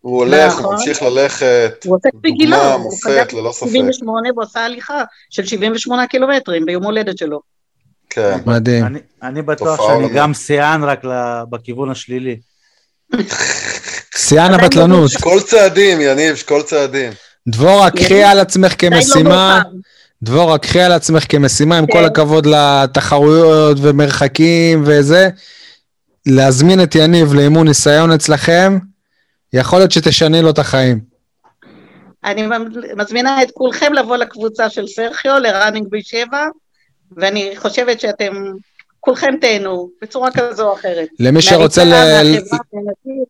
[0.00, 0.74] הוא הולך, הוא נכון.
[0.74, 1.84] ממשיך ללכת.
[1.84, 3.66] הוא עושה כפי גילו, דוגמה, הוא מופת, חגג ללא ספק.
[3.68, 7.40] 78 והוא עשה הליכה של 78 קילומטרים ביום הולדת שלו.
[8.10, 8.38] כן.
[8.46, 8.84] מדהים.
[8.86, 10.08] אני- אני בטוח שאני.
[10.14, 11.00] גם שיאן, רק
[11.50, 12.36] בכיוון השלילי.
[14.16, 15.10] שיאן הבטלנות.
[15.10, 17.12] שכל צעדים, יניב, שכל צעדים.
[17.48, 19.62] דבורה, קחי על עצמך לא כמשימה.
[20.22, 21.92] דבורה, קחי על עצמך כמשימה, עם כן.
[21.92, 25.28] כל הכבוד לתחרויות ומרחקים וזה,
[26.26, 28.78] להזמין את יניב לאימון ניסיון אצלכם,
[29.52, 31.00] יכול להיות שתשני לו את החיים.
[32.24, 32.46] אני
[32.96, 36.46] מזמינה את כולכם לבוא לקבוצה של סרחיו, לראנינג בשבע,
[37.16, 38.32] ואני חושבת שאתם,
[39.00, 41.08] כולכם תהנו, בצורה כזו או אחרת.
[41.20, 41.88] למי שרוצה ל...
[41.88, 43.24] מהחברה.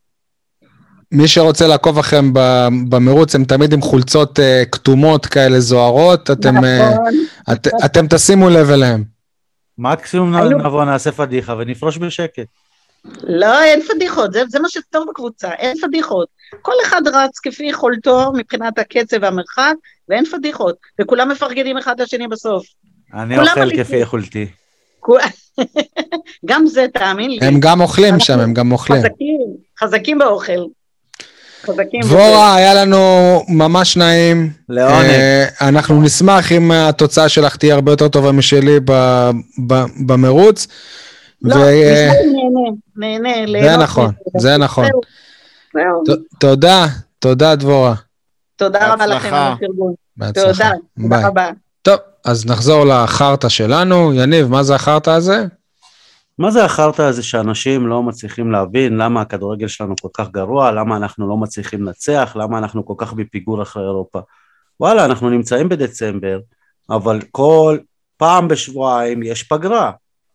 [1.12, 6.64] מי שרוצה לעקוב אחריהם ב- במרוץ, הם תמיד עם חולצות אה, כתומות כאלה זוהרות, אתם,
[6.64, 7.14] אה, נכון.
[7.52, 9.04] את, אתם תשימו לב אליהם.
[9.78, 12.46] מקסימום היו- נבוא נעשה פדיחה ונפרוש בשקט.
[13.22, 16.28] לא, אין פדיחות, זה, זה מה שטוב בקבוצה, אין פדיחות.
[16.62, 19.74] כל אחד רץ כפי יכולתו מבחינת הקצב והמרחק,
[20.08, 20.76] ואין פדיחות.
[21.00, 22.66] וכולם מפרגנים אחד לשני בסוף.
[23.14, 23.76] אני אוכל.
[23.76, 24.46] כפי יכולתי.
[25.00, 25.16] כו-
[26.48, 27.38] גם זה, תאמין לי.
[27.42, 29.02] הם גם אוכלים שם, הם גם אוכלים.
[29.02, 29.38] חזקים,
[29.80, 30.52] חזקים באוכל.
[31.66, 32.00] חזקים.
[32.02, 32.98] דבורה, היה לנו
[33.48, 34.52] ממש נעים.
[34.68, 34.94] לעונג.
[35.06, 39.30] אה, אנחנו נשמח אם התוצאה שלך תהיה הרבה יותר טובה משלי ב-
[39.66, 40.66] ב- במרוץ.
[41.42, 42.08] לא, אה,
[42.96, 44.10] נהנה, נהנה, זה נכון.
[44.38, 44.86] זה נכון.
[46.40, 46.86] תודה,
[47.18, 47.94] תודה דבורה.
[48.56, 49.34] תודה רבה לכם.
[49.34, 49.94] על הפרגון.
[50.16, 50.44] בהצלחה.
[50.52, 51.08] תודה, ביי.
[51.08, 51.50] תודה רבה.
[51.82, 54.14] טוב, אז נחזור לחרטא שלנו.
[54.14, 55.44] יניב, מה זה החרטא הזה?
[56.38, 60.96] מה זה החרטא הזה שאנשים לא מצליחים להבין למה הכדורגל שלנו כל כך גרוע, למה
[60.96, 64.20] אנחנו לא מצליחים לנצח, למה אנחנו כל כך בפיגור אחרי אירופה.
[64.80, 66.38] וואלה, אנחנו נמצאים בדצמבר,
[66.90, 67.78] אבל כל
[68.16, 69.92] פעם בשבועיים יש פגרה.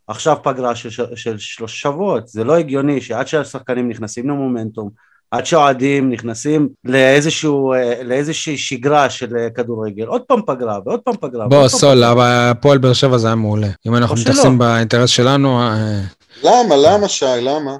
[0.07, 4.89] עכשיו פגרה של, של, של שלושה שבועות, זה לא הגיוני שעד שהשחקנים נכנסים למומנטום,
[5.33, 11.15] עד שהאוהדים נכנסים לאיזשהו, אה, לאיזושהי שגרה של אה, כדורגל, עוד פעם פגרה ועוד פעם
[11.19, 11.47] פגרה.
[11.47, 13.67] בוא, סול, הפועל באר שבע זה היה מעולה.
[13.87, 14.15] אם אנחנו.
[14.15, 16.01] מתייחסים באינטרס שלנו, אה,
[16.43, 17.71] למה, למה, שי, למה?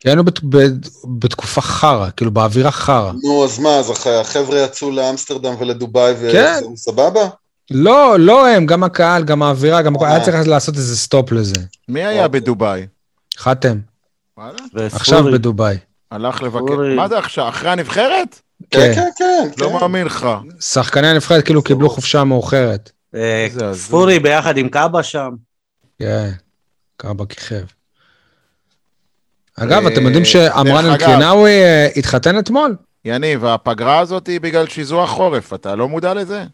[0.00, 0.68] כי היינו בת- ב-
[1.18, 3.12] בתקופה חרא, כאילו באווירה חרא.
[3.22, 6.54] נו, אז מה, אז הח- החבר'ה יצאו לאמסטרדם ולדובאי כן.
[6.62, 7.20] וזה סבבה?
[7.70, 10.06] לא, לא הם, גם הקהל, גם האווירה, גם הכל.
[10.06, 11.60] היה צריך לעשות איזה stop לזה.
[11.88, 12.40] מי היה אוקיי.
[12.40, 12.86] בדובאי?
[13.38, 13.78] חתם.
[14.92, 15.76] עכשיו בדובאי.
[16.14, 16.94] הלך לבקר.
[16.96, 17.48] מה זה עכשיו?
[17.48, 18.40] אחרי הנבחרת?
[18.70, 19.62] כן, כן, כן, כן.
[19.64, 19.72] לא כן.
[19.74, 20.28] מאמין לך.
[20.60, 22.90] שחקני הנבחרת כאילו קיבלו חופשה מאוחרת.
[23.14, 23.46] אה.
[23.72, 25.30] ספורי ביחד עם קאבה שם.
[25.98, 26.30] כן,
[26.96, 27.64] קרבא כיכב.
[29.58, 32.76] אגב, אה, אתם יודעים דרך שעמרן אגב- אלקינאווי אה, התחתן אתמול?
[33.04, 36.44] יניב, הפגרה הזאת היא בגלל שיזוע חורף, אתה לא מודע לזה?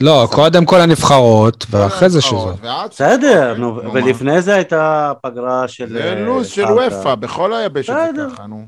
[0.00, 2.54] לא, קודם כל הנבחרות, ואחרי זה שזו.
[2.62, 3.54] ואז- בסדר?
[3.92, 5.88] ולפני זה הייתה פגרה של...
[5.88, 6.64] זה אה, לו"ז של.
[6.64, 8.22] וופא, בכל היבשת זה.
[8.34, 8.66] ככה, נו.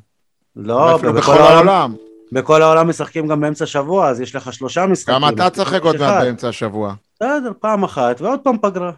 [0.56, 1.94] לא, אפילו בכל בכל העולם.
[2.32, 5.14] בכל העולם משחקים גם באמצע השבוע, אז יש לך שלושה משחקים.
[5.14, 5.96] גם אתה תשחק עוד.
[5.96, 6.94] מעט באמצע השבוע.
[7.16, 8.90] בסדר, פעם אחת, ועוד פעם פגרה.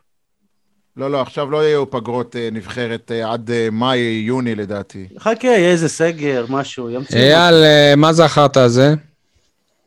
[0.97, 5.07] לא, לא, עכשיו לא יהיו פגרות אה, נבחרת אה, עד אה, מאי, יוני לדעתי.
[5.19, 7.21] חכה, יהיה איזה סגר, משהו, ימציאו.
[7.23, 8.95] אייל, אה, מה זה החרטא הזה?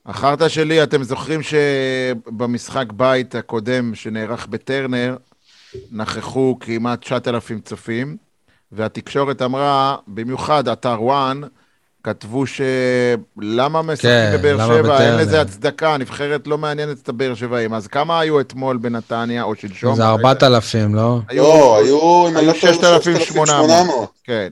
[0.05, 5.15] החרטא שלי, אתם זוכרים שבמשחק בית הקודם שנערך בטרנר,
[5.91, 8.17] נכחו כמעט 9,000 צופים,
[8.71, 11.41] והתקשורת אמרה, במיוחד אתר וואן,
[12.03, 15.15] כתבו שלמה משחקים כן, בבאר שבע, אין?
[15.17, 17.73] לזה הצדקה, הנבחרת לא מעניינת את הבאר שבעים.
[17.73, 19.95] אז כמה היו אתמול בנתניה, או שלשום?
[19.95, 21.19] זה 4,000, לא?
[21.29, 23.03] היו- לא, היו, היו לא טועה, 6,800.
[23.03, 24.09] 6,800.
[24.23, 24.47] כן.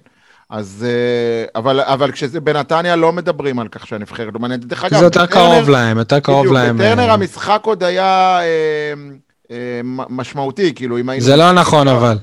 [0.49, 4.65] אז, אה, אבל, אבל כשזה בנתניה לא מדברים על כך שהנבחרת לא מעניינת.
[4.65, 6.77] דרך אגב, זה יותר בטרנר- קרוב להם, יותר קרוב בדיוק, להם.
[6.77, 8.93] בטרנר אה, המשחק עוד היה אה,
[9.51, 9.55] אה,
[10.09, 11.25] משמעותי, כאילו, אם היינו...
[11.25, 12.17] זה לא נכון אבל.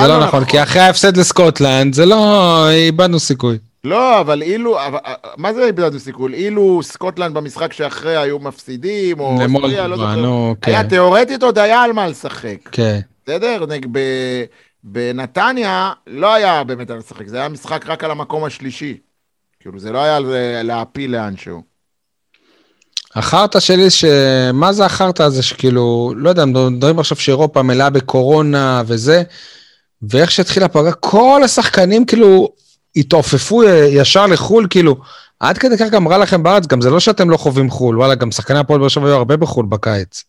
[0.00, 2.68] זה לא נכון, כי אחרי ההפסד לסקוטלנד, זה לא...
[2.70, 3.58] איבדנו סיכוי.
[3.84, 4.98] לא, אבל אילו, אבל-
[5.36, 6.34] מה זה איבדנו סיכול?
[6.34, 10.16] אילו סקוטלנד במשחק שאחרי היו מפסידים, או לא למולדובה, זוכר.
[10.16, 10.88] נו, היה כן.
[10.88, 13.00] תיאורטית עוד היה על מה לשחק, כן.
[13.26, 13.64] בסדר?
[13.92, 14.44] ב-
[14.84, 18.96] בנתניה לא היה באמת על לשחק, זה היה משחק רק על המקום השלישי.
[19.60, 20.18] כאילו, זה לא היה
[20.62, 21.62] להעפיל לאנשהו.
[23.14, 24.04] החרטא שלי, ש...
[24.52, 29.22] מה זה החרטא הזה שכאילו, לא יודע, מדברים עכשיו שאירופה מלאה בקורונה וזה,
[30.02, 32.52] ואיך שהתחילה הפגרה, כל השחקנים כאילו
[32.96, 34.96] התעופפו ישר לחו"ל, כאילו,
[35.40, 38.14] עד כדי כך גם רע לכם בארץ, גם זה לא שאתם לא חווים חו"ל, וואלה,
[38.14, 40.24] גם שחקני הפועל באר שבע היו הרבה בחו"ל בקיץ.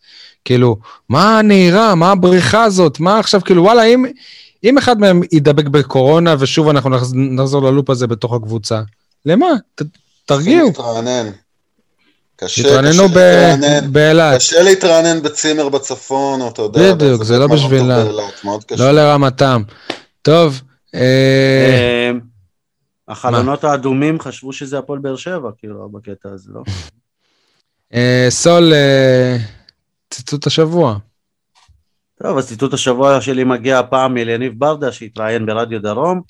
[0.45, 0.77] כאילו,
[1.09, 4.05] מה הנהירה, מה הבריחה הזאת, מה עכשיו, כאילו, וואלה, אם,
[4.63, 8.81] אם אחד מהם ידבק בקורונה, ושוב אנחנו נחז- נחזור ללופ הזה בתוך הקבוצה,
[9.25, 9.47] למה?
[9.75, 9.81] ת,
[10.25, 10.73] תרגיעו.
[12.39, 13.93] קשה, תתרעננו קשה ב- להתרענן.
[13.93, 14.35] באילת.
[14.35, 16.93] קשה להתרענן בצימר בצפון, או אתה יודע.
[16.93, 17.47] בדיוק, זה לא
[18.67, 18.83] קשה.
[18.83, 19.61] לא לרמתם.
[20.21, 20.61] טוב,
[20.95, 22.11] אה, אה,
[23.07, 26.61] החלונות האדומים חשבו שזה הפועל באר שבע, כאילו, בקטע הזה, לא?
[27.93, 29.37] אה, סול, אה,
[30.09, 30.97] ציטוט השבוע.
[32.23, 36.21] טוב, אז ציטוט השבוע שלי מגיע הפעם מאליניב ברדה, שהתראיין ברדיו דרום,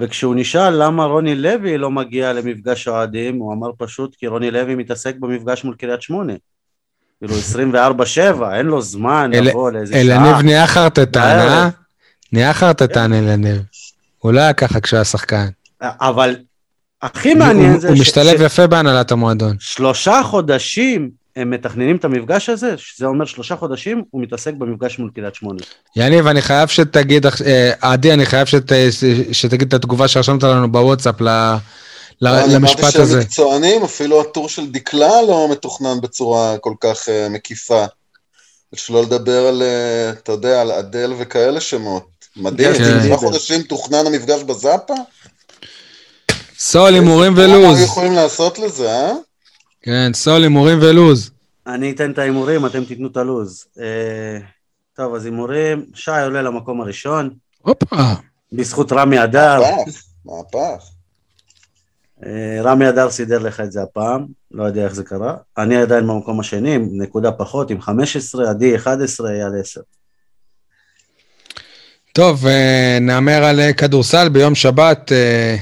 [0.00, 4.74] וכשהוא נשאל למה רוני לוי לא מגיע למפגש אוהדים, הוא אמר פשוט כי רוני לוי
[4.74, 6.32] מתעסק במפגש מול קריית שמונה.
[7.18, 7.34] כאילו
[8.42, 10.02] 24-7, אין לו זמן אל- לבוא לאיזה שעה.
[10.02, 11.50] אלניב נהיה חרטטן, בערב.
[11.52, 11.68] אה?
[12.32, 13.62] נהיה חרטטן אלניב.
[14.18, 15.46] הוא לא היה ככה כשהוא היה שחקן.
[15.82, 16.36] אבל
[17.02, 19.56] הכי מעניין הוא- זה הוא ש- משתלב ש- יפה בהנהלת המועדון.
[19.60, 25.10] שלושה חודשים הם מתכננים את המפגש הזה, שזה אומר שלושה חודשים הוא מתעסק במפגש מול
[25.14, 25.60] קריית שמונה.
[25.96, 28.72] יניב, אני חייב שתגיד, אה, עדי, אני חייב שת-
[29.32, 33.20] שתגיד את התגובה שרשמת לנו בוואטסאפ ל- ל- אני אמרתי למשפט שהם הזה.
[33.20, 37.84] מקצוענים, אפילו הטור של דקלה לא מתוכנן בצורה כל כך אה, מקיפה.
[38.74, 42.04] שלא לדבר על, אה, אתה יודע, על אדל וכאלה שמות.
[42.36, 43.16] מדהים, ג'סטין שלושה ביבר.
[43.16, 44.94] חודשים תוכנן המפגש בזאפה?
[46.58, 47.76] סול, הימורים מה ולוז.
[47.78, 49.12] היו יכולים לעשות לזה, אה?
[49.84, 51.30] כן, סול, הימורים ולוז.
[51.66, 53.64] אני אתן את ההימורים, אתם תיתנו את הלו"ז.
[53.80, 54.38] אה,
[54.96, 57.30] טוב, אז הימורים, שי עולה למקום הראשון,
[57.62, 58.12] הופה.
[58.52, 59.60] בזכות רמי אדר.
[59.60, 60.84] מהפך, מהפך.
[62.26, 65.36] אה, רמי אדר סידר לך את זה הפעם, לא יודע איך זה קרה.
[65.58, 69.80] אני עדיין במקום השני, עם נקודה פחות, עם 15, עדי 11, אייל 10.
[72.12, 75.56] טוב, אה, נהמר על אה, כדורסל ביום שבת, אה,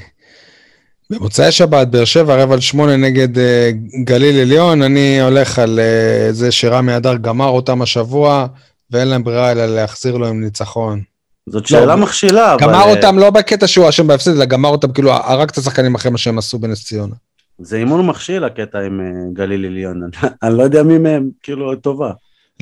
[1.18, 3.70] במוצאי שבת, באר שבע, רבע על שמונה נגד אה,
[4.04, 4.82] גליל עליון.
[4.82, 8.46] אני הולך על אה, זה שרמי אדר גמר אותם השבוע,
[8.90, 11.00] ואין להם ברירה אלא להחזיר לו עם ניצחון.
[11.46, 12.62] זאת שאלה לא, מכשילה, אבל...
[12.62, 15.94] גמר אה, אותם לא בקטע שהוא אשם בהפסד, אלא גמר אותם, כאילו, הרג את השחקנים
[15.94, 17.14] אחרי מה שהם עשו בנס ציונה.
[17.58, 20.00] זה הימור מכשיל הקטע עם אה, גליל עליון.
[20.42, 22.12] אני לא יודע מי מהם, כאילו, טובה.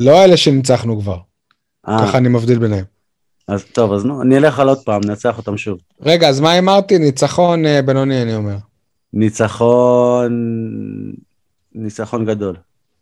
[0.00, 1.16] לא אלה שניצחנו כבר,
[1.88, 2.84] אה, ככה אני מבדיל ביניהם.
[3.50, 5.78] אז טוב, אז נו, אני אלך על עוד פעם, ננצח אותם שוב.
[6.00, 6.98] רגע, אז מה אמרתי?
[6.98, 8.56] ניצחון אה, בינוני, אני אומר.
[9.12, 10.32] ניצחון...
[11.74, 12.56] ניצחון גדול.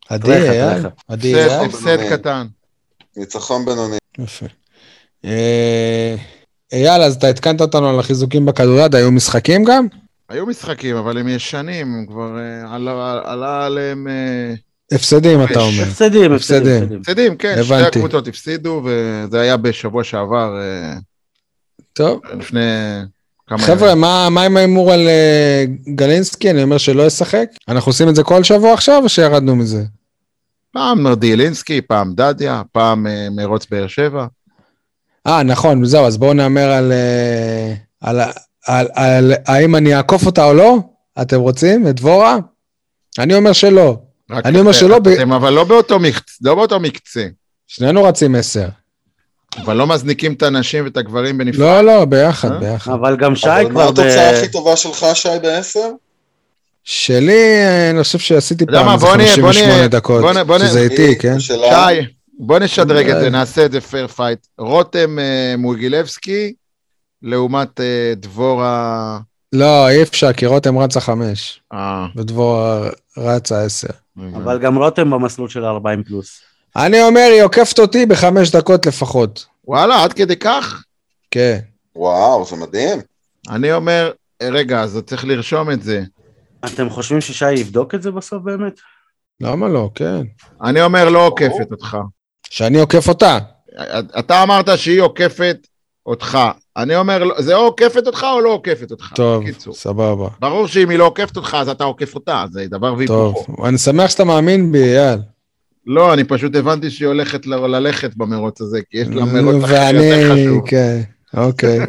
[0.09, 0.65] עדי, אייל?
[0.79, 0.89] רכב.
[1.09, 1.69] עדי, הפסד- אייל?
[1.69, 2.47] הפסד קטן.
[3.16, 3.97] ניצחון בינוני.
[4.19, 4.47] יפה.
[5.25, 6.15] אה,
[6.73, 9.87] אייל, אז אתה עדכנת אותנו על החיזוקים בכדוריד, היו משחקים גם?
[10.29, 14.07] היו משחקים, אבל הם ישנים, כבר אה, עלה- עלה עליהם...
[14.93, 15.60] הפסדים, אתה.
[15.60, 15.82] אומר.
[15.82, 17.36] הפסדים, הפסדים, הפסדים.
[17.36, 17.74] כן, שתי.
[17.74, 20.94] הקבוצות הפסידו, וזה היה בשבוע שעבר, אה,
[21.93, 22.20] טוב.
[22.39, 22.60] לפני
[23.47, 26.51] כמה חבר'ה, מה מה עם ההימור על אה, גלינסקי?
[26.51, 27.47] אני אומר שלא ישחק.
[27.69, 29.85] אנחנו עושים את זה כל שבוע עכשיו, או שירדנו מזה?
[30.73, 34.27] פעם מרדיאלינסקי, פעם דדיה, פעם אה, מרוץ באר שבע.
[35.27, 36.93] אה, נכון, זהו, אז בואו נהמר על...
[38.01, 38.20] על,
[38.66, 40.78] על, על האם אני אעקוף אותה או לא?
[41.23, 41.89] אתם רוצים?
[41.89, 42.36] את דבורה?
[43.19, 43.97] אני אומר שלא.
[44.31, 47.27] אני אומר שלא אתם אבל לא באותו מקצה, לא באותו מקצה.
[47.67, 48.69] שנינו רצים עשר.
[49.65, 51.61] אבל לא מזניקים את הנשים ואת הגברים בנפרד.
[51.61, 52.59] לא, לא, ביחד, אה?
[52.59, 52.93] ביחד.
[52.93, 53.89] אבל גם שי אבל מה כבר ב...
[54.01, 55.89] התוצאה הכי טובה שלך, שי, בעשר?
[56.85, 57.33] שלי,
[57.65, 61.41] אה, אני חושב שעשיתי פעם איזה בוא 58 נהיה- דקות, בוא בוא שזה איתי, כן?
[61.41, 61.53] שי,
[62.39, 63.21] בוא נשדרג את אה.
[63.21, 64.39] זה, נעשה את זה fair fight.
[64.59, 66.53] רותם אה, מוגילבסקי,
[67.23, 69.19] לעומת אה, דבורה...
[69.53, 72.89] לא, אי אפשר, כי רותם רצה חמש, אה, ודבורה
[73.19, 73.89] רצה עשר.
[74.35, 76.40] אבל גם רותם במסלול של 40 פלוס.
[76.77, 79.47] אני אומר, היא עוקפת אותי בחמש דקות לפחות.
[79.65, 80.82] וואלה, עד כדי כך?
[81.31, 81.59] כן.
[81.97, 82.99] וואו, זה מדהים.
[83.51, 84.12] אני אומר,
[84.43, 86.03] רגע, אז צריך לרשום את זה.
[86.65, 88.81] אתם חושבים ששי יבדוק את זה בסוף באמת?
[89.40, 89.90] למה לא?
[89.95, 90.23] כן.
[90.62, 91.97] אני אומר, לא עוקפת אותך.
[92.51, 93.39] שאני עוקף אותה.
[94.19, 95.57] אתה אמרת שהיא עוקפת
[96.07, 96.39] אותך.
[96.79, 99.13] אני אומר, זה או עוקפת אותך או לא עוקפת אותך.
[99.15, 99.75] טוב, בקיצור.
[99.75, 100.29] סבבה.
[100.41, 103.45] ברור שאם היא לא עוקפת אותך, אז אתה עוקף אותה, זה דבר והיפוכו.
[103.47, 103.65] טוב.
[103.67, 105.19] אני שמח שאתה מאמין בי, אייל.
[105.87, 109.75] לא, אני פשוט הבנתי שהיא הולכת ל- ללכת במרוץ הזה, כי יש לה מרוץ אחר
[109.75, 110.69] ואני, יותר חשוב.
[110.69, 111.01] כן,
[111.37, 111.79] אוקיי.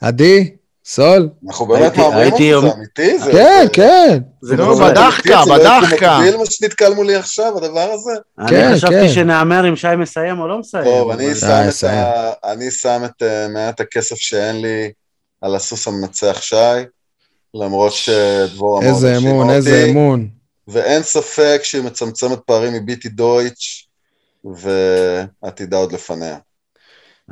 [0.00, 0.50] עדי?
[0.86, 1.28] סול?
[1.46, 3.18] אנחנו באמת הייתי על זה, זה אמיתי?
[3.18, 4.18] זה- כן, זה- כן.
[4.42, 4.90] זה נו, קורה.
[4.90, 6.18] בדחקה, זה לא בדחקה.
[6.18, 8.10] מקביל מה שנתקל מולי עכשיו, הדבר הזה?
[8.48, 9.08] כן, אני חשבתי כן.
[9.08, 10.84] שנהמר אם שי מסיים או לא מסיים.
[10.84, 11.20] טוב, אבל-
[12.44, 14.90] אני שם את את אה, מעט הכסף שאין לי
[15.40, 16.56] על הסוס המנצח שי,
[17.54, 20.28] למרות שדבורה מאוד איזה אמון, איזה אמון.
[20.68, 23.88] ואין ספק שהיא מצמצמת פערים מביטי דויטש,
[24.44, 26.36] ועתידה עוד לפניה.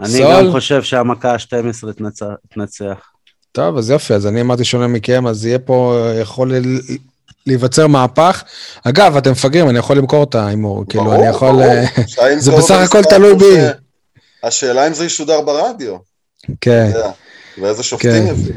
[0.01, 0.23] אני?
[0.23, 1.93] גם חושב שהמכה ה-12
[2.55, 3.12] תנצח.
[3.53, 6.81] טוב, אז יופי, אז אני אמרתי שונה מכם, אז יהיה פה, יכול ל-
[7.47, 8.43] להיווצר מהפך.
[8.85, 11.49] אגב, אתם מפגרים, אני יכול למכור את ההימור, כאילו, אני יכול...
[11.51, 11.63] ברור.
[12.21, 13.57] אה, זה בסך הכל תלוי בי.
[14.43, 15.97] השאלה אם זה ישודר ברדיו,
[16.61, 16.91] כן.
[17.63, 18.27] ואיזה שופטים כן.
[18.27, 18.57] יביאו.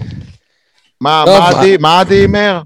[1.02, 2.62] מה טוב, מה עדי- מה עדי הימר?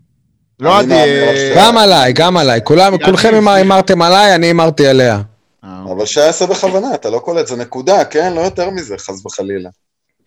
[0.59, 0.93] לא עדי...
[0.93, 2.59] אה, גם עליי, גם עליי.
[3.05, 3.47] כולכם.
[3.47, 5.21] הימרתם עליי, אני הימרתי עליה.
[5.63, 8.33] אה, אבל שי עשה בכוונה, אתה לא קולט, זה נקודה, כן?
[8.33, 9.69] לא יותר מזה, חס וחלילה.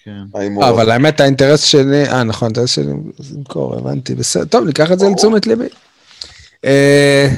[0.05, 0.11] כן.
[0.35, 0.69] הזה.
[0.69, 4.99] אבל האמת, האינטרס שלי, אה, נכון, האינטרס שלי זה למכור, הבנתי, בסדר, טוב, ניקח את
[4.99, 5.07] זה.
[5.09, 5.69] לתשומת ליבי.
[6.65, 7.29] אה,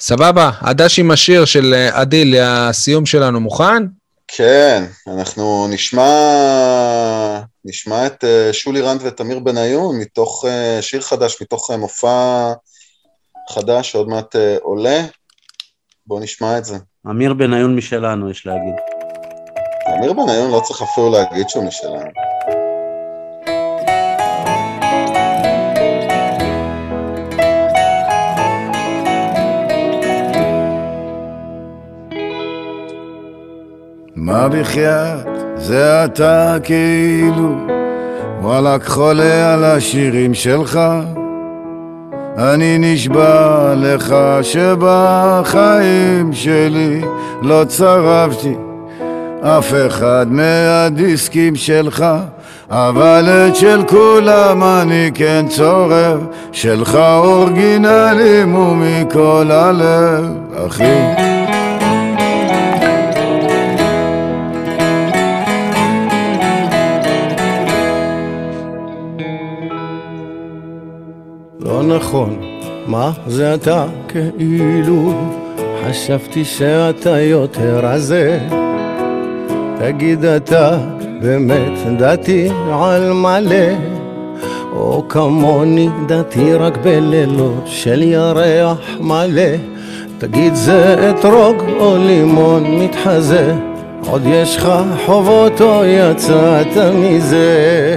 [0.00, 3.82] סבבה, הדש עם השיר של אה, עדי לסיום שלנו מוכן?
[4.28, 6.10] כן, אנחנו נשמע,
[7.64, 12.52] נשמע את אה, שולי רנד ותמיר בניון מתוך אה, שיר חדש, מתוך אה, מופע
[13.50, 15.04] חדש שעוד מעט אה, עולה.
[16.06, 16.76] בואו נשמע את זה.
[17.10, 18.95] אמיר בניון משלנו, יש להגיד.
[19.86, 22.00] תמיר בניון לא צריך אפילו להגיד שהוא משלנו.
[34.16, 35.26] מה בחייאת?
[35.56, 37.54] זה אתה כאילו?
[38.40, 40.80] וואלכ חולה על השירים שלך.
[42.38, 47.02] אני נשבע לך שבחיים שלי
[47.42, 48.54] לא צרבתי
[49.42, 52.04] אף אחד מהדיסקים שלך
[52.70, 60.24] אבל את של כולם אני כן צורב שלך אורגינלים ומכל הלב
[60.66, 60.84] אחי.
[71.60, 72.40] לא נכון,
[72.86, 73.10] מה?
[73.26, 73.86] זה אתה?
[74.08, 75.14] כאילו?
[75.84, 78.38] חשבתי שאתה יותר רזה
[79.78, 80.78] תגיד אתה
[81.22, 83.66] באמת דתי על מלא
[84.72, 89.52] או כמוני דתי רק בלילות של ירח מלא
[90.18, 93.54] תגיד זה אתרוג או לימון מתחזה
[94.06, 94.68] עוד יש לך
[95.06, 97.96] חובות או יצאת מזה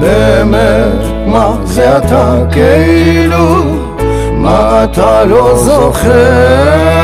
[0.00, 3.62] באמת, מה זה אתה כאילו?
[4.32, 6.95] מה אתה לא זוכר?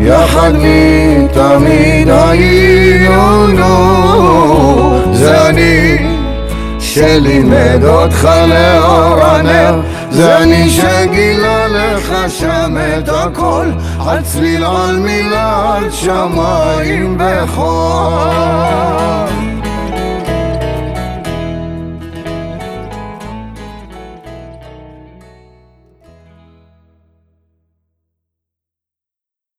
[0.00, 5.96] יחד מתמיד היינו, נו, זה אני
[6.78, 13.66] שלימד אותך לאור הנר זה אני שגילה לך שם את הכל
[14.06, 17.76] על צליל על מילה על שמיים בחול